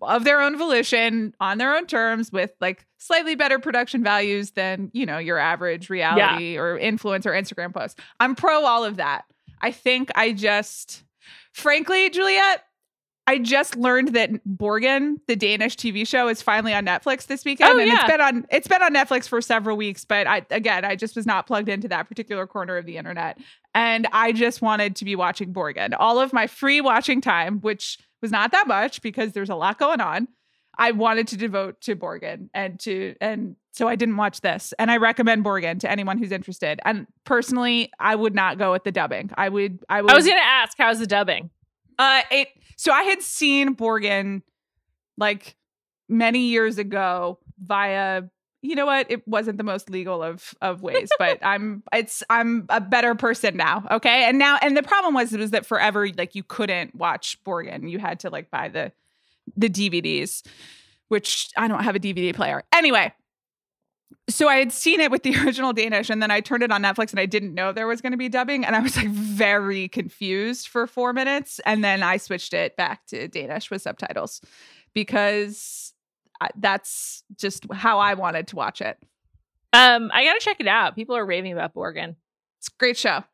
of 0.00 0.24
their 0.24 0.40
own 0.40 0.58
volition 0.58 1.32
on 1.40 1.58
their 1.58 1.74
own 1.74 1.86
terms 1.86 2.32
with 2.32 2.52
like 2.60 2.84
slightly 2.98 3.36
better 3.36 3.58
production 3.58 4.02
values 4.02 4.50
than, 4.52 4.90
you 4.92 5.06
know, 5.06 5.18
your 5.18 5.38
average 5.38 5.88
reality 5.88 6.58
or 6.58 6.78
influencer 6.78 7.30
Instagram 7.32 7.72
post. 7.72 8.00
I'm 8.18 8.34
pro 8.34 8.64
all 8.64 8.84
of 8.84 8.96
that. 8.96 9.24
I 9.60 9.70
think 9.70 10.10
I 10.16 10.32
just 10.32 11.04
frankly, 11.52 12.10
Juliet, 12.10 12.64
I 13.26 13.38
just 13.38 13.76
learned 13.76 14.08
that 14.14 14.30
Borgen, 14.44 15.16
the 15.28 15.36
Danish 15.36 15.76
TV 15.76 16.06
show, 16.06 16.28
is 16.28 16.42
finally 16.42 16.74
on 16.74 16.84
Netflix 16.84 17.26
this 17.26 17.44
weekend. 17.44 17.70
Oh, 17.70 17.78
and 17.78 17.86
yeah. 17.86 18.00
it's 18.00 18.10
been 18.10 18.20
on 18.20 18.46
it's 18.50 18.68
been 18.68 18.82
on 18.82 18.92
Netflix 18.92 19.28
for 19.28 19.40
several 19.40 19.76
weeks, 19.76 20.04
but 20.04 20.26
I 20.26 20.44
again 20.50 20.84
I 20.84 20.96
just 20.96 21.14
was 21.14 21.24
not 21.24 21.46
plugged 21.46 21.68
into 21.68 21.88
that 21.88 22.08
particular 22.08 22.46
corner 22.46 22.76
of 22.76 22.86
the 22.86 22.96
internet. 22.96 23.38
And 23.74 24.08
I 24.12 24.32
just 24.32 24.60
wanted 24.60 24.96
to 24.96 25.04
be 25.04 25.14
watching 25.14 25.54
Borgen. 25.54 25.94
All 25.98 26.18
of 26.18 26.32
my 26.32 26.46
free 26.46 26.80
watching 26.80 27.20
time, 27.20 27.60
which 27.60 27.98
was 28.20 28.32
not 28.32 28.52
that 28.52 28.66
much 28.66 29.00
because 29.02 29.32
there's 29.32 29.50
a 29.50 29.54
lot 29.54 29.78
going 29.78 30.00
on, 30.00 30.26
I 30.76 30.90
wanted 30.90 31.28
to 31.28 31.36
devote 31.36 31.80
to 31.82 31.94
Borgen 31.94 32.48
and 32.52 32.80
to 32.80 33.14
and 33.20 33.56
so 33.70 33.88
I 33.88 33.96
didn't 33.96 34.16
watch 34.16 34.40
this. 34.40 34.74
And 34.78 34.90
I 34.90 34.96
recommend 34.96 35.44
Borgen 35.44 35.78
to 35.80 35.90
anyone 35.90 36.18
who's 36.18 36.32
interested. 36.32 36.80
And 36.84 37.06
personally, 37.24 37.90
I 37.98 38.16
would 38.16 38.34
not 38.34 38.58
go 38.58 38.72
with 38.72 38.84
the 38.84 38.92
dubbing. 38.92 39.30
I 39.36 39.48
would 39.48 39.78
I 39.88 40.02
would 40.02 40.10
I 40.10 40.14
was 40.16 40.26
gonna 40.26 40.40
ask, 40.40 40.76
how's 40.76 40.98
the 40.98 41.06
dubbing? 41.06 41.50
Uh, 41.98 42.22
it. 42.30 42.48
So 42.76 42.92
I 42.92 43.02
had 43.04 43.22
seen 43.22 43.74
Borgen 43.76 44.42
like 45.16 45.56
many 46.08 46.46
years 46.46 46.78
ago 46.78 47.38
via. 47.58 48.24
You 48.64 48.76
know 48.76 48.86
what? 48.86 49.10
It 49.10 49.26
wasn't 49.26 49.58
the 49.58 49.64
most 49.64 49.90
legal 49.90 50.22
of 50.22 50.54
of 50.62 50.82
ways, 50.82 51.10
but 51.18 51.38
I'm 51.42 51.82
it's 51.92 52.22
I'm 52.30 52.66
a 52.68 52.80
better 52.80 53.16
person 53.16 53.56
now. 53.56 53.84
Okay, 53.90 54.24
and 54.24 54.38
now 54.38 54.58
and 54.62 54.76
the 54.76 54.84
problem 54.84 55.14
was 55.14 55.32
was 55.32 55.50
that 55.50 55.66
forever 55.66 56.08
like 56.16 56.36
you 56.36 56.44
couldn't 56.44 56.94
watch 56.94 57.42
Borgen. 57.44 57.90
You 57.90 57.98
had 57.98 58.20
to 58.20 58.30
like 58.30 58.50
buy 58.52 58.68
the 58.68 58.92
the 59.56 59.68
DVDs, 59.68 60.46
which 61.08 61.50
I 61.56 61.66
don't 61.66 61.82
have 61.82 61.96
a 61.96 62.00
DVD 62.00 62.34
player. 62.34 62.62
Anyway, 62.72 63.12
so 64.28 64.48
I 64.48 64.56
had 64.56 64.72
seen 64.72 65.00
it 65.00 65.10
with 65.10 65.22
the 65.22 65.34
original 65.44 65.72
Danish, 65.72 66.10
and 66.10 66.22
then 66.22 66.30
I 66.30 66.40
turned 66.40 66.62
it 66.62 66.70
on 66.72 66.82
Netflix, 66.82 67.10
and 67.10 67.20
I 67.20 67.26
didn't 67.26 67.54
know 67.54 67.72
there 67.72 67.86
was 67.86 68.00
going 68.00 68.12
to 68.12 68.18
be 68.18 68.28
dubbing, 68.28 68.64
and 68.64 68.74
I 68.76 68.80
was 68.80 68.96
like 68.96 69.08
very 69.08 69.88
confused 69.88 70.68
for 70.68 70.86
four 70.86 71.12
minutes, 71.12 71.60
and 71.66 71.82
then 71.84 72.02
I 72.02 72.16
switched 72.16 72.54
it 72.54 72.76
back 72.76 73.06
to 73.08 73.28
Danish 73.28 73.70
with 73.70 73.82
subtitles 73.82 74.40
because 74.94 75.92
I, 76.40 76.48
that's 76.56 77.22
just 77.36 77.66
how 77.72 77.98
I 77.98 78.14
wanted 78.14 78.48
to 78.48 78.56
watch 78.56 78.80
it. 78.80 78.98
Um, 79.72 80.10
I 80.12 80.24
gotta 80.24 80.40
check 80.40 80.58
it 80.60 80.68
out. 80.68 80.94
People 80.94 81.16
are 81.16 81.24
raving 81.24 81.52
about 81.52 81.74
Borgen. 81.74 82.16
It's 82.58 82.68
a 82.68 82.72
great 82.78 82.96
show. 82.96 83.24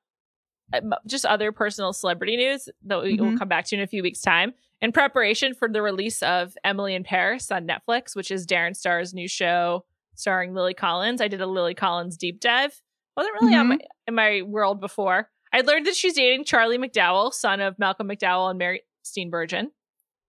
Um, 0.73 0.95
Just 1.07 1.25
other 1.25 1.51
personal 1.51 1.93
celebrity 1.93 2.37
news 2.37 2.69
that 2.85 3.03
we 3.03 3.15
will 3.19 3.33
Mhm. 3.33 3.39
come 3.39 3.49
back 3.49 3.65
to 3.67 3.77
in 3.77 3.83
a 3.83 3.87
few 3.87 4.03
weeks' 4.03 4.21
time. 4.21 4.53
In 4.81 4.93
preparation 4.93 5.55
for 5.55 5.69
the 5.69 5.83
release 5.83 6.23
of 6.23 6.57
Emily 6.63 6.95
in 6.95 7.03
Paris 7.05 7.51
on 7.51 7.67
Netflix, 7.67 8.15
which 8.15 8.31
is 8.31 8.47
Darren 8.47 8.77
Star's 8.77 9.13
new 9.15 9.27
show 9.27 9.85
starring 10.19 10.53
Lily 10.55 10.75
Collins, 10.75 11.21
I 11.21 11.29
did 11.29 11.41
a 11.41 11.47
Lily 11.47 11.75
Collins 11.75 12.17
deep 12.17 12.41
dive. 12.41 12.81
Wasn't 13.17 13.35
really 13.41 13.55
on 13.55 13.67
Mhm. 13.67 13.69
my, 13.71 13.79
in 14.07 14.15
my 14.15 14.43
world 14.43 14.81
before. 14.81 15.31
I 15.53 15.63
learned 15.63 15.87
that 15.87 15.97
she's 15.97 16.15
dating 16.15 16.45
Charlie 16.45 16.79
McDowell, 16.79 17.33
son 17.33 17.61
of 17.61 17.79
Malcolm 17.79 18.09
McDowell 18.09 18.51
and 18.51 18.59
Mary 18.59 18.83
Steenburgen. 19.05 19.69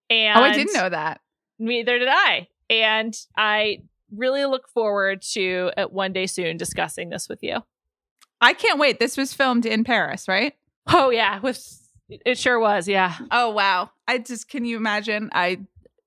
And 0.09 0.39
oh, 0.39 0.43
I 0.43 0.53
didn't 0.53 0.73
know 0.73 0.89
that. 0.89 1.21
Neither 1.59 1.99
did 1.99 2.07
I. 2.09 2.47
And 2.69 3.13
I 3.37 3.79
really 4.15 4.45
look 4.45 4.69
forward 4.69 5.21
to 5.33 5.71
uh, 5.77 5.85
one 5.85 6.13
day 6.13 6.25
soon 6.25 6.57
discussing 6.57 7.09
this 7.09 7.27
with 7.27 7.39
you. 7.43 7.57
I 8.41 8.53
can't 8.53 8.79
wait. 8.79 8.99
This 8.99 9.17
was 9.17 9.33
filmed 9.33 9.65
in 9.65 9.83
Paris, 9.83 10.27
right? 10.27 10.53
Oh 10.87 11.09
yeah, 11.09 11.39
with 11.39 11.61
it 12.09 12.37
sure 12.37 12.59
was. 12.59 12.87
Yeah. 12.87 13.15
Oh 13.29 13.49
wow! 13.49 13.91
I 14.07 14.17
just 14.19 14.49
can 14.49 14.65
you 14.65 14.77
imagine? 14.77 15.29
I 15.33 15.59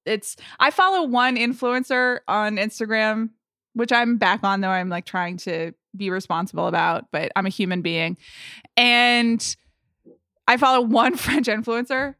it's 0.07 0.37
I 0.59 0.71
follow 0.71 1.07
one 1.07 1.37
influencer 1.37 2.21
on 2.27 2.57
Instagram, 2.57 3.31
which 3.75 3.93
I'm 3.93 4.17
back 4.17 4.45
on 4.45 4.61
though. 4.61 4.69
I'm 4.69 4.89
like 4.89 5.07
trying 5.07 5.37
to 5.39 5.73
be 5.97 6.11
responsible 6.11 6.67
about, 6.67 7.07
but 7.13 7.33
I'm 7.37 7.47
a 7.47 7.51
human 7.51 7.83
being. 7.83 8.17
And 8.77 9.57
I 10.47 10.57
follow 10.57 10.81
one 10.81 11.17
French 11.17 11.47
influencer. 11.47 12.15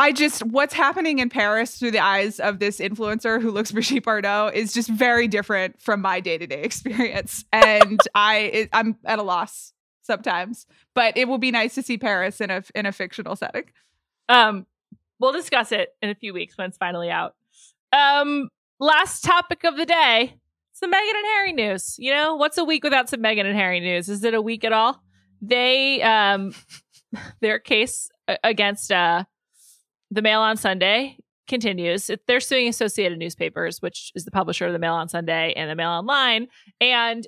I 0.00 0.12
just 0.12 0.44
what's 0.44 0.74
happening 0.74 1.18
in 1.18 1.28
Paris 1.28 1.76
through 1.76 1.90
the 1.90 1.98
eyes 1.98 2.38
of 2.38 2.60
this 2.60 2.78
influencer 2.78 3.42
who 3.42 3.50
looks 3.50 3.72
Brigitte 3.72 4.04
Bardot 4.04 4.52
is 4.52 4.72
just 4.72 4.88
very 4.88 5.26
different 5.26 5.80
from 5.82 6.00
my 6.00 6.20
day 6.20 6.38
to 6.38 6.46
day 6.46 6.62
experience, 6.62 7.44
and 7.52 7.98
I 8.14 8.36
it, 8.36 8.68
I'm 8.72 8.96
at 9.04 9.18
a 9.18 9.22
loss 9.22 9.72
sometimes. 10.02 10.66
But 10.94 11.16
it 11.16 11.26
will 11.26 11.38
be 11.38 11.50
nice 11.50 11.74
to 11.74 11.82
see 11.82 11.98
Paris 11.98 12.40
in 12.40 12.50
a 12.50 12.62
in 12.76 12.86
a 12.86 12.92
fictional 12.92 13.34
setting. 13.34 13.64
Um, 14.28 14.66
we'll 15.18 15.32
discuss 15.32 15.72
it 15.72 15.96
in 16.00 16.10
a 16.10 16.14
few 16.14 16.32
weeks 16.32 16.56
when 16.56 16.68
it's 16.68 16.78
finally 16.78 17.10
out. 17.10 17.34
Um, 17.92 18.50
last 18.80 19.22
topic 19.22 19.64
of 19.64 19.76
the 19.76 19.86
day: 19.86 20.36
some 20.72 20.92
Meghan 20.92 21.14
and 21.14 21.26
Harry 21.36 21.52
news. 21.52 21.96
You 21.98 22.12
know, 22.12 22.36
what's 22.36 22.58
a 22.58 22.64
week 22.64 22.84
without 22.84 23.08
some 23.08 23.20
Meghan 23.20 23.44
and 23.44 23.56
Harry 23.56 23.80
news? 23.80 24.08
Is 24.08 24.24
it 24.24 24.34
a 24.34 24.42
week 24.42 24.64
at 24.64 24.72
all? 24.72 25.02
They 25.40 26.02
um, 26.02 26.54
their 27.40 27.58
case 27.58 28.08
against 28.44 28.92
uh 28.92 29.24
the 30.10 30.22
Mail 30.22 30.40
on 30.40 30.56
Sunday 30.56 31.18
continues. 31.48 32.10
They're 32.26 32.40
suing 32.40 32.68
Associated 32.68 33.18
Newspapers, 33.18 33.82
which 33.82 34.12
is 34.14 34.24
the 34.24 34.30
publisher 34.30 34.66
of 34.66 34.72
the 34.72 34.78
Mail 34.78 34.94
on 34.94 35.08
Sunday 35.08 35.52
and 35.54 35.70
the 35.70 35.74
Mail 35.74 35.90
Online. 35.90 36.46
And 36.80 37.26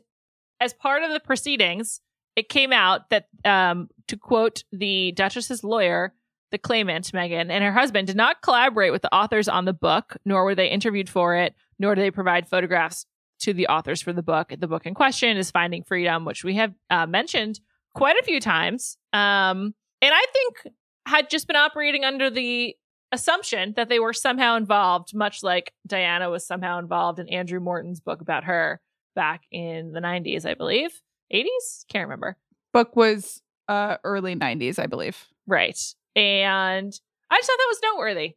as 0.61 0.73
part 0.75 1.03
of 1.03 1.11
the 1.11 1.21
proceedings, 1.21 2.01
it 2.37 2.49
came 2.49 2.73
out 2.73 3.11
that, 3.11 3.27
um, 3.45 3.89
to 4.09 4.17
quote 4.17 4.63
the 4.71 5.13
Duchess's 5.13 5.65
lawyer, 5.65 6.15
the 6.51 6.59
claimant, 6.59 7.13
Meghan, 7.13 7.51
and 7.51 7.65
her 7.65 7.73
husband 7.73 8.07
did 8.07 8.17
not 8.17 8.43
collaborate 8.43 8.93
with 8.93 9.03
the 9.03 9.15
authors 9.15 9.49
on 9.49 9.65
the 9.65 9.73
book, 9.73 10.17
nor 10.25 10.45
were 10.45 10.55
they 10.55 10.69
interviewed 10.69 11.09
for 11.09 11.37
it, 11.37 11.55
nor 11.79 11.95
did 11.95 12.03
they 12.03 12.11
provide 12.11 12.49
photographs 12.49 13.07
to 13.41 13.53
the 13.53 13.69
authors 13.69 14.03
for 14.03 14.13
the 14.13 14.23
book. 14.23 14.53
The 14.59 14.69
book 14.69 14.87
in 14.87 14.95
question 14.95 15.37
is 15.37 15.51
Finding 15.51 15.83
Freedom, 15.83 16.25
which 16.25 16.45
we 16.45 16.57
have 16.57 16.75
uh, 16.91 17.07
mentioned 17.07 17.61
quite 17.95 18.17
a 18.19 18.23
few 18.23 18.41
times. 18.41 18.97
Um, 19.13 19.75
and 20.03 20.13
I 20.15 20.25
think 20.33 20.75
had 21.07 21.31
just 21.31 21.47
been 21.47 21.57
operating 21.57 22.05
under 22.05 22.31
the 22.31 22.77
assumption 23.13 23.73
that 23.77 23.89
they 23.89 23.99
were 23.99 24.13
somehow 24.13 24.57
involved, 24.57 25.15
much 25.15 25.43
like 25.43 25.73
Diana 25.87 26.31
was 26.31 26.47
somehow 26.47 26.79
involved 26.79 27.19
in 27.19 27.29
Andrew 27.29 27.61
Morton's 27.61 28.01
book 28.01 28.21
about 28.21 28.45
her 28.45 28.81
back 29.15 29.43
in 29.51 29.93
the 29.93 30.01
90s, 30.01 30.47
I 30.47 30.55
believe. 30.55 30.91
80s? 31.33 31.87
Can't 31.89 32.07
remember. 32.07 32.37
Book 32.73 32.95
was 32.95 33.43
uh 33.69 33.97
early 34.05 34.37
90s, 34.37 34.79
I 34.79 34.87
believe. 34.87 35.27
Right. 35.47 35.79
And 36.21 37.01
I 37.31 37.37
just 37.39 37.47
thought 37.47 37.59
that 37.59 37.67
was 37.69 37.81
noteworthy. 37.83 38.35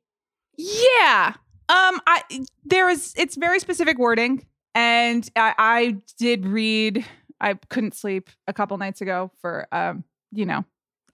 Yeah. 0.58 1.34
Um 1.68 2.02
I 2.08 2.24
there 2.64 2.90
is 2.90 3.14
it's 3.18 3.36
very 3.36 3.60
specific 3.60 3.98
wording 3.98 4.46
and 4.74 5.30
I, 5.36 5.54
I 5.58 5.98
did 6.18 6.46
read 6.46 7.06
I 7.42 7.56
couldn't 7.70 7.94
sleep 7.94 8.30
a 8.48 8.54
couple 8.54 8.78
nights 8.78 9.02
ago 9.02 9.32
for 9.42 9.68
um 9.74 10.06
you 10.32 10.46
know 10.46 10.64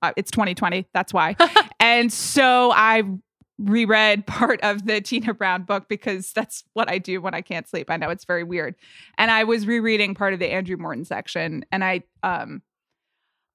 uh, 0.02 0.14
it's 0.16 0.32
2020 0.32 0.88
that's 0.94 1.14
why 1.14 1.36
and 1.80 2.12
so 2.14 2.72
i 2.72 3.04
reread 3.58 4.26
part 4.26 4.62
of 4.62 4.86
the 4.86 5.02
tina 5.02 5.34
brown 5.34 5.64
book 5.64 5.90
because 5.90 6.32
that's 6.32 6.64
what 6.74 6.90
i 6.90 6.98
do 6.98 7.20
when 7.20 7.34
i 7.34 7.42
can't 7.42 7.68
sleep 7.68 7.90
i 7.90 7.98
know 7.98 8.10
it's 8.10 8.24
very 8.24 8.46
weird 8.46 8.76
and 9.18 9.30
i 9.30 9.44
was 9.44 9.68
rereading 9.68 10.16
part 10.16 10.34
of 10.34 10.40
the 10.40 10.50
andrew 10.50 10.78
morton 10.78 11.04
section 11.04 11.66
and 11.72 11.84
i 11.84 12.02
um 12.24 12.62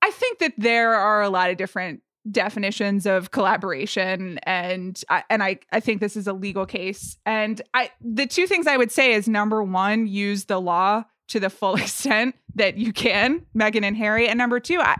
i 0.02 0.10
think 0.10 0.38
that 0.40 0.52
there 0.58 0.94
are 0.94 1.22
a 1.22 1.30
lot 1.30 1.48
of 1.48 1.56
different 1.56 2.02
definitions 2.30 3.04
of 3.06 3.30
collaboration 3.30 4.38
and 4.44 5.02
I, 5.10 5.24
and 5.28 5.42
I 5.42 5.58
I 5.72 5.80
think 5.80 6.00
this 6.00 6.16
is 6.16 6.26
a 6.26 6.32
legal 6.32 6.64
case 6.64 7.18
and 7.26 7.60
I 7.74 7.90
the 8.00 8.26
two 8.26 8.46
things 8.46 8.66
I 8.66 8.78
would 8.78 8.90
say 8.90 9.12
is 9.12 9.28
number 9.28 9.62
1 9.62 10.06
use 10.06 10.46
the 10.46 10.58
law 10.58 11.04
to 11.28 11.38
the 11.38 11.50
full 11.50 11.74
extent 11.76 12.34
that 12.54 12.78
you 12.78 12.94
can 12.94 13.44
Meghan 13.54 13.84
and 13.84 13.96
Harry 13.96 14.26
and 14.26 14.38
number 14.38 14.58
2 14.58 14.80
I 14.80 14.96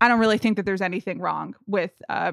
I 0.00 0.08
don't 0.08 0.20
really 0.20 0.38
think 0.38 0.56
that 0.56 0.64
there's 0.64 0.80
anything 0.80 1.18
wrong 1.18 1.54
with 1.66 1.92
uh, 2.08 2.32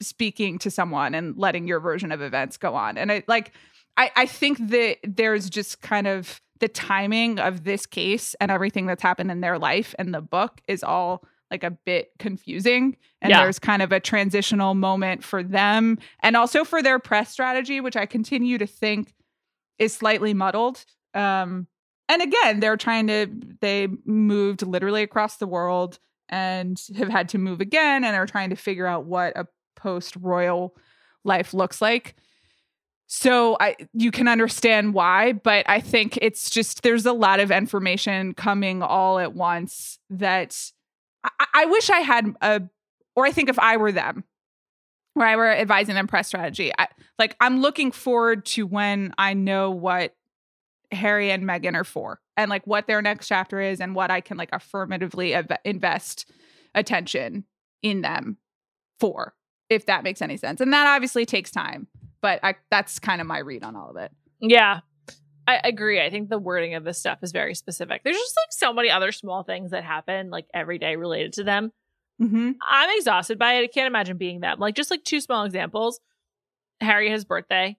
speaking 0.00 0.58
to 0.58 0.70
someone 0.70 1.14
and 1.14 1.36
letting 1.36 1.66
your 1.66 1.80
version 1.80 2.12
of 2.12 2.20
events 2.20 2.56
go 2.56 2.74
on. 2.74 2.98
And 2.98 3.12
I 3.12 3.22
like, 3.26 3.52
I, 3.96 4.10
I 4.16 4.26
think 4.26 4.58
that 4.70 4.98
there's 5.04 5.48
just 5.48 5.80
kind 5.80 6.06
of 6.06 6.40
the 6.58 6.68
timing 6.68 7.38
of 7.38 7.64
this 7.64 7.86
case 7.86 8.34
and 8.40 8.50
everything 8.50 8.86
that's 8.86 9.02
happened 9.02 9.30
in 9.30 9.40
their 9.40 9.58
life 9.58 9.94
and 9.98 10.12
the 10.12 10.20
book 10.20 10.60
is 10.66 10.82
all 10.82 11.22
like 11.50 11.62
a 11.64 11.70
bit 11.70 12.10
confusing. 12.18 12.96
And 13.22 13.30
Yeah. 13.30 13.42
there's 13.42 13.58
kind 13.58 13.82
of 13.82 13.92
a 13.92 14.00
transitional 14.00 14.74
moment 14.74 15.22
for 15.22 15.42
them 15.42 15.98
and 16.20 16.36
also 16.36 16.64
for 16.64 16.82
their 16.82 16.98
press 16.98 17.30
strategy, 17.30 17.80
which 17.80 17.96
I 17.96 18.06
continue 18.06 18.58
to 18.58 18.66
think 18.66 19.14
is 19.78 19.94
slightly 19.94 20.34
muddled. 20.34 20.84
Um, 21.14 21.66
and 22.08 22.22
again, 22.22 22.60
they're 22.60 22.76
trying 22.76 23.06
to, 23.08 23.28
they 23.60 23.88
moved 24.04 24.62
literally 24.66 25.02
across 25.02 25.36
the 25.36 25.46
world 25.46 25.98
and 26.28 26.80
have 26.96 27.08
had 27.08 27.28
to 27.30 27.38
move 27.38 27.60
again 27.60 28.04
and 28.04 28.16
are 28.16 28.26
trying 28.26 28.50
to 28.50 28.56
figure 28.56 28.86
out 28.86 29.04
what 29.04 29.36
a 29.36 29.46
post 29.76 30.16
royal 30.16 30.74
life 31.24 31.54
looks 31.54 31.80
like. 31.80 32.16
So 33.08 33.56
I 33.60 33.76
you 33.92 34.10
can 34.10 34.26
understand 34.26 34.92
why, 34.92 35.32
but 35.32 35.64
I 35.68 35.78
think 35.80 36.18
it's 36.20 36.50
just 36.50 36.82
there's 36.82 37.06
a 37.06 37.12
lot 37.12 37.38
of 37.38 37.52
information 37.52 38.34
coming 38.34 38.82
all 38.82 39.20
at 39.20 39.32
once 39.34 40.00
that 40.10 40.60
I, 41.38 41.46
I 41.54 41.64
wish 41.66 41.90
I 41.90 42.00
had 42.00 42.34
a 42.40 42.62
or 43.14 43.24
I 43.24 43.32
think 43.32 43.48
if 43.48 43.58
I 43.58 43.76
were 43.78 43.92
them, 43.92 44.24
where 45.14 45.26
I 45.26 45.36
were 45.36 45.50
advising 45.50 45.94
them 45.94 46.06
press 46.06 46.28
strategy, 46.28 46.70
I, 46.78 46.88
like 47.18 47.34
I'm 47.40 47.60
looking 47.60 47.90
forward 47.90 48.44
to 48.46 48.66
when 48.66 49.14
I 49.16 49.32
know 49.34 49.70
what 49.70 50.14
Harry 50.92 51.30
and 51.30 51.44
Meghan 51.44 51.74
are 51.74 51.84
for 51.84 52.20
and 52.36 52.50
like 52.50 52.66
what 52.66 52.86
their 52.86 53.00
next 53.00 53.26
chapter 53.26 53.60
is 53.60 53.80
and 53.80 53.94
what 53.94 54.10
I 54.10 54.20
can 54.20 54.36
like 54.36 54.50
affirmatively 54.52 55.34
ev- 55.34 55.50
invest 55.64 56.30
attention 56.74 57.44
in 57.82 58.02
them 58.02 58.36
for, 59.00 59.34
if 59.70 59.86
that 59.86 60.04
makes 60.04 60.20
any 60.20 60.36
sense. 60.36 60.60
And 60.60 60.72
that 60.72 60.86
obviously 60.86 61.24
takes 61.24 61.50
time, 61.50 61.88
but 62.20 62.38
I, 62.42 62.56
that's 62.70 62.98
kind 62.98 63.20
of 63.20 63.26
my 63.26 63.38
read 63.38 63.64
on 63.64 63.74
all 63.74 63.90
of 63.90 63.96
it. 63.96 64.12
Yeah. 64.40 64.80
I 65.46 65.60
agree. 65.62 66.00
I 66.00 66.10
think 66.10 66.28
the 66.28 66.38
wording 66.38 66.74
of 66.74 66.84
this 66.84 66.98
stuff 66.98 67.18
is 67.22 67.32
very 67.32 67.54
specific. 67.54 68.02
There's 68.02 68.16
just 68.16 68.36
like 68.36 68.52
so 68.52 68.72
many 68.72 68.90
other 68.90 69.12
small 69.12 69.44
things 69.44 69.70
that 69.70 69.84
happen 69.84 70.30
like 70.30 70.46
every 70.52 70.78
day 70.78 70.96
related 70.96 71.34
to 71.34 71.44
them. 71.44 71.72
Mm-hmm. 72.20 72.52
I'm 72.66 72.98
exhausted 72.98 73.38
by 73.38 73.54
it. 73.54 73.64
I 73.64 73.66
can't 73.68 73.86
imagine 73.86 74.16
being 74.16 74.40
them. 74.40 74.58
Like 74.58 74.74
just 74.74 74.90
like 74.90 75.04
two 75.04 75.20
small 75.20 75.44
examples. 75.44 76.00
Harry 76.80 77.10
his 77.10 77.24
birthday. 77.24 77.76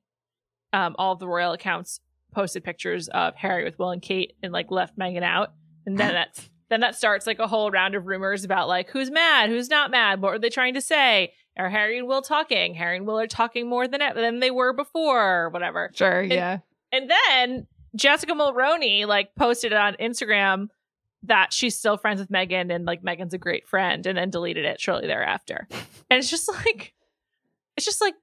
Um, 0.73 0.95
all 0.97 1.13
of 1.13 1.19
the 1.19 1.27
royal 1.27 1.53
accounts 1.53 1.99
posted 2.33 2.63
pictures 2.63 3.07
of 3.09 3.35
Harry 3.35 3.63
with 3.63 3.79
Will 3.79 3.91
and 3.91 4.01
Kate 4.01 4.33
and 4.43 4.53
like 4.53 4.71
left 4.71 4.97
Meghan 4.97 5.23
out. 5.23 5.53
And 5.85 5.97
then 5.97 6.13
that's 6.13 6.49
then 6.69 6.81
that 6.81 6.95
starts 6.95 7.25
like 7.25 7.39
a 7.39 7.47
whole 7.47 7.71
round 7.71 7.95
of 7.95 8.05
rumors 8.05 8.43
about 8.43 8.67
like 8.67 8.89
who's 8.89 9.09
mad, 9.09 9.49
who's 9.49 9.69
not 9.69 9.91
mad, 9.91 10.21
what 10.21 10.33
are 10.33 10.39
they 10.39 10.49
trying 10.49 10.73
to 10.75 10.81
say? 10.81 11.33
Are 11.57 11.69
Harry 11.69 11.97
and 11.97 12.07
Will 12.07 12.21
talking? 12.21 12.75
Harry 12.75 12.97
and 12.97 13.07
Will 13.07 13.19
are 13.19 13.27
talking 13.27 13.67
more 13.67 13.87
than 13.87 14.01
than 14.15 14.39
they 14.39 14.51
were 14.51 14.73
before, 14.73 15.49
whatever. 15.49 15.91
Sure. 15.95 16.21
Yeah. 16.21 16.59
And 16.91 17.09
then 17.09 17.67
Jessica 17.95 18.33
Mulroney 18.33 19.05
like 19.05 19.35
posted 19.35 19.73
on 19.73 19.95
Instagram 19.95 20.67
that 21.23 21.51
she's 21.51 21.77
still 21.77 21.97
friends 21.97 22.19
with 22.19 22.29
Meghan 22.29 22.73
and 22.73 22.85
like 22.85 23.01
Meghan's 23.01 23.33
a 23.33 23.37
great 23.37 23.67
friend 23.67 24.05
and 24.05 24.17
then 24.17 24.29
deleted 24.29 24.65
it 24.65 24.79
shortly 24.79 25.07
thereafter. 25.07 25.67
And 26.09 26.19
it's 26.19 26.29
just 26.29 26.47
like 26.47 26.93
it's 27.75 27.85
just 27.85 27.99
like 28.01 28.15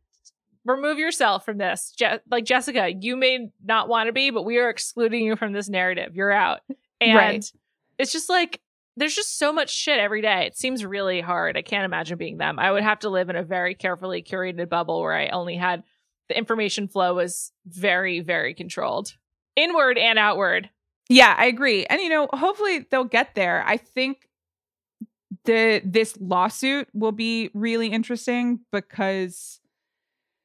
remove 0.64 0.98
yourself 0.98 1.44
from 1.44 1.58
this. 1.58 1.92
Je- 1.98 2.18
like 2.30 2.44
Jessica, 2.46 2.90
you 2.98 3.14
may 3.16 3.50
not 3.62 3.88
want 3.88 4.06
to 4.06 4.12
be, 4.12 4.30
but 4.30 4.44
we 4.44 4.56
are 4.58 4.70
excluding 4.70 5.22
you 5.22 5.36
from 5.36 5.52
this 5.52 5.68
narrative. 5.68 6.16
You're 6.16 6.32
out. 6.32 6.60
And 7.00 7.14
Right. 7.16 7.52
it's 7.98 8.12
just 8.12 8.30
like 8.30 8.60
there's 8.96 9.14
just 9.14 9.38
so 9.38 9.52
much 9.52 9.70
shit 9.70 9.98
every 9.98 10.22
day. 10.22 10.46
It 10.46 10.56
seems 10.56 10.84
really 10.84 11.20
hard. 11.20 11.56
I 11.58 11.62
can't 11.62 11.84
imagine 11.84 12.16
being 12.16 12.38
them. 12.38 12.58
I 12.58 12.70
would 12.72 12.84
have 12.84 13.00
to 13.00 13.10
live 13.10 13.28
in 13.28 13.36
a 13.36 13.42
very 13.42 13.74
carefully 13.74 14.22
curated 14.22 14.68
bubble 14.70 15.00
where 15.02 15.12
I 15.12 15.28
only 15.28 15.56
had 15.56 15.82
the 16.28 16.36
information 16.36 16.88
flow 16.88 17.14
was 17.14 17.52
very, 17.66 18.20
very 18.20 18.54
controlled, 18.54 19.14
inward 19.56 19.98
and 19.98 20.18
outward. 20.18 20.70
Yeah, 21.08 21.34
I 21.36 21.46
agree. 21.46 21.84
And 21.86 22.00
you 22.00 22.08
know, 22.08 22.28
hopefully 22.32 22.86
they'll 22.90 23.04
get 23.04 23.34
there. 23.34 23.62
I 23.66 23.76
think 23.76 24.28
the 25.44 25.82
this 25.84 26.16
lawsuit 26.20 26.88
will 26.94 27.12
be 27.12 27.50
really 27.54 27.88
interesting 27.88 28.60
because 28.72 29.60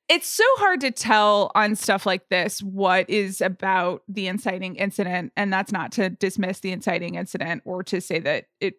it's 0.10 0.28
so 0.28 0.44
hard 0.58 0.82
to 0.82 0.92
tell 0.92 1.52
on 1.54 1.76
stuff 1.76 2.06
like 2.06 2.28
this 2.30 2.62
what 2.62 3.10
is 3.10 3.42
about 3.42 4.02
the 4.08 4.28
inciting 4.28 4.76
incident 4.76 5.32
and 5.38 5.54
that's 5.54 5.72
not 5.72 5.92
to 5.94 6.10
dismiss 6.10 6.60
the 6.60 6.72
inciting 6.72 7.16
incident 7.16 7.62
or 7.64 7.84
to 7.84 8.02
say 8.02 8.20
that 8.20 8.46
it 8.60 8.76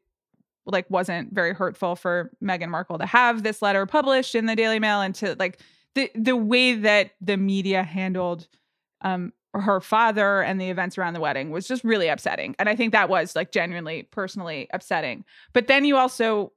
like 0.67 0.91
wasn't 0.91 1.33
very 1.33 1.55
hurtful 1.55 1.97
for 1.97 2.31
Meghan 2.43 2.69
Markle 2.69 2.99
to 2.99 3.07
have 3.07 3.43
this 3.43 3.63
letter 3.63 3.87
published 3.87 4.35
in 4.35 4.47
the 4.47 4.57
Daily 4.57 4.79
Mail 4.79 5.01
and 5.01 5.15
to 5.17 5.37
like 5.39 5.61
the 5.95 6.11
the 6.15 6.37
way 6.37 6.75
that 6.75 7.13
the 7.21 7.37
media 7.37 7.83
handled 7.83 8.49
um 9.03 9.33
her 9.55 9.81
father 9.81 10.43
and 10.43 10.61
the 10.61 10.71
events 10.71 10.97
around 10.97 11.15
the 11.15 11.21
wedding 11.21 11.51
was 11.51 11.67
just 11.67 11.83
really 11.83 12.09
upsetting. 12.09 12.55
And 12.59 12.69
I 12.69 12.77
think 12.77 12.93
that 12.93 13.09
was 13.09 13.35
like 13.35 13.51
genuinely 13.51 14.05
personally 14.05 14.69
upsetting. 14.73 15.25
But 15.53 15.67
then 15.67 15.85
you 15.85 15.97
also 15.97 16.53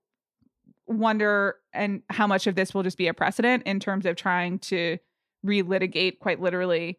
wonder 0.85 1.55
and 1.73 2.03
how 2.09 2.27
much 2.27 2.45
of 2.45 2.55
this 2.55 2.73
will 2.73 2.83
just 2.83 2.97
be 2.97 3.07
a 3.07 3.13
precedent 3.13 3.63
in 3.63 3.79
terms 3.79 4.05
of 4.05 4.15
trying 4.15 4.59
to 4.59 4.97
relitigate 5.45 6.19
quite 6.19 6.39
literally 6.39 6.97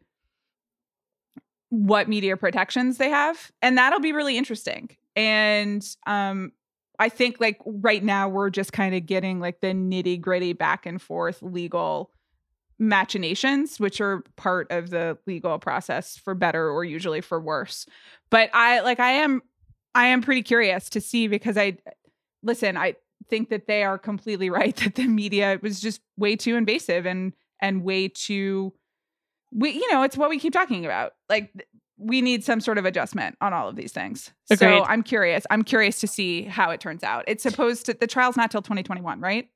what 1.71 2.09
media 2.09 2.37
protections 2.37 2.99
they 2.99 3.11
have 3.11 3.51
and 3.61 3.77
that'll 3.77 4.01
be 4.01 4.13
really 4.13 4.39
interesting 4.39 4.89
and 5.17 5.97
um 6.07 6.53
i 6.99 7.09
think 7.09 7.41
like 7.41 7.61
right 7.67 8.05
now 8.05 8.29
we're 8.29 8.51
just 8.51 8.73
kind 8.73 8.95
of 8.95 9.05
getting 9.07 9.41
like 9.41 9.61
the 9.61 9.69
nitty 9.69 10.21
gritty 10.21 10.53
back 10.53 10.87
and 10.87 11.03
forth 11.03 11.43
legal 11.43 12.11
machinations 12.79 13.79
which 13.79 14.01
are 14.01 14.23
part 14.37 14.71
of 14.71 14.91
the 14.91 15.17
legal 15.27 15.59
process 15.59 16.17
for 16.17 16.35
better 16.35 16.69
or 16.69 16.85
usually 16.85 17.21
for 17.21 17.41
worse. 17.41 17.87
But 18.31 18.51
i 18.53 18.81
like 18.81 19.01
i 19.01 19.13
am 19.13 19.43
i 19.95 20.07
am 20.07 20.23
pretty 20.23 20.43
curious 20.43 20.89
to 20.91 21.01
see 21.01 21.29
because 21.29 21.57
i 21.57 21.77
listen 22.43 22.77
i 22.77 22.95
think 23.31 23.49
that 23.51 23.67
they 23.67 23.85
are 23.85 23.99
completely 23.99 24.51
right 24.61 24.77
that 24.77 24.97
the 24.97 25.07
media 25.07 25.59
was 25.63 25.81
just 25.81 26.01
way 26.17 26.37
too 26.37 26.57
invasive 26.57 27.07
and 27.07 27.33
and 27.61 27.85
way 27.85 28.09
too 28.09 28.73
we 29.55 29.71
you 29.71 29.93
know 29.93 30.03
it's 30.03 30.17
what 30.17 30.29
we 30.29 30.39
keep 30.39 30.53
talking 30.53 30.85
about. 30.85 31.13
Like 31.29 31.53
we 31.97 32.21
need 32.21 32.43
some 32.43 32.61
sort 32.61 32.77
of 32.77 32.85
adjustment 32.85 33.37
on 33.41 33.53
all 33.53 33.69
of 33.69 33.77
these 33.77 33.93
things. 33.93 34.33
Agreed. 34.51 34.81
so 34.81 34.85
i'm 34.85 35.03
curious 35.03 35.47
i'm 35.49 35.63
curious 35.63 36.01
to 36.01 36.07
see 36.07 36.43
how 36.43 36.71
it 36.71 36.81
turns 36.81 37.03
out. 37.03 37.25
It's 37.27 37.43
supposed 37.43 37.87
to 37.87 37.95
the 37.95 38.07
trial's 38.07 38.37
not 38.37 38.51
till 38.51 38.63
2021 38.63 39.21
right? 39.21 39.49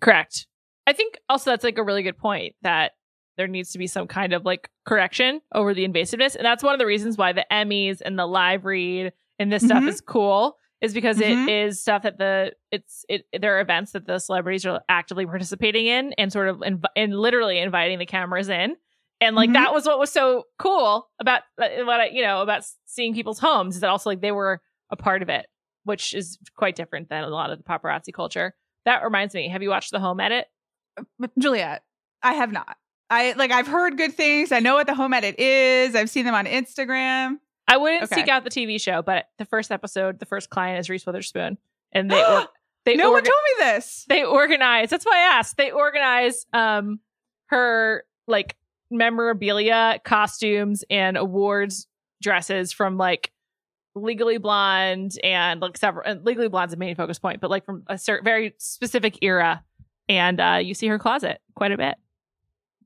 Correct. 0.00 0.46
I 0.86 0.92
think 0.92 1.18
also 1.28 1.50
that's 1.50 1.64
like 1.64 1.78
a 1.78 1.82
really 1.82 2.02
good 2.02 2.16
point 2.18 2.54
that 2.62 2.92
there 3.36 3.46
needs 3.48 3.70
to 3.72 3.78
be 3.78 3.86
some 3.86 4.06
kind 4.06 4.32
of 4.32 4.44
like 4.44 4.70
correction 4.86 5.40
over 5.54 5.74
the 5.74 5.86
invasiveness. 5.86 6.36
And 6.36 6.44
that's 6.44 6.62
one 6.62 6.72
of 6.72 6.78
the 6.78 6.86
reasons 6.86 7.18
why 7.18 7.32
the 7.32 7.44
Emmys 7.52 8.00
and 8.04 8.18
the 8.18 8.26
live 8.26 8.64
read 8.64 9.12
and 9.38 9.52
this 9.52 9.64
stuff 9.64 9.82
Mhm. 9.84 9.88
is 9.88 10.00
cool 10.00 10.56
is 10.80 10.94
because 10.94 11.18
Mhm. 11.18 11.46
it 11.46 11.50
is 11.50 11.80
stuff 11.82 12.02
that 12.02 12.18
the 12.18 12.52
it's 12.70 13.04
it 13.08 13.26
there 13.38 13.56
are 13.56 13.60
events 13.60 13.92
that 13.92 14.06
the 14.06 14.18
celebrities 14.18 14.64
are 14.64 14.80
actively 14.88 15.26
participating 15.26 15.86
in 15.86 16.12
and 16.14 16.32
sort 16.32 16.48
of 16.48 16.58
inv- 16.58 16.84
and 16.96 17.18
literally 17.18 17.58
inviting 17.58 17.98
the 17.98 18.06
cameras 18.06 18.48
in. 18.48 18.76
And 19.20 19.34
like 19.36 19.50
Mhm. 19.50 19.54
that 19.54 19.72
was 19.74 19.86
what 19.86 19.98
was 19.98 20.12
so 20.12 20.44
cool 20.58 21.08
about 21.18 21.42
uh, 21.60 21.68
what 21.84 22.00
I, 22.00 22.06
you 22.08 22.22
know 22.22 22.42
about 22.42 22.64
seeing 22.86 23.12
people's 23.14 23.38
homes 23.38 23.74
is 23.74 23.80
that 23.82 23.90
also 23.90 24.10
like 24.10 24.20
they 24.20 24.32
were 24.32 24.60
a 24.90 24.96
part 24.96 25.20
of 25.22 25.28
it, 25.28 25.46
which 25.84 26.14
is 26.14 26.38
quite 26.56 26.76
different 26.76 27.08
than 27.08 27.24
a 27.24 27.28
lot 27.28 27.50
of 27.50 27.58
the 27.58 27.64
paparazzi 27.64 28.12
culture. 28.14 28.54
That 28.84 29.02
reminds 29.02 29.34
me, 29.34 29.48
have 29.48 29.62
you 29.62 29.68
watched 29.70 29.90
the 29.90 30.00
home 30.00 30.20
edit? 30.20 30.46
Juliet, 31.38 31.82
I 32.22 32.34
have 32.34 32.52
not. 32.52 32.76
I 33.10 33.32
like 33.32 33.52
I've 33.52 33.66
heard 33.68 33.96
good 33.96 34.14
things. 34.14 34.50
I 34.52 34.58
know 34.60 34.74
what 34.74 34.86
the 34.86 34.94
home 34.94 35.12
edit 35.12 35.38
is. 35.38 35.94
I've 35.94 36.10
seen 36.10 36.24
them 36.24 36.34
on 36.34 36.46
Instagram. 36.46 37.36
I 37.68 37.76
wouldn't 37.76 38.04
Okay. 38.04 38.14
seek 38.22 38.28
out 38.28 38.44
the 38.44 38.50
TV 38.50 38.80
show, 38.80 39.02
but 39.02 39.28
the 39.38 39.44
first 39.44 39.70
episode, 39.72 40.18
the 40.18 40.26
first 40.26 40.50
client 40.50 40.80
is 40.80 40.88
Reese 40.90 41.06
Witherspoon, 41.06 41.58
and 41.92 42.10
they 42.10 42.22
or, 42.24 42.46
they 42.84 42.96
no 42.96 43.10
one 43.12 43.22
told 43.22 43.34
me 43.58 43.64
this. 43.64 44.04
they 44.08 44.24
organize. 44.24 44.90
That's 44.90 45.04
why 45.04 45.16
I 45.16 45.38
asked. 45.38 45.56
They 45.56 45.70
organize 45.70 46.46
um 46.52 47.00
her 47.46 48.04
like 48.26 48.56
memorabilia, 48.90 50.00
costumes, 50.04 50.84
and 50.90 51.16
awards 51.16 51.86
dresses 52.22 52.72
from 52.72 52.96
like 52.96 53.30
Legally 53.94 54.38
Blonde 54.38 55.12
and 55.22 55.60
like 55.60 55.76
several. 55.76 56.04
And 56.08 56.24
Legally 56.24 56.48
Blonde's 56.48 56.74
a 56.74 56.76
main 56.76 56.96
focus 56.96 57.18
point, 57.18 57.40
but 57.40 57.50
like 57.50 57.64
from 57.64 57.84
a 57.86 57.98
certain 57.98 58.24
very 58.24 58.54
specific 58.58 59.18
era. 59.22 59.62
And 60.08 60.40
uh, 60.40 60.60
you 60.62 60.74
see 60.74 60.86
her 60.88 60.98
closet 60.98 61.40
quite 61.54 61.72
a 61.72 61.76
bit. 61.76 61.96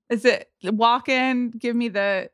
Is 0.09 0.25
it 0.25 0.51
walk 0.65 1.09
in? 1.09 1.51
Give 1.51 1.77
me 1.77 1.89
the 1.89 2.31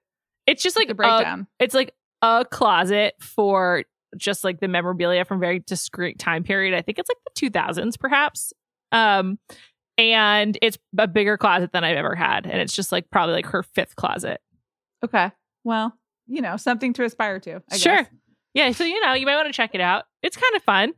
It's 0.47 0.63
just 0.63 0.77
like 0.77 0.89
a- 0.89 0.95
breakdown. 0.95 1.47
it's 1.59 1.75
like 1.75 1.95
a 2.23 2.45
closet 2.51 3.15
for 3.21 3.85
just 4.17 4.45
like 4.45 4.61
the 4.61 4.69
memorabilia 4.69 5.25
from 5.25 5.41
very 5.41 5.59
discrete 5.59 6.19
time 6.19 6.43
period. 6.43 6.75
I 6.77 6.81
think 6.83 6.99
it's 6.99 7.11
like 7.11 7.19
the 7.35 7.51
2000s, 7.51 7.99
perhaps. 7.99 8.53
Um, 8.93 9.39
and 9.99 10.57
it's 10.63 10.79
a 10.99 11.07
bigger 11.09 11.37
closet 11.37 11.73
than 11.73 11.83
I've 11.85 11.97
ever 11.97 12.15
had, 12.15 12.47
and 12.47 12.61
it's 12.61 12.75
just 12.75 12.93
like 12.93 13.11
probably 13.11 13.35
like 13.35 13.47
her 13.47 13.63
fifth 13.63 13.97
closet. 13.97 14.41
okay. 15.05 15.33
Well, 15.65 15.95
you 16.29 16.41
know, 16.43 16.57
something 16.57 16.93
to 16.95 17.05
aspire 17.05 17.41
to. 17.41 17.63
I 17.71 17.77
Sure. 17.77 17.97
Guess. 17.97 18.07
Yeah, 18.55 18.71
so 18.73 18.85
you 18.85 19.01
know, 19.05 19.13
you 19.15 19.27
might 19.27 19.37
want 19.37 19.49
to 19.49 19.53
check 19.53 19.71
it 19.75 19.81
out. 19.81 20.05
It's 20.23 20.37
kind 20.37 20.55
of 20.55 20.63
fun. 20.63 20.93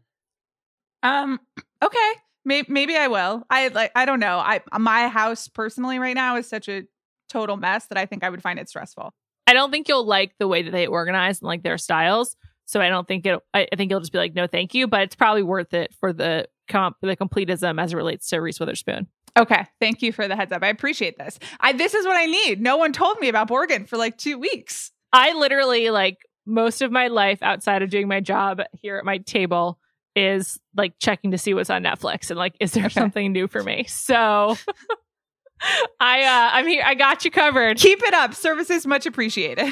Um. 1.03 1.41
Okay. 1.82 2.12
Maybe 2.49 2.72
maybe 2.72 2.96
I 2.96 3.09
will. 3.09 3.42
I 3.51 3.68
like. 3.68 3.92
I 3.94 4.07
don't 4.07 4.20
know. 4.20 4.38
I 4.38 4.62
my 4.78 5.09
house 5.09 5.49
personally 5.49 5.99
right 5.99 6.14
now 6.14 6.36
is 6.36 6.49
such 6.49 6.66
a 6.66 6.84
total 7.28 7.59
mess 7.59 7.86
that 7.88 7.99
I 7.99 8.07
think 8.07 8.24
I 8.24 8.30
would 8.30 8.40
find 8.40 8.59
it 8.59 8.70
stressful. 8.70 9.12
I 9.46 9.53
don't 9.53 9.70
think 9.70 9.86
you'll 9.86 10.07
like 10.07 10.32
the 10.38 10.49
way 10.49 10.62
that 10.62 10.70
they 10.70 10.86
organize 10.86 11.40
and 11.40 11.46
like 11.46 11.62
their 11.62 11.76
styles. 11.76 12.36
So 12.64 12.80
I 12.80 12.88
don't 12.88 13.07
think 13.07 13.26
it. 13.26 13.38
I, 13.53 13.68
I 13.70 13.76
think 13.76 13.90
you'll 13.90 14.01
just 14.01 14.12
be 14.12 14.18
like, 14.18 14.34
no, 14.34 14.46
thank 14.46 14.72
you. 14.72 14.88
But 14.88 15.03
it's 15.03 15.14
probably 15.14 15.42
worth 15.42 15.74
it 15.74 15.94
for 16.01 16.14
the 16.14 16.49
comp, 16.70 16.96
the 17.03 17.18
completism 17.18 17.78
as 17.78 17.92
it 17.92 17.96
relates 17.96 18.30
to 18.30 18.38
Reese 18.38 18.59
Witherspoon. 18.59 19.09
Okay. 19.38 19.66
Thank 19.78 20.01
you 20.01 20.11
for 20.11 20.26
the 20.26 20.34
heads 20.34 20.51
up. 20.51 20.62
I 20.62 20.68
appreciate 20.68 21.18
this. 21.18 21.38
I 21.61 21.74
this 21.74 21.92
is 21.92 22.07
what 22.07 22.16
I 22.16 22.24
need. 22.24 22.62
No 22.62 22.78
one 22.78 22.94
told 22.94 23.20
me 23.20 23.28
about 23.28 23.51
Borgen 23.51 23.86
for 23.86 23.99
like 23.99 24.16
two 24.16 24.38
weeks. 24.38 24.90
I 25.12 25.34
literally 25.34 25.90
like 25.90 26.16
most 26.46 26.80
of 26.80 26.90
my 26.90 27.09
life 27.09 27.42
outside 27.42 27.82
of 27.82 27.90
doing 27.90 28.09
my 28.09 28.20
job 28.20 28.62
here 28.72 28.96
at 28.96 29.05
my 29.05 29.18
table 29.18 29.78
is 30.18 30.58
like 30.76 30.94
checking 30.98 31.30
to 31.30 31.38
see 31.38 31.54
what's 31.54 31.70
on 31.70 31.82
Netflix 31.84 32.28
and 32.30 32.38
like 32.38 32.56
is 32.60 32.72
there 32.72 32.86
Okay. 32.86 32.94
something 32.94 33.32
new 33.32 33.46
for 33.46 33.62
me? 33.62 33.84
So 33.84 34.56
I 36.00 36.22
uh 36.24 36.50
I'm 36.56 36.66
here 36.66 36.82
I 36.84 36.94
got 36.94 37.24
you 37.24 37.30
covered. 37.30 37.78
Keep 37.78 38.02
it 38.02 38.14
up. 38.14 38.34
Services 38.34 38.86
much 38.86 39.06
appreciated. 39.06 39.66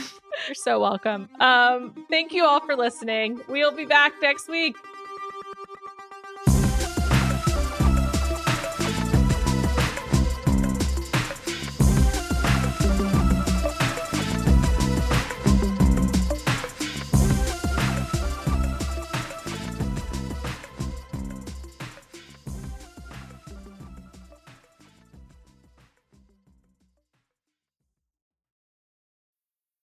You're 0.47 0.55
so 0.55 0.81
welcome. 0.81 1.29
Um 1.41 2.07
thank 2.11 2.33
you 2.33 2.45
all 2.45 2.61
for 2.61 2.77
listening. 2.77 3.41
We'll 3.49 3.73
be 3.75 3.87
back 3.87 4.13
next 4.23 4.49
week. 4.49 4.77